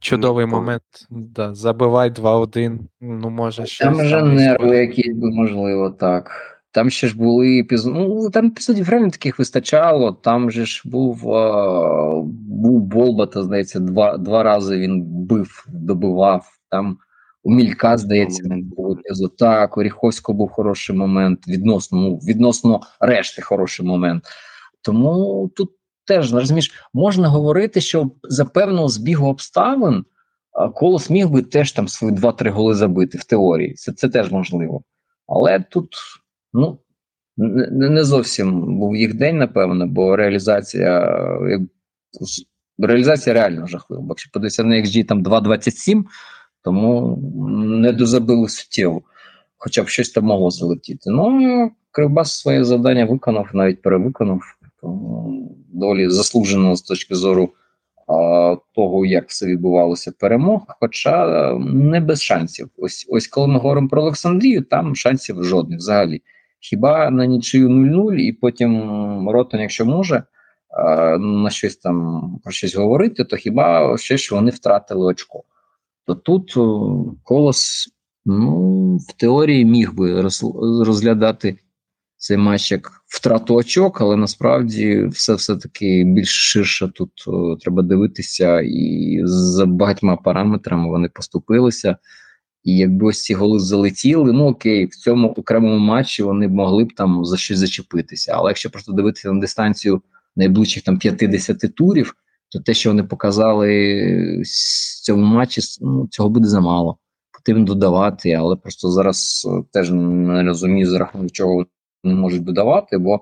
[0.00, 0.82] Чудовий ну, момент.
[1.10, 2.78] Да, Забивай 2-1.
[3.00, 3.86] Ну, може, щось.
[3.86, 6.30] Там вже нерви якісь, можливо, так.
[6.70, 7.98] Там ще ж були епізоди.
[7.98, 10.12] Ну, там епізодів реально таких вистачало.
[10.12, 16.46] Там же ж був а, був Болбата, здається, два два рази він бив, добивав.
[16.72, 16.98] Там
[17.42, 18.98] у Мілька, здається, не було.
[19.38, 24.24] Так, у Ріховського був хороший момент, відносно ну, відносно решти хороший момент.
[24.82, 25.70] Тому тут
[26.04, 30.04] теж розумієш, можна говорити, що за певного збігу обставин
[30.74, 33.74] колос міг би теж там свої 2-3 голи забити в теорії.
[33.74, 34.82] Це це теж можливо.
[35.26, 35.96] Але тут
[36.52, 36.78] ну,
[37.36, 41.18] не, не зовсім був їх день, напевно, бо реалізація
[42.78, 44.06] реалізація реально жахлива.
[44.08, 46.04] Якщо подивитися на XG там 2.27,
[46.64, 47.18] тому
[47.56, 49.02] не дозабили суттєво,
[49.58, 51.10] хоча б щось там могло залетіти.
[51.10, 54.40] Ну, Кривбас своє завдання виконав, навіть перевиконав.
[54.80, 57.50] Тому доволі заслужено з точки зору
[58.08, 62.68] а, того, як все відбувалося перемог, хоча не без шансів.
[62.76, 66.22] Ось ось коли ми говоримо про Олександрію, там шансів жодних взагалі.
[66.60, 70.22] Хіба на нічию 0-0, і потім Ротон, якщо може
[70.68, 75.44] а, на щось там про щось говорити, то хіба ще що вони втратили очко.
[76.06, 76.54] То тут
[77.22, 77.88] колос
[78.24, 80.20] ну, в теорії міг би
[80.84, 81.58] розглядати
[82.16, 88.60] цей матч як втрату очок, але насправді все все-таки більш ширше тут о, треба дивитися,
[88.60, 91.96] і за багатьма параметрами вони поступилися.
[92.64, 96.94] І якби ось ці голи залетіли, ну окей, в цьому окремому матчі вони могли б
[96.94, 98.32] там за щось зачепитися.
[98.36, 100.02] Але якщо просто дивитися на дистанцію
[100.36, 102.14] найближчих там 50 турів,
[102.48, 103.68] то те, що вони показали
[104.40, 104.46] в
[105.02, 106.98] цьому матчі, ну, цього буде замало.
[107.32, 111.66] Потрібно додавати, але просто зараз е, теж не розумію, за рахунок чого
[112.04, 113.20] не можуть додавати, бо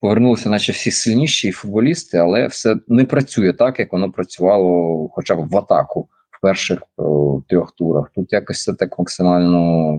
[0.00, 5.48] повернулися, наче всі сильніші футболісти, але все не працює так, як воно працювало хоча б
[5.48, 8.10] в атаку в перших о, трьох турах.
[8.14, 9.98] Тут якось це так максимально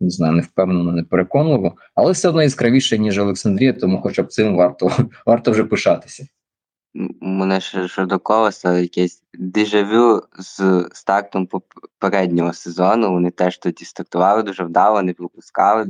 [0.00, 4.32] не знаю, не впевнено, не переконливо, але все одно яскравіше, ніж Олександрія, тому хоча б
[4.32, 4.90] цим варто
[5.26, 6.26] варто вже пишатися.
[7.20, 13.12] Мене ще щодо колеса якесь дежавю з стартом попереднього сезону.
[13.12, 15.84] Вони теж тоді стартували дуже вдало, не пропускали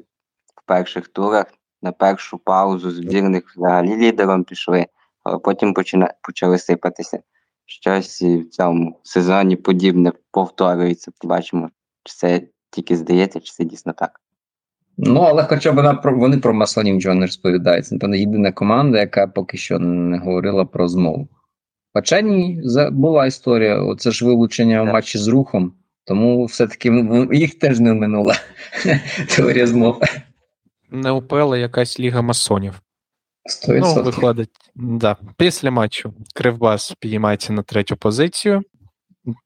[0.56, 1.46] в перших турах.
[1.82, 4.86] На першу паузу збірних взагалі лідером пішли,
[5.24, 6.14] але потім почина...
[6.22, 7.22] почали сипатися.
[7.66, 11.10] Щось і в цьому сезоні подібне повторюється.
[11.20, 11.70] Побачимо,
[12.04, 14.20] чи це тільки здається, чи це дійсно так.
[14.98, 17.86] Ну, але хоча б вона про вони про маслані нічого не розповідають.
[17.86, 21.28] Це напевно єдина команда, яка поки що не говорила про змову.
[21.94, 23.82] Хоча ні, була історія.
[23.82, 24.94] Оце ж вилучення в Так.
[24.94, 25.72] матчі з рухом,
[26.04, 28.34] тому все-таки їх теж не минула
[29.36, 30.00] теорія змов.
[30.90, 32.80] Не упела якась ліга масонів.
[33.68, 33.78] 100%.
[33.80, 35.16] Ну, виходить, да.
[35.36, 38.62] Після матчу Кривбас підіймається на третю позицію.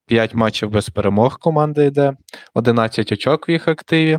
[0.06, 2.12] 5 матчів без перемог команда йде,
[2.54, 4.18] 11 очок в їх активі.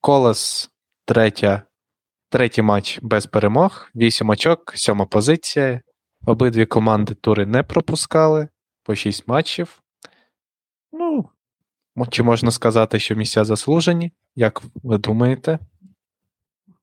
[0.00, 0.70] Колос
[1.04, 1.62] третя,
[2.30, 5.80] третій матч без перемог, 8 очок, сьома позиція.
[6.26, 8.48] Обидві команди тури не пропускали
[8.82, 9.82] по 6 матчів.
[10.92, 11.30] Ну,
[12.10, 14.12] чи можна сказати, що місця заслужені?
[14.36, 15.58] Як ви думаєте?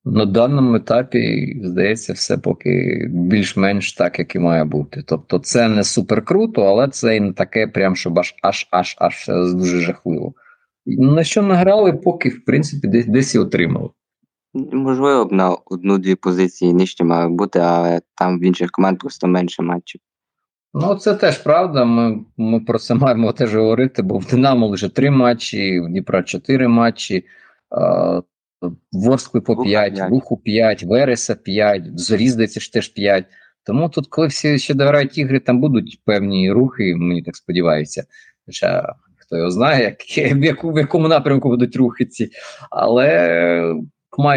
[0.06, 5.04] На даному етапі, здається, все поки більш-менш так, як і має бути.
[5.06, 8.96] Тобто, це не супер круто, але це і не таке, прям щоб аж аж аж
[9.00, 10.34] аж дуже жахливо.
[10.86, 13.90] На що награли, поки, в принципі, десь, десь і отримали.
[14.54, 20.02] Можливо, на одну-дві позиції нижче мали бути, але там в інших команд просто менше матчів.
[20.74, 21.86] Ну, це теж правда.
[21.86, 26.24] Ми, ми про це маємо теж говорити, бо в Динамо лише три матчі, в Дніпра
[26.24, 27.26] чотири матчі,
[27.72, 28.24] в
[28.92, 30.12] Ворскли по Лука 5, п'ять.
[30.12, 33.26] Луху 5, Вереса 5, в Зорі, здається, ж теж 5.
[33.64, 38.04] Тому тут, коли всі ще дограють ігри, там будуть певні рухи, мені так сподіваюся.
[38.46, 38.96] Хоча
[39.26, 39.98] хто його знає, як,
[40.36, 42.30] в, яку, в якому напрямку будуть рухи ці.
[42.70, 43.76] Але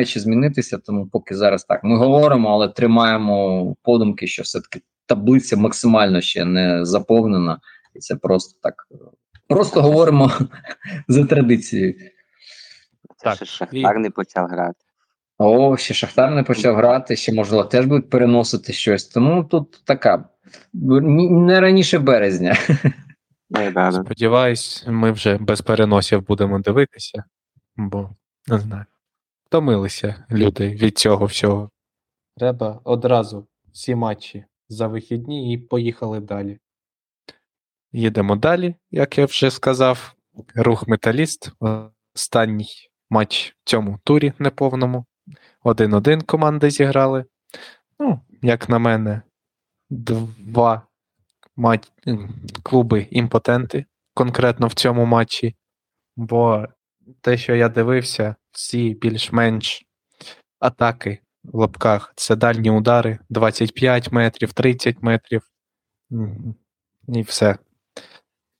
[0.04, 1.84] ще змінитися, тому поки зараз так.
[1.84, 7.58] Ми говоримо, але тримаємо подумки, що все-таки таблиця максимально ще не заповнена,
[7.94, 8.74] і це просто так.
[9.48, 10.32] Просто говоримо
[11.08, 11.94] за традицією.
[13.16, 14.84] Це Так, ще Шахтар не почав грати.
[15.38, 19.04] О, ще Шахтар не почав грати, ще можливо теж будуть переносити щось.
[19.04, 20.24] Тому тут така
[20.72, 22.56] не раніше березня.
[23.50, 23.92] Да.
[23.92, 27.24] Сподіваюсь, ми вже без переносів будемо дивитися,
[27.76, 28.10] бо
[28.46, 28.84] не знаю.
[29.46, 31.70] Втомилися люди від цього всього.
[32.36, 36.58] Треба одразу всі матчі за вихідні і поїхали далі.
[37.92, 40.14] Їдемо далі, як я вже сказав.
[40.54, 41.52] Рух Металіст.
[42.14, 45.04] Останній матч в цьому турі неповному.
[45.64, 47.24] 1-1 команди зіграли.
[47.98, 49.22] Ну, як на мене,
[49.90, 50.87] два
[51.58, 51.92] мат...
[52.62, 55.56] клуби імпотенти конкретно в цьому матчі.
[56.16, 56.66] Бо
[57.20, 59.86] те, що я дивився, всі більш-менш
[60.58, 65.42] атаки в лапках це дальні удари 25 метрів, 30 метрів.
[67.08, 67.58] І все.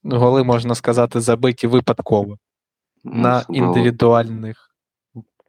[0.03, 2.37] Голи, можна сказати, забиті випадково
[3.03, 4.75] на індивідуальних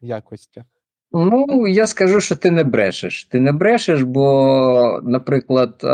[0.00, 0.64] якостях.
[1.12, 3.24] Ну, я скажу, що ти не брешеш.
[3.24, 5.86] Ти не брешеш, бо, наприклад, е,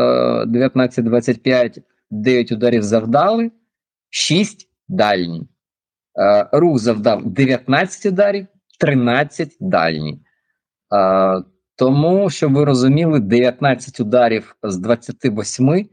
[0.47, 3.51] 19-25 9 ударів завдали,
[4.11, 5.49] 6 дальні.
[6.19, 8.47] Е, Рух завдав 19 ударів,
[8.81, 10.21] 13 дальні.
[10.95, 11.43] Е,
[11.79, 15.89] Тому, щоб ви розуміли, 19 ударів з 28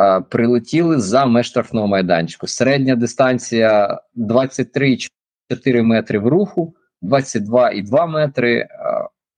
[0.00, 2.46] е, прилетіли за меж штрафного майданчику.
[2.46, 8.68] Середня дистанція 23,4 метри в руху, 22,2 метри е,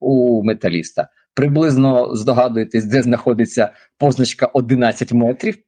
[0.01, 1.09] у металіста.
[1.35, 5.59] Приблизно здогадуєтесь, де знаходиться позначка 11 метрів.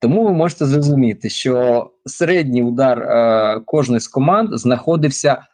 [0.00, 5.46] Тому ви можете зрозуміти, що середній удар е, кожної з команд знаходився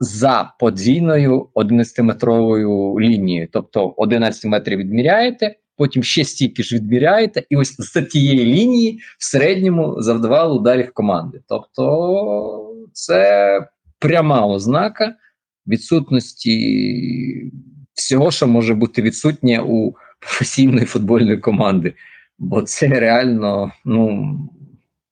[0.00, 3.48] за подвійною 11-метровою лінією.
[3.52, 9.24] Тобто 11 метрів відміряєте, потім ще стільки ж відміряєте, і ось за тієї лінії в
[9.24, 11.40] середньому завдавали ударів команди.
[11.48, 13.68] Тобто це
[14.04, 15.14] пряма ознака
[15.66, 17.52] відсутності
[17.94, 21.94] всього, що може бути відсутнє у професійної футбольної команди.
[22.38, 24.38] Бо це реально, ну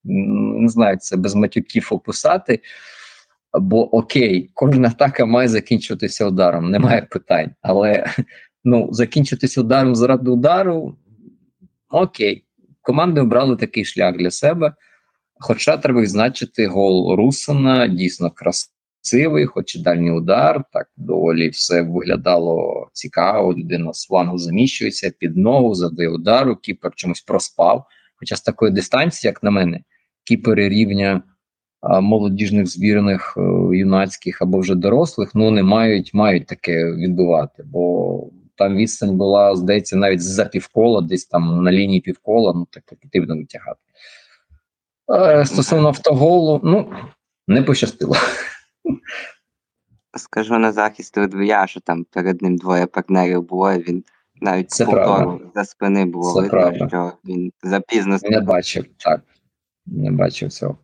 [0.05, 2.60] не знаю, це без матюків описати.
[3.60, 7.51] Бо окей, кожна атака має закінчуватися ударом, немає питань.
[7.62, 8.06] Але
[8.64, 10.97] ну, закінчитися ударом заради удару
[11.90, 12.44] окей.
[12.82, 14.74] Команди обрали такий шлях для себе.
[15.40, 18.81] Хоча треба відзначити гол Русана, дійсно красивий,
[19.46, 20.64] хоч і дальній удар.
[20.72, 23.54] Так доволі все виглядало цікаво.
[23.54, 27.84] Людина з флангу заміщується під ногу, задає удару, кіпер чомусь проспав.
[28.16, 29.80] Хоча з такої дистанції, як на мене,
[30.24, 31.22] кіпери рівня
[31.80, 33.40] а, молодіжних збірних а,
[33.74, 37.62] юнацьких або вже дорослих, ну не мають мають таке відбувати.
[37.66, 42.84] Бо там відстань була, здається, навіть за півкола, десь там на лінії півкола, ну так
[43.02, 43.80] потрібно витягати.
[45.12, 46.92] Е, Стосовно автоголу, ну
[47.48, 48.16] не пощастило.
[50.16, 54.04] Скажу на захист Ледвія, що там перед ним двоє партнерів було, і він
[54.40, 56.88] навіть Це повтору за спини було Це видно, правда.
[56.88, 59.22] що він запізно Не бачив, так.
[59.86, 60.78] Не бачив цього.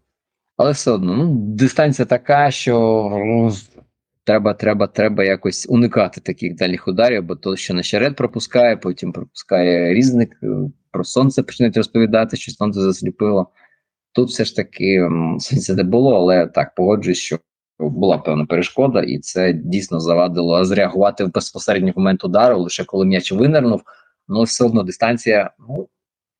[0.56, 2.78] Але все одно, ну, дистанція така, що
[3.26, 3.52] ну,
[4.24, 9.94] треба, треба, треба якось уникати таких дальніх ударів, бо то, що наперед пропускає, потім пропускає
[9.94, 10.48] різник, е,
[10.90, 13.48] про сонце почнуть розповідати, що сонце засліпило.
[14.12, 15.08] Тут все ж таки
[15.38, 17.38] сонця не було, але так погоджуюсь, що
[17.78, 23.32] була певна перешкода, і це дійсно завадило зреагувати в безпосередній момент удару, лише коли м'яч
[23.32, 23.82] винирнув.
[24.28, 25.88] Ну, все одно дистанція, ну,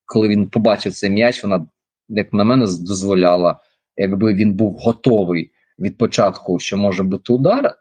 [0.06, 1.66] коли він побачив цей м'яч, вона,
[2.09, 3.56] як на мене, дозволяла,
[3.97, 7.78] якби він був готовий від початку, що може бути удар, е,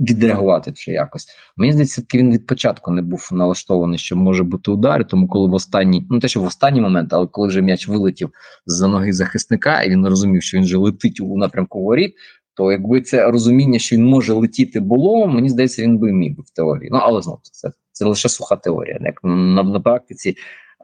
[0.00, 1.26] відреагувати ще якось.
[1.56, 5.54] Мені здається, він від початку не був налаштований, що може бути удар, тому коли в
[5.54, 8.30] останній, ну те, що в останній момент, але коли вже м'яч вилетів
[8.66, 12.14] з ноги захисника, і він розумів, що він вже летить у напрямку воріт,
[12.54, 16.42] то якби це розуміння, що він може летіти, було, мені здається, він би міг би
[16.46, 16.90] в теорії.
[16.92, 18.98] Ну але знову це, це лише суха теорія.
[19.00, 20.36] Як на, на практиці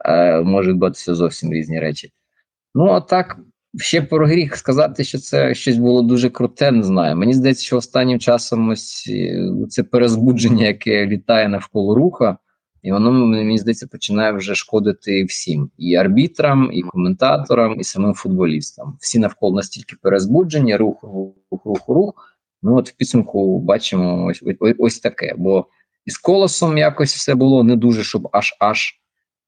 [0.05, 2.11] е, може відбуватися зовсім різні речі.
[2.75, 3.37] Ну а так.
[3.77, 7.15] Ще про гріх сказати, що це щось було дуже круте, не знаю.
[7.15, 12.37] Мені здається, що останнім часом ось е, це перезбудження, яке літає навколо руха,
[12.81, 18.97] і воно мені здається починає вже шкодити всім: і арбітрам, і коментаторам, і самим футболістам.
[18.99, 22.37] Всі навколо настільки перезбуджені, рух, рух, рух, рух, рух.
[22.63, 25.33] Ну от в підсумку бачимо ось ось, ось таке.
[25.37, 25.65] Бо
[26.05, 28.99] із колосом якось все було не дуже, щоб аж аж.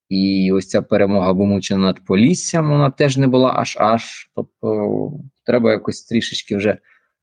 [0.10, 4.32] І ось ця перемога вимучена над Поліссям, вона теж не була аж аж.
[4.36, 5.12] Тобто
[5.46, 6.78] треба якось трішечки вже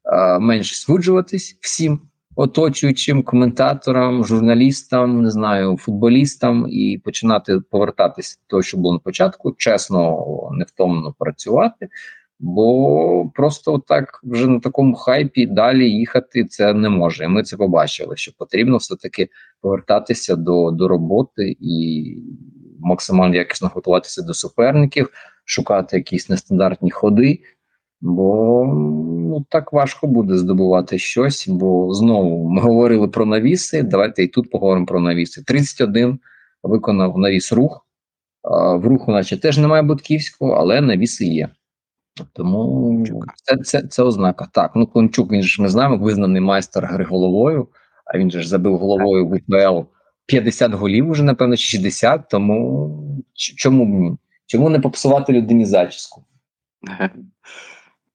[0.05, 2.01] е, менше суджуватись всім
[2.37, 9.53] оточуючим коментаторам, журналістам, не знаю, футболістам, і починати повертатись до того, що було на початку,
[9.53, 11.89] чесно, невтомно працювати.
[12.39, 17.25] Бо просто так вже на такому хайпі далі їхати це не може.
[17.25, 19.29] І ми це побачили, що потрібно все-таки
[19.61, 22.17] повертатися до, до роботи і
[22.81, 25.11] максимально якісно готуватися до суперників,
[25.45, 27.41] шукати якісь нестандартні ходи,
[28.01, 28.65] бо
[29.37, 31.49] ну, так важко буде здобувати щось.
[31.49, 33.83] Бо знову ми говорили про навіси.
[33.83, 35.43] Давайте і тут поговоримо про навіси.
[35.47, 36.19] 31
[36.63, 37.87] виконав навіс рух.
[38.77, 41.49] В руху, наче теж немає Будківського, але навіси є.
[42.33, 43.05] Тому
[43.45, 44.49] це, це, це ознака.
[44.53, 47.69] Так, ну Климчук, він ж ми знаємо, визнаний майстер гри головою,
[48.05, 49.89] а він же ж забив головою в УПЛ
[50.27, 54.17] 50 голів уже, напевно, чи 60, тому чому б ні?
[54.47, 56.25] Чому не попсувати людині зачіску?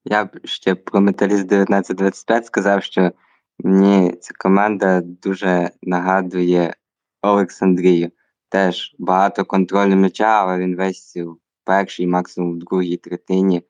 [0.06, 3.12] Я б ще про металіст 1925 сказав, що
[3.60, 6.74] мені ця команда дуже нагадує
[7.22, 8.12] Олександрію.
[8.50, 13.62] Теж багато контролю м'яча, але він весь в першій, максимум в другій третині,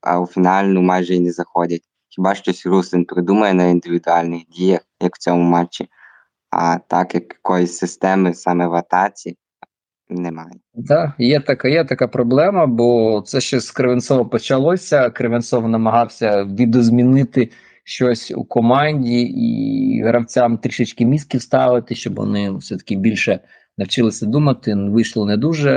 [0.00, 1.82] а у фінальну майже й не заходять.
[2.08, 5.88] Хіба щось Русин придумає на індивідуальних діях, як в цьому матчі,
[6.50, 9.36] а так як якоїсь системи саме в атаці
[10.08, 10.52] немає.
[10.88, 15.10] Так, є така, є така проблема, бо це ще з Кривенцова почалося.
[15.10, 17.50] Кривенцов намагався відозмінити
[17.84, 23.40] щось у команді і гравцям трішечки мізків ставити, щоб вони все-таки більше
[23.78, 24.74] навчилися думати.
[24.74, 25.70] Вийшло не дуже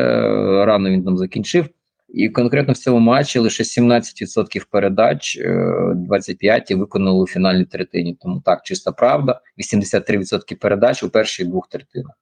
[0.66, 0.90] рано.
[0.90, 1.70] Він там закінчив.
[2.14, 8.18] І конкретно в цьому матчі лише 17% передач, е, 25 виконали у фінальній третині.
[8.22, 12.16] Тому так, чиста правда, 83% передач у першій двох третинах.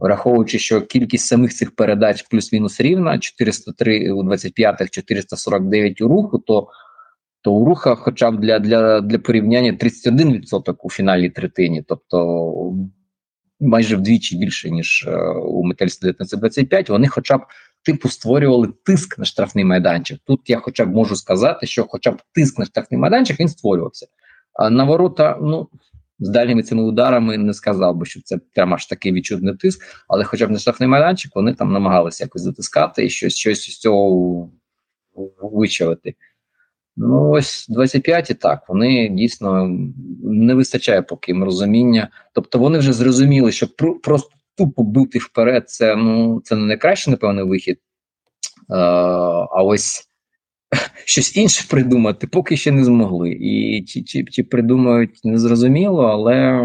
[0.00, 6.68] Враховуючи, що кількість самих цих передач плюс-мінус рівна 403 у 25-х, 449 у руху, то
[7.42, 12.52] то у руха, хоча б для для, для порівняння 31% у фінальній третині, тобто
[13.60, 17.40] майже вдвічі більше, ніж е, у Метельсі 1925, вони хоча б
[17.88, 20.20] типу створювали тиск на штрафний майданчик.
[20.24, 24.06] Тут я хоча б можу сказати, що хоча б тиск на штрафний майданчик він створювався.
[24.52, 25.68] А на ворота, ну
[26.18, 30.24] з дальніми цими ударами не сказав би, що це прямо аж такий відчутний тиск, але
[30.24, 34.50] хоча б на штрафний майданчик вони там намагалися якось затискати і щось щось з цього
[35.42, 36.14] вичавити.
[36.96, 39.68] Ну, ось 25 і так, вони дійсно
[40.22, 42.08] не вистачає поки їм розуміння.
[42.32, 47.10] Тобто вони вже зрозуміли, що пр просто тупо бити вперед, це ну це не найкращий,
[47.10, 47.78] напевно, вихід.
[48.68, 48.76] А,
[49.50, 50.08] а ось
[51.04, 53.30] щось інше придумати поки ще не змогли.
[53.30, 56.60] І чи чи, чи придумають незрозуміло, але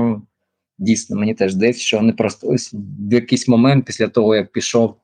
[0.78, 2.74] дійсно мені теж здається, що вони просто ось
[3.10, 4.96] в якийсь момент після того, як пішов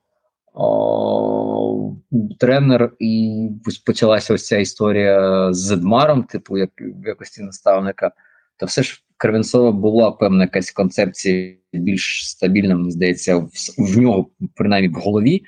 [0.53, 1.93] о,
[2.39, 3.49] тренер, і
[3.85, 8.11] почалася ось ця історія з Зедмаром, типу, як в якості наставника,
[8.59, 14.29] то все ж Кривенцова була певна якась концепція більш стабільна, мені здається, в, в нього,
[14.55, 15.41] принаймні в голові,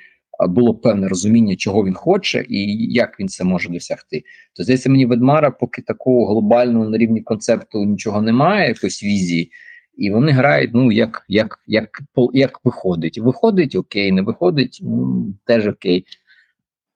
[0.48, 4.24] було певне розуміння, чого він хоче і як він це може досягти.
[4.56, 9.52] То здається, мені Ведмара, поки такого глобального на рівні концепту нічого немає, якоїсь візії.
[9.98, 12.02] І вони грають, ну як як, як,
[12.34, 13.18] як виходить.
[13.18, 16.06] Виходить, окей, не виходить, ну теж окей.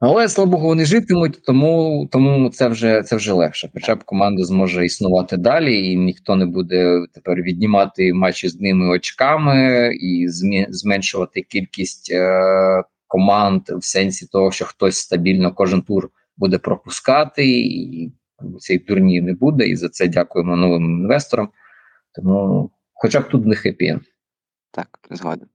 [0.08, 3.70] Але слава Богу, вони житимуть, тому тому це вже це вже легше.
[3.74, 8.88] Хоча б команда зможе існувати далі, і ніхто не буде тепер віднімати матчі з ними
[8.88, 10.26] очками і
[10.70, 18.12] зменшувати кількість е, команд в сенсі того, що хтось стабільно кожен тур буде пропускати, і
[18.60, 19.68] цей турнір не буде.
[19.68, 21.50] І за це дякуємо новим інвесторам.
[22.16, 24.00] Тому, хоча б тут не хеппі.
[24.72, 25.48] Так, згоден.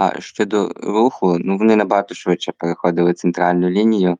[0.00, 4.18] А щодо руху, ну вони набагато швидше переходили центральну лінію,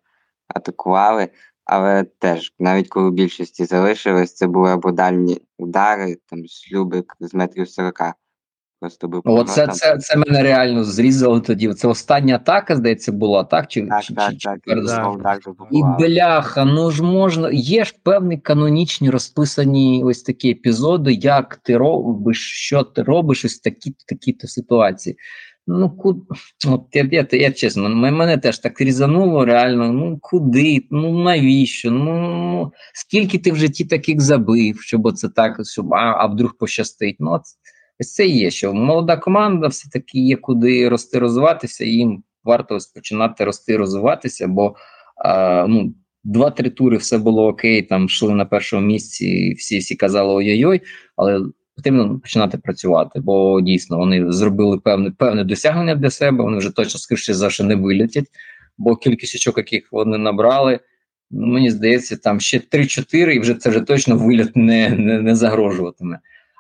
[0.49, 1.29] атакували,
[1.65, 7.69] але теж, навіть коли більшості залишилось, це були або дальні удари, там Слюбик з метрів
[7.69, 8.03] 40.
[8.81, 11.75] Просто був О, це, це, це мене реально зрізало тоді.
[11.75, 13.69] Це остання атака, здається, була, так?
[13.69, 17.51] Чи, так, чи, так, чи, так, чи, так, І бляха, ну ж можна.
[17.53, 23.59] Є ж певні канонічні розписані ось такі епізоди, як ти робиш, що ти робиш, ось
[23.59, 25.17] такі такі-то ситуації.
[25.73, 26.21] Ну, куди,
[26.69, 29.93] от я, я, я чесно, мене теж так різануло, реально.
[29.93, 30.87] Ну куди?
[30.91, 31.91] Ну навіщо?
[31.91, 37.17] Ну скільки ти в житті таких забив, щоб оце так, щоб а, а вдруг пощастить?
[37.19, 37.41] Ну,
[38.01, 43.77] ось це є, що молода команда все-таки є куди рости, розвиватися, їм варто починати рости,
[43.77, 44.75] розвиватися, бо
[45.25, 45.95] а, ну,
[46.25, 50.81] два-три тури все було окей, там йшли на першому місці, всі всі казали ой-ой-ой,
[51.17, 51.41] але
[51.81, 56.45] потрібно починати працювати, бо дійсно вони зробили певне певне досягнення для себе.
[56.45, 58.27] Вони вже точно скоріше за що не вилетять,
[58.79, 60.81] бо кількість очок, яких вони набрали,
[61.31, 65.37] ну, мені здається, там ще 3-4, і вже це вже точно виліт не, не, не
[65.37, 66.19] загрожуватиме.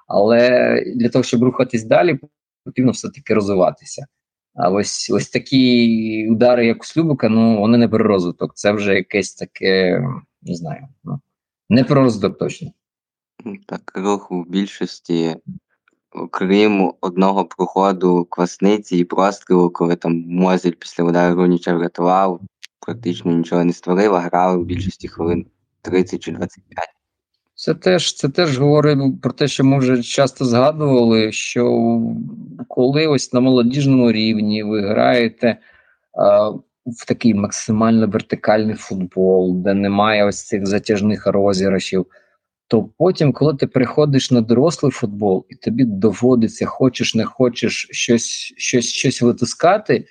[0.09, 2.18] Але для того, щоб рухатись далі,
[2.64, 4.06] потрібно все-таки розвиватися.
[4.55, 8.55] А ось ось такі удари, як у Слюбика, ну вони не про розвиток.
[8.55, 10.02] Це вже якесь таке,
[10.42, 11.20] не знаю, ну
[11.68, 12.72] не про розвиток точно.
[13.66, 15.36] Так, рух в більшості,
[16.12, 22.40] окрім одного проходу квасниці і прострілу, коли там Мозель після удару Руніча врятував,
[22.80, 25.46] практично нічого не створив, а грали в більшості хвилин
[25.82, 26.88] 30 чи 25.
[27.54, 31.96] Це теж це теж говорить про те, що ми вже часто згадували, що
[32.68, 35.56] коли ось на молодіжному рівні ви граєте
[36.12, 36.48] а,
[36.86, 42.06] в такий максимально вертикальний футбол, де немає ось цих затяжних розіграшів,
[42.70, 48.55] то потім, коли ти приходиш на дорослий футбол, і тобі доводиться, хочеш, не хочеш щось
[48.56, 50.05] щось, щось витискати,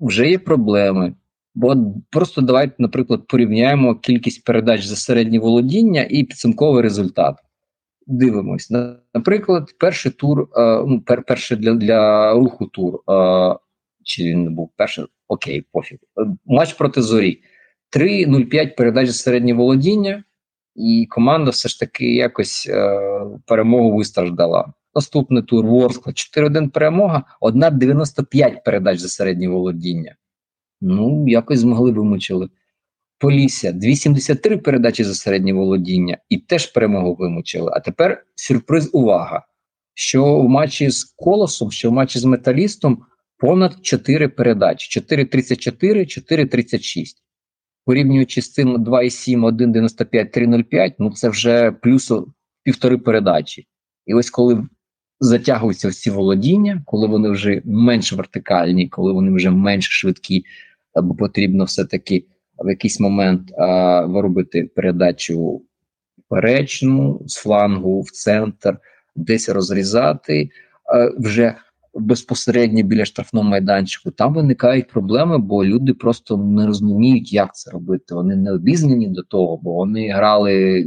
[0.00, 1.14] вже є проблеми.
[1.54, 1.76] Бо
[2.10, 7.36] просто давайте, наприклад, порівняємо кількість передач за середнє володіння і підсумковий результат.
[8.06, 8.72] Дивимось.
[9.14, 13.56] Наприклад, перший тур, е, ну, пер, перший для для руху тур, е,
[14.02, 15.98] чи він не був перший, окей, пофіг.
[16.46, 17.42] Матч проти зорі.
[17.96, 20.24] 3-0-5 передач за середнє володіння,
[20.76, 23.00] і команда все ж таки якось е,
[23.46, 24.72] перемогу вистраждала.
[24.94, 30.16] Наступний тур Ворскла 4-1 перемога, 1,95 передач за середнє володіння.
[30.80, 32.48] Ну, якось змогли вимучили.
[33.18, 37.70] Полісся 273 передачі за середнє володіння і теж перемогу вимучили.
[37.74, 39.46] А тепер сюрприз, увага.
[39.94, 43.02] що в матчі з колосом, що в матчі з металістом
[43.38, 45.98] понад 4 передачі: 4.34,
[46.32, 47.06] 4.36.
[47.86, 52.12] Порівнюючи з цим 2,7, 1,95, 3,05, ну це вже плюс
[52.62, 53.66] півтори передачі.
[54.06, 54.66] І ось коли
[55.20, 60.44] затягуються всі володіння, коли вони вже менш вертикальні, коли вони вже менш швидкі,
[60.94, 62.24] або потрібно все-таки
[62.58, 65.62] в якийсь момент а, виробити передачу
[66.28, 68.78] перечну з флангу в центр,
[69.16, 70.50] десь розрізати
[71.18, 71.54] вже
[71.98, 74.10] безпосередньо біля штрафного майданчику.
[74.10, 78.14] Там виникають проблеми, бо люди просто не розуміють, як це робити.
[78.14, 80.86] Вони не обізнані до того, бо вони грали.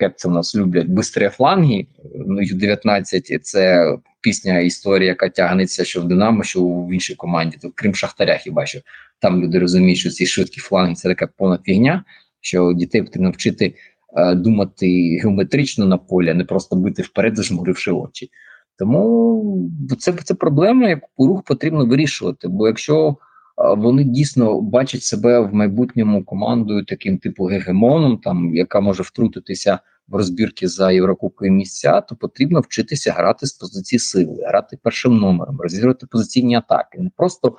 [0.00, 1.86] Як це в нас люблять бистрі фланги.
[2.26, 7.70] Ну, Ю-19 це пісня, історія, яка тягнеться що в Динамо, що в іншій команді, то
[7.74, 8.80] крім Шахтаря, хіба що
[9.18, 12.04] там люди розуміють, що ці швидкі фланги це така повна фігня,
[12.40, 13.74] що дітей потрібно вчити
[14.16, 18.30] е, думати геометрично на полі, а не просто бити вперед, зажмуривши очі.
[18.78, 22.48] Тому це це проблема, яку рух потрібно вирішувати.
[22.48, 23.16] Бо якщо
[23.56, 29.78] вони дійсно бачать себе в майбутньому командою, таким типу гегемоном, там яка може втрутитися
[30.08, 35.60] в розбірки за Єврокубкові місця, то потрібно вчитися грати з позиції сили, грати першим номером,
[35.60, 37.56] розігрувати позиційні атаки, не просто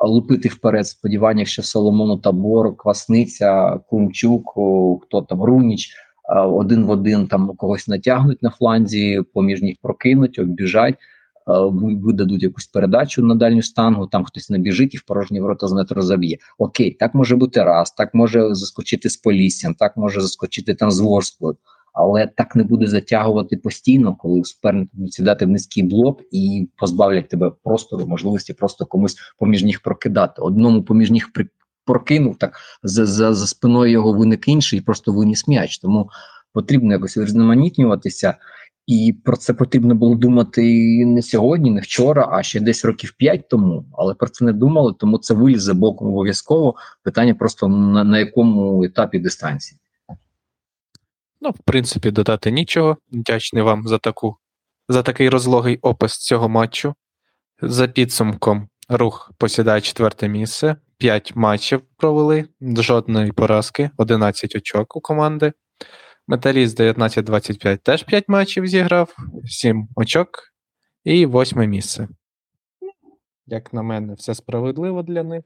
[0.00, 4.50] лупити вперед в сподіваннях, що Соломону Табор, Квасниця, Кумчук,
[5.02, 5.94] хто там Руніч
[6.28, 10.94] один в один там когось натягнуть на фланзі, поміж них прокинуть, обіжать,
[11.46, 16.02] видадуть якусь передачу на дальню штангу, там хтось набіжить і в порожні ворота з метро
[16.02, 16.38] заб'є.
[16.58, 21.00] Окей, так може бути раз, так може заскочити з Поліссям, так може заскочити там з
[21.00, 21.56] Ворсклою,
[21.92, 27.52] але так не буде затягувати постійно, коли суперник сідати в низький блок і позбавлять тебе
[27.64, 30.42] простору, можливості просто комусь поміж них прокидати.
[30.42, 31.46] Одному поміж них при
[31.88, 32.52] прокинув, так
[32.82, 35.78] за за, за спиною його виник інший і просто виніс м'яч.
[35.78, 36.10] Тому
[36.52, 38.34] потрібно якось різноманітнюватися,
[38.86, 40.62] і про це потрібно було думати
[41.06, 43.84] не сьогодні, не вчора, а ще десь років п'ять тому.
[43.92, 46.74] Але про це не думали, тому це вилізе боком обов'язково.
[47.02, 49.80] Питання просто на, на якому етапі дистанції.
[51.40, 52.96] Ну, в принципі, додати нічого.
[53.12, 54.36] Вдячний вам за таку
[54.88, 56.94] за такий розлогий опис цього матчу.
[57.62, 60.76] За підсумком, рух посідає четверте місце.
[60.98, 65.52] 5 матчів провели, жодної поразки, 11 очок у команди.
[66.26, 70.28] Металіст 19-25 теж 5 матчів зіграв, 7 очок
[71.04, 72.08] і 8 місце.
[73.46, 75.44] Як на мене, все справедливо для них.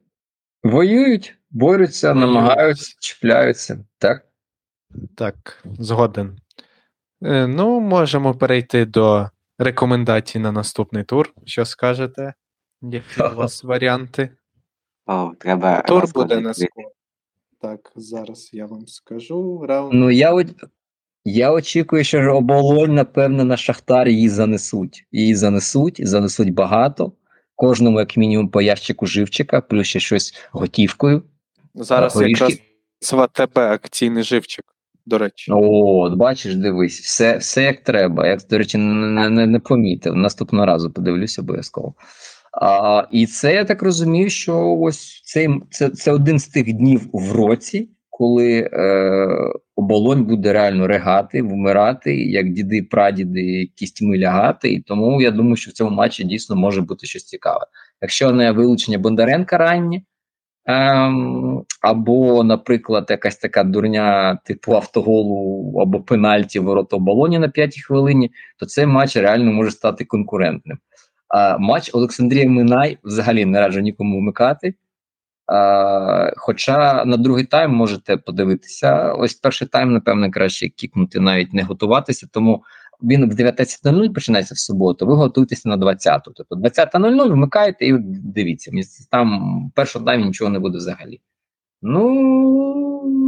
[0.62, 2.34] Воюють, борються, Воюють.
[2.34, 4.26] намагаються, чіпляються, так?
[5.16, 6.38] Так, згоден.
[7.22, 11.32] Е, ну, можемо перейти до рекомендацій на наступний тур.
[11.44, 12.34] Що скажете?
[12.82, 14.30] Які у вас варіанти?
[15.06, 16.90] О, треба Тур буде на скоро.
[17.60, 19.66] Так, зараз я вам скажу.
[19.68, 19.92] Раунд.
[19.92, 20.46] Ну я от.
[21.24, 25.06] Я очікую, що оболонь, напевне, на Шахтар її занесуть.
[25.12, 27.12] Її занесуть, занесуть багато.
[27.54, 31.22] Кожному, як мінімум, по ящику живчика, плюс ще щось готівкою.
[31.74, 32.44] Зараз горішки.
[32.44, 34.64] якраз в АТБ акційний живчик,
[35.06, 35.52] до речі.
[35.54, 38.26] От бачиш, дивись, все, все як треба.
[38.26, 40.14] Я, до речі, не, не, не помітив.
[40.14, 41.94] Наступного разу подивлюся обов'язково.
[42.60, 47.08] А, і це я так розумію, що ось цей, це, це один з тих днів
[47.12, 54.72] в році, коли е, оболонь буде реально регати, вмирати, як діди, прадіди кістьми лягати.
[54.72, 57.66] І тому я думаю, що в цьому матчі дійсно може бути щось цікаве.
[58.00, 60.04] Якщо не вилучення Бондаренка ранні,
[60.66, 68.30] ем, або, наприклад, якась така дурня, типу автоголу або пенальті ворота оболоні на п'ятій хвилині,
[68.58, 70.78] то цей матч реально може стати конкурентним.
[71.32, 74.74] А матч Олександрія Минай взагалі не раджу нікому вмикати.
[75.46, 79.12] А, хоча на другий тайм можете подивитися.
[79.12, 82.28] Ось перший тайм, напевно, краще кікнути, навіть не готуватися.
[82.32, 82.62] Тому
[83.02, 85.06] він в 19.00 починається в суботу.
[85.06, 86.32] Ви готуєтеся на 20-ту.
[86.34, 88.70] Тобто 20.00 вмикаєте і дивіться.
[89.10, 91.20] Там в першому таймі нічого не буде взагалі.
[91.82, 92.08] Ну,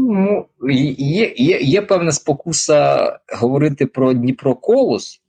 [0.08, 5.23] ну, є, є, є певна спокуса говорити про Дніпро Колос.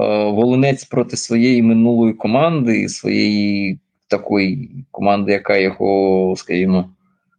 [0.00, 3.78] Е, Волинець проти своєї минулої команди, своєї
[4.08, 6.90] такої команди, яка його, скажімо,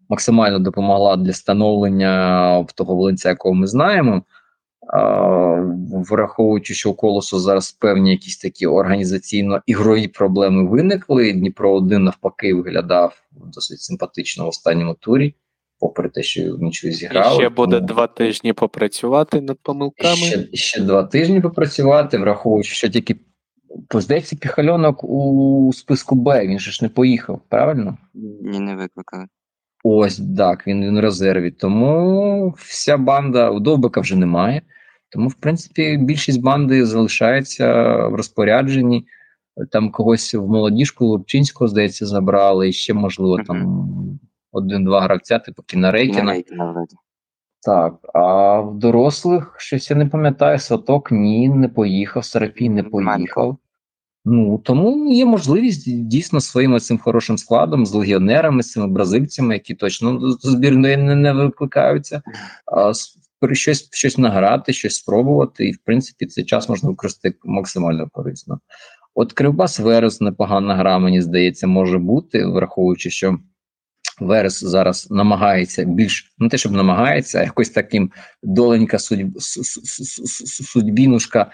[0.09, 4.23] максимально допомогла для становлення того волинця, якого ми знаємо.
[4.87, 5.01] А,
[6.09, 11.33] Враховуючи, що у колосу зараз певні якісь такі організаційно-ігрові проблеми виникли.
[11.33, 15.35] Дніпро 1 навпаки виглядав досить симпатично в останньому турі,
[15.81, 16.95] попри те, що нічого І
[17.33, 20.15] ще буде тому- два тижні попрацювати над помилками.
[20.15, 23.15] Ще, ще два тижні попрацювати, враховуючи, що тільки
[23.93, 27.97] здається, Піхальонок у списку Б, він же ж не поїхав, правильно?
[28.41, 29.25] Ні, не викликали.
[29.83, 31.51] Ось так, він, він в резерві.
[31.51, 34.61] Тому вся банда у Довбика вже немає.
[35.09, 39.05] Тому, в принципі, більшість банди залишається в розпорядженні.
[39.71, 44.19] Там когось в молодіжку Лурчинського, здається, забрали, і ще, можливо, там
[44.51, 45.63] один-два гравця, типу
[46.71, 46.95] вроді.
[47.63, 53.57] Так, а в дорослих щось я не пам'ятаю, Соток ні, не поїхав, Сарапій не поїхав.
[54.25, 59.75] Ну тому є можливість дійсно своїм цим хорошим складом з легіонерами, з цими бразильцями, які
[59.75, 62.21] точно до збірної не, не викликаються,
[62.65, 62.91] а
[63.51, 68.59] щось щось награти, щось спробувати, і в принципі цей час можна використати максимально корисно.
[69.15, 73.37] От Кривбас Верес непогана гра, мені здається, може бути, враховуючи, що.
[74.21, 78.11] Верес зараз намагається більш не те, щоб намагається, а якось таким
[78.43, 79.41] доленька судьб,
[80.63, 81.51] судьбінушка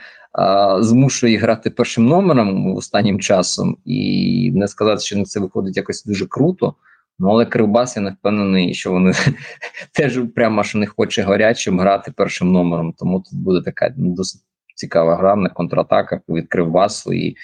[0.80, 6.76] змушує грати першим номером останнім часом, і не сказати, що це виходить якось дуже круто.
[7.20, 9.14] Ну але Кривбас, я не впевнений, що вони
[9.94, 12.94] теж прямо аж не хоче гарячим грати першим номером.
[12.98, 14.42] Тому тут буде така досить
[14.76, 17.36] цікава гра на контратаках від Кривбасу і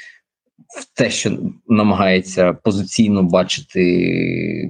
[0.68, 1.38] в те, що
[1.68, 4.70] намагається позиційно бачити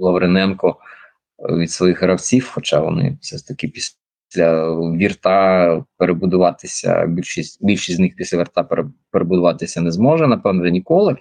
[0.00, 0.76] Лавриненко
[1.38, 8.16] від своїх гравців, хоча вони все ж таки після вірта перебудуватися, більшість більшість з них
[8.16, 8.68] після вірта
[9.10, 11.16] перебудуватися не зможе, напевно, ніколи.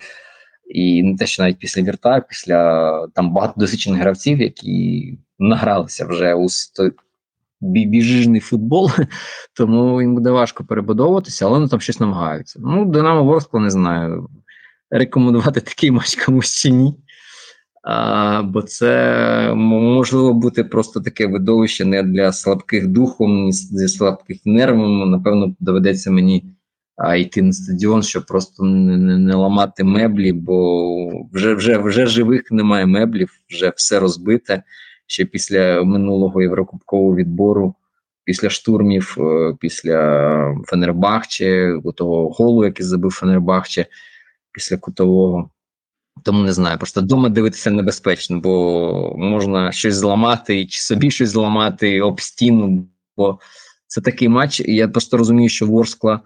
[0.67, 6.33] І не те, що навіть після вірта, після там багато досвідчених гравців, які награлися вже
[6.33, 6.91] у той
[7.61, 8.91] біжижний футбол,
[9.53, 12.59] тому їм буде важко перебудовуватися, але вони там щось намагаються.
[12.63, 14.29] Ну, Динамо Ворскла не знаю.
[14.89, 16.95] Рекомендувати такий матч комусь чи ні.
[17.89, 24.45] А, Бо це можливо бути просто таке видовище не для слабких духом, ні зі слабких
[24.45, 25.05] нервами.
[25.05, 26.43] Напевно, доведеться мені
[26.95, 32.05] а, йти на стадіон, щоб просто не, не, не ламати меблі, бо вже, вже, вже
[32.05, 34.63] живих немає меблів, вже все розбите
[35.05, 37.75] ще після минулого єврокубкового відбору,
[38.23, 43.85] після штурмів, е, після Фенербахче, того голу, який забив Фенербахче
[44.51, 45.49] після кутового.
[46.23, 52.01] Тому не знаю, просто вдома дивитися небезпечно, бо можна щось зламати, чи собі щось зламати
[52.01, 52.87] об стіну.
[53.17, 53.39] Бо
[53.87, 54.59] це такий матч.
[54.59, 56.19] І я просто розумію, що Ворскла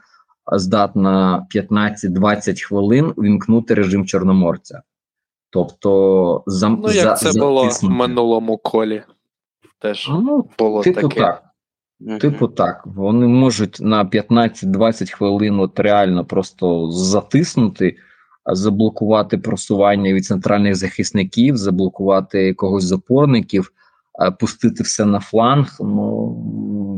[0.52, 4.82] здатна 15-20 хвилин вімкнути режим Чорноморця.
[5.50, 9.04] Тобто за Ну, як за, це було в минулому колі.
[9.80, 11.20] Теж ну, було типу таке.
[11.20, 11.44] так.
[12.20, 17.98] Типу, так, вони можуть на 15-20 хвилин от реально просто затиснути,
[18.46, 23.72] заблокувати просування від центральних захисників, заблокувати когось з опорників,
[24.40, 25.78] пустити все на фланг.
[25.80, 26.36] Ну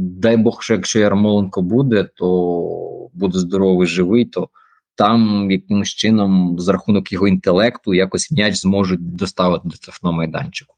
[0.01, 4.49] дай Бог, що якщо Ярмоленко буде, то буде здоровий, живий, то
[4.95, 10.75] там якимось чином, за рахунок його інтелекту, якось м'яч зможуть доставити до штрафного майданчику.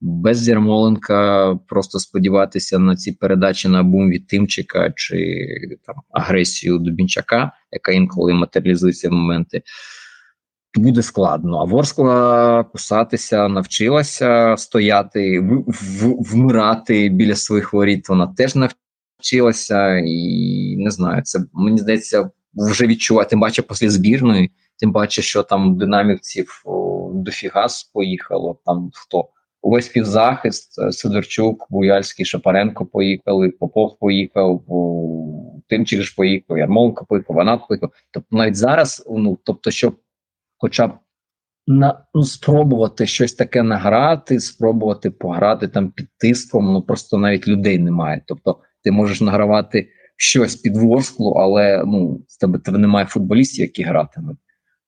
[0.00, 5.46] Без Ярмоленка просто сподіватися на ці передачі на бум від Тимчика чи
[5.86, 9.62] там агресію Дубінчака, яка інколи матеріалізується в моменти,
[10.76, 11.58] буде складно.
[11.58, 15.40] А Ворскла кусатися навчилася стояти,
[16.20, 18.08] вмирати біля своїх воріт.
[18.08, 24.50] Вона теж навчилася, і не знаю, це мені здається вже відчувати, тим паче після збірної,
[24.78, 26.62] тим паче, що там динамівців
[27.14, 28.58] дофіга поїхало.
[28.64, 29.28] Там хто
[29.62, 34.62] увесь півзахист, е, Сидорчук, Буяльський, Шапаренко поїхали, Попов поїхав,
[35.68, 37.90] Тимчик ж поїхав, Ярмоленко поїхав, Ванат поїхав.
[38.10, 39.96] Тобто навіть зараз, ну тобто, щоб
[40.58, 40.92] хоча б
[41.66, 47.78] на ну, спробувати щось таке награти, спробувати пограти там під тиском, ну просто навіть людей
[47.78, 48.22] немає.
[48.26, 53.82] Тобто, ти можеш награвати щось під Ворсклу, але ну з тебе тебе немає футболістів, які
[53.82, 54.36] гратимуть.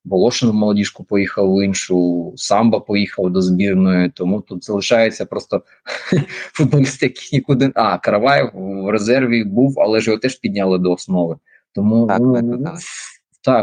[0.05, 5.63] Волошин в молодіжку поїхав в іншу, самба поїхав до збірної, тому тут залишається просто
[6.53, 7.73] футболісти, які нікуди.
[7.75, 11.37] А, Караваєв в резерві був, але ж його теж підняли до основи.
[11.75, 12.79] Тому так, ну, так,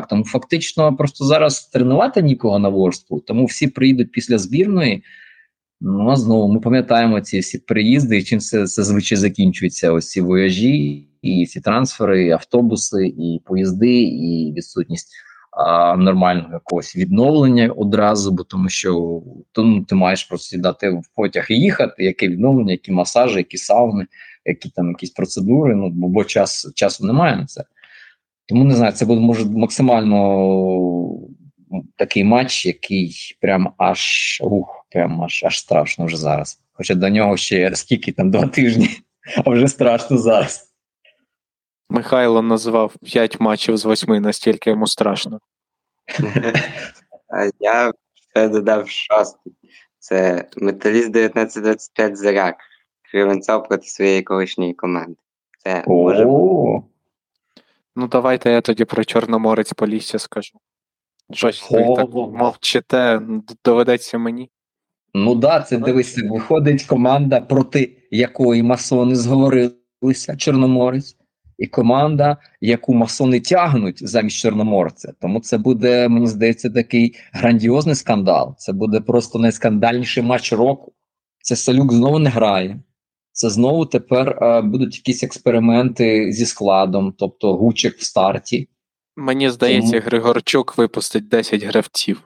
[0.10, 5.03] тому фактично просто зараз тренувати нікого на ворству, тому всі приїдуть після збірної.
[5.82, 9.91] Ну а знову ми пам'ятаємо ці всі приїзди, і чим це зазвичай закінчується.
[9.91, 15.14] Ось ці вояжі, і ці трансфери, і автобуси, і поїзди, і відсутність
[15.52, 19.22] а, нормального якогось відновлення одразу, бо тому що
[19.57, 24.07] ну, ти маєш просто сідати в потяг і їхати, яке відновлення, які масажі, які сауни,
[24.45, 25.76] які там якісь процедури.
[25.76, 27.64] Ну бо час часу немає на це.
[28.46, 31.20] Тому не знаю, це буде може максимально
[31.96, 36.62] такий матч, який прям аж ух, прям аж аж страшно вже зараз.
[36.74, 38.90] Хоча до нього ще скільки там два тижні,
[39.46, 40.72] а вже страшно зараз.
[41.90, 45.40] Михайло назвав 5 матчів з 8, настільки йому страшно.
[47.30, 47.92] А Я
[48.34, 49.54] ще додав шостий.
[50.00, 52.56] Це Металіст 1925 Заряк.
[53.12, 55.16] Кривенцов проти своєї колишньої команди.
[55.64, 56.95] Це може бути.
[57.96, 60.60] Ну, давайте я тоді про Чорноморець Полісся скажу.
[61.32, 63.22] Щось ви так мовчите,
[63.66, 64.50] доведеться мені.
[65.14, 71.18] Ну да, це дивись, виходить команда, проти якої масони зговорилися, Чорноморець,
[71.58, 75.14] і команда, яку масони тягнуть замість Чорноморця.
[75.22, 78.56] Тому це буде, мені здається, такий грандіозний скандал.
[78.58, 80.94] Це буде просто найскандальніший матч року.
[81.42, 82.80] Це Салюк знову не грає.
[83.36, 88.70] Це знову тепер е, будуть якісь експерименти зі складом, тобто гучик в старті.
[89.16, 92.22] Мені здається, Тому- Григорчук випустить 10 гравців,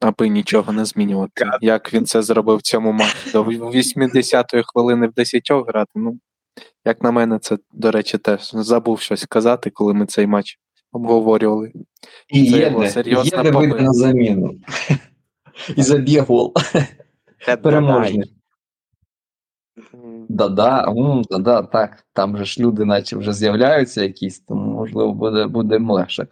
[0.00, 1.44] аби нічого не змінювати.
[1.60, 3.30] Як він це зробив в цьому матчі?
[3.32, 5.90] До 80-ї хвилини в 10 грати.
[5.94, 6.18] Ну,
[6.84, 10.58] як на мене, це, до речі, теж забув щось сказати, коли ми цей матч
[10.92, 11.72] обговорювали.
[12.28, 14.54] І Це є його серйозна є де на заміну.
[15.76, 16.54] І заб'є гол.
[17.62, 18.34] Переможний.
[20.28, 20.92] Да-да,
[21.30, 22.04] да-да, так.
[22.12, 26.26] Там же ж люди, наче вже з'являються якісь, тому можливо буде, буде легше.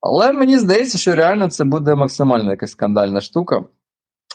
[0.00, 3.64] Але мені здається, що реально це буде максимально якась скандальна штука.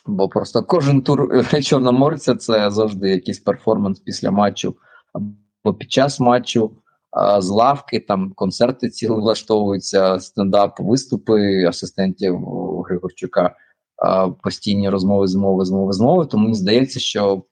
[0.05, 4.75] Бо просто кожен тур Чорноморця це завжди якийсь перформанс після матчу
[5.13, 6.71] або під час матчу.
[7.39, 12.39] З лавки там концерти цілі влаштовуються, стендап, виступи асистентів
[12.87, 13.55] Григорчука,
[14.43, 16.25] постійні розмови, змови, змови, змови.
[16.25, 17.43] Тому мені здається, що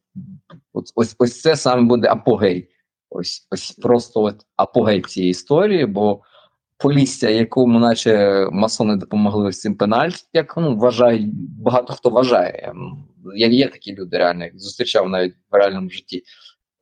[0.74, 2.70] От, ось, ось це саме буде апогей.
[3.10, 6.22] Ось, ось просто от апогей цієї історії, бо
[6.82, 11.34] Полісся, якому наче масони допомогли з цим пенальті, як ну, вважають,
[11.64, 12.74] багато хто вважає.
[13.36, 16.24] Я є такі люди, реально, їх зустрічав навіть в реальному житті.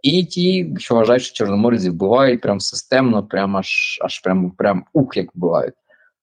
[0.01, 5.17] І ті, що вважають, що чорноморці вбивають прям системно, прям аж аж прям, прям ух,
[5.17, 5.73] як вбивають.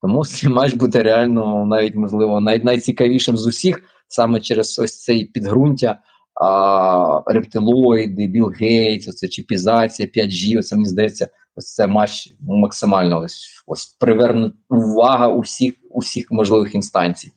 [0.03, 5.25] Тому цей матч буде реально навіть можливо най, найцікавішим з усіх, саме через ось цей
[5.25, 5.99] підґрунтя
[6.35, 13.63] а, рептилоїди, Білл Гейтс, оце чіпізація, 5G, оце мені здається, ось це матч максимально ось,
[13.67, 17.33] ось привернута увага усіх, усіх можливих інстанцій.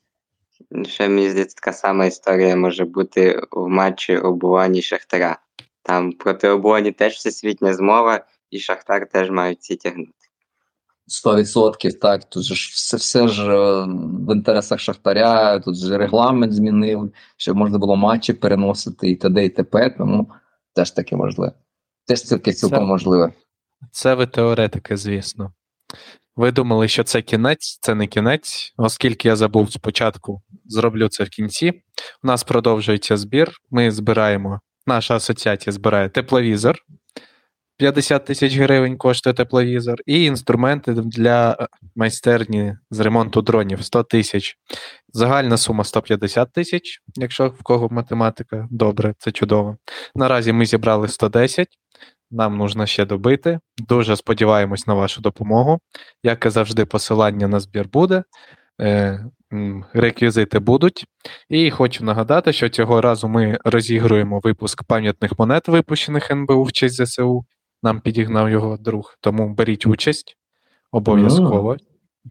[0.86, 5.40] Ще мені здається, така сама історія може бути в матчі обувані Шахтаря.
[5.84, 10.16] Там проти обувані теж всесвітня змова, і Шахтар теж мають ці тягнути.
[11.08, 13.86] 100% так, тут же ж все, все ж е,
[14.28, 19.46] в інтересах Шахтаря, тут же регламент змінив, щоб можна було матчі переносити і т.д.
[19.46, 20.32] і т.п., тому
[20.76, 21.52] теж таке можливе.
[22.08, 23.34] Теж цілком, цілком Це- можливе.
[23.92, 25.54] Це ви теоретики, звісно.
[26.36, 31.30] Ви думали, що це кінець, це не кінець, оскільки я забув спочатку, зроблю це в
[31.30, 31.74] кінці.
[32.24, 33.52] У нас продовжується збір.
[33.72, 36.78] Ми збираємо, наша асоціація збирає тепловізор.
[37.78, 44.58] 50 тисяч гривень коштує тепловізор, і інструменти для е, майстерні з ремонту дронів 100 тисяч.
[45.14, 49.78] Загальна сума 150 тисяч, якщо в кого математика добре, це чудово.
[50.16, 51.68] Наразі ми зібрали 110.
[52.32, 53.60] Нам нужно ще добити.
[53.78, 55.80] Дуже сподіваємось на вашу допомогу.
[56.24, 58.24] Як і завжди, посилання на збір буде,
[58.82, 59.26] е,
[59.94, 61.06] реквізити будуть.
[61.49, 67.06] І хочу нагадати, що цього разу ми розігруємо випуск пам'ятних монет, випущених НБУ в честь
[67.06, 67.45] ЗСУ.
[67.84, 70.38] Нам підігнав його друг, тому беріть участь
[70.91, 71.78] обов'язково.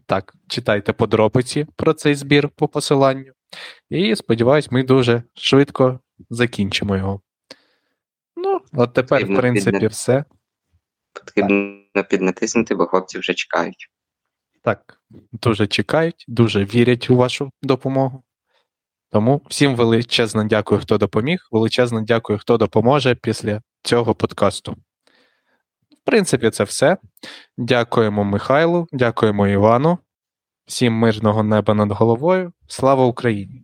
[0.05, 3.31] Так, читайте подробиці про цей збір по посиланню.
[3.89, 5.99] І сподіваюсь, ми дуже швидко
[6.29, 7.21] закінчимо його.
[8.35, 9.87] Ну, от тепер, в принципі, підняти.
[9.87, 10.25] все.
[11.13, 13.89] Потрібно піднатиснути, бо хлопці вже чекають.
[14.63, 15.01] Так,
[15.31, 18.23] дуже чекають, дуже вірять у вашу допомогу.
[19.11, 21.47] Тому всім величезно дякую, хто допоміг.
[21.51, 24.75] Величезно дякую, хто допоможе після цього подкасту.
[26.07, 26.97] Принципі, це все.
[27.57, 29.97] Дякуємо Михайлу, дякуємо Івану.
[30.65, 32.53] Всім мирного неба над головою.
[32.67, 33.63] Слава Україні!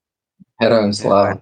[0.60, 1.38] Героям слава!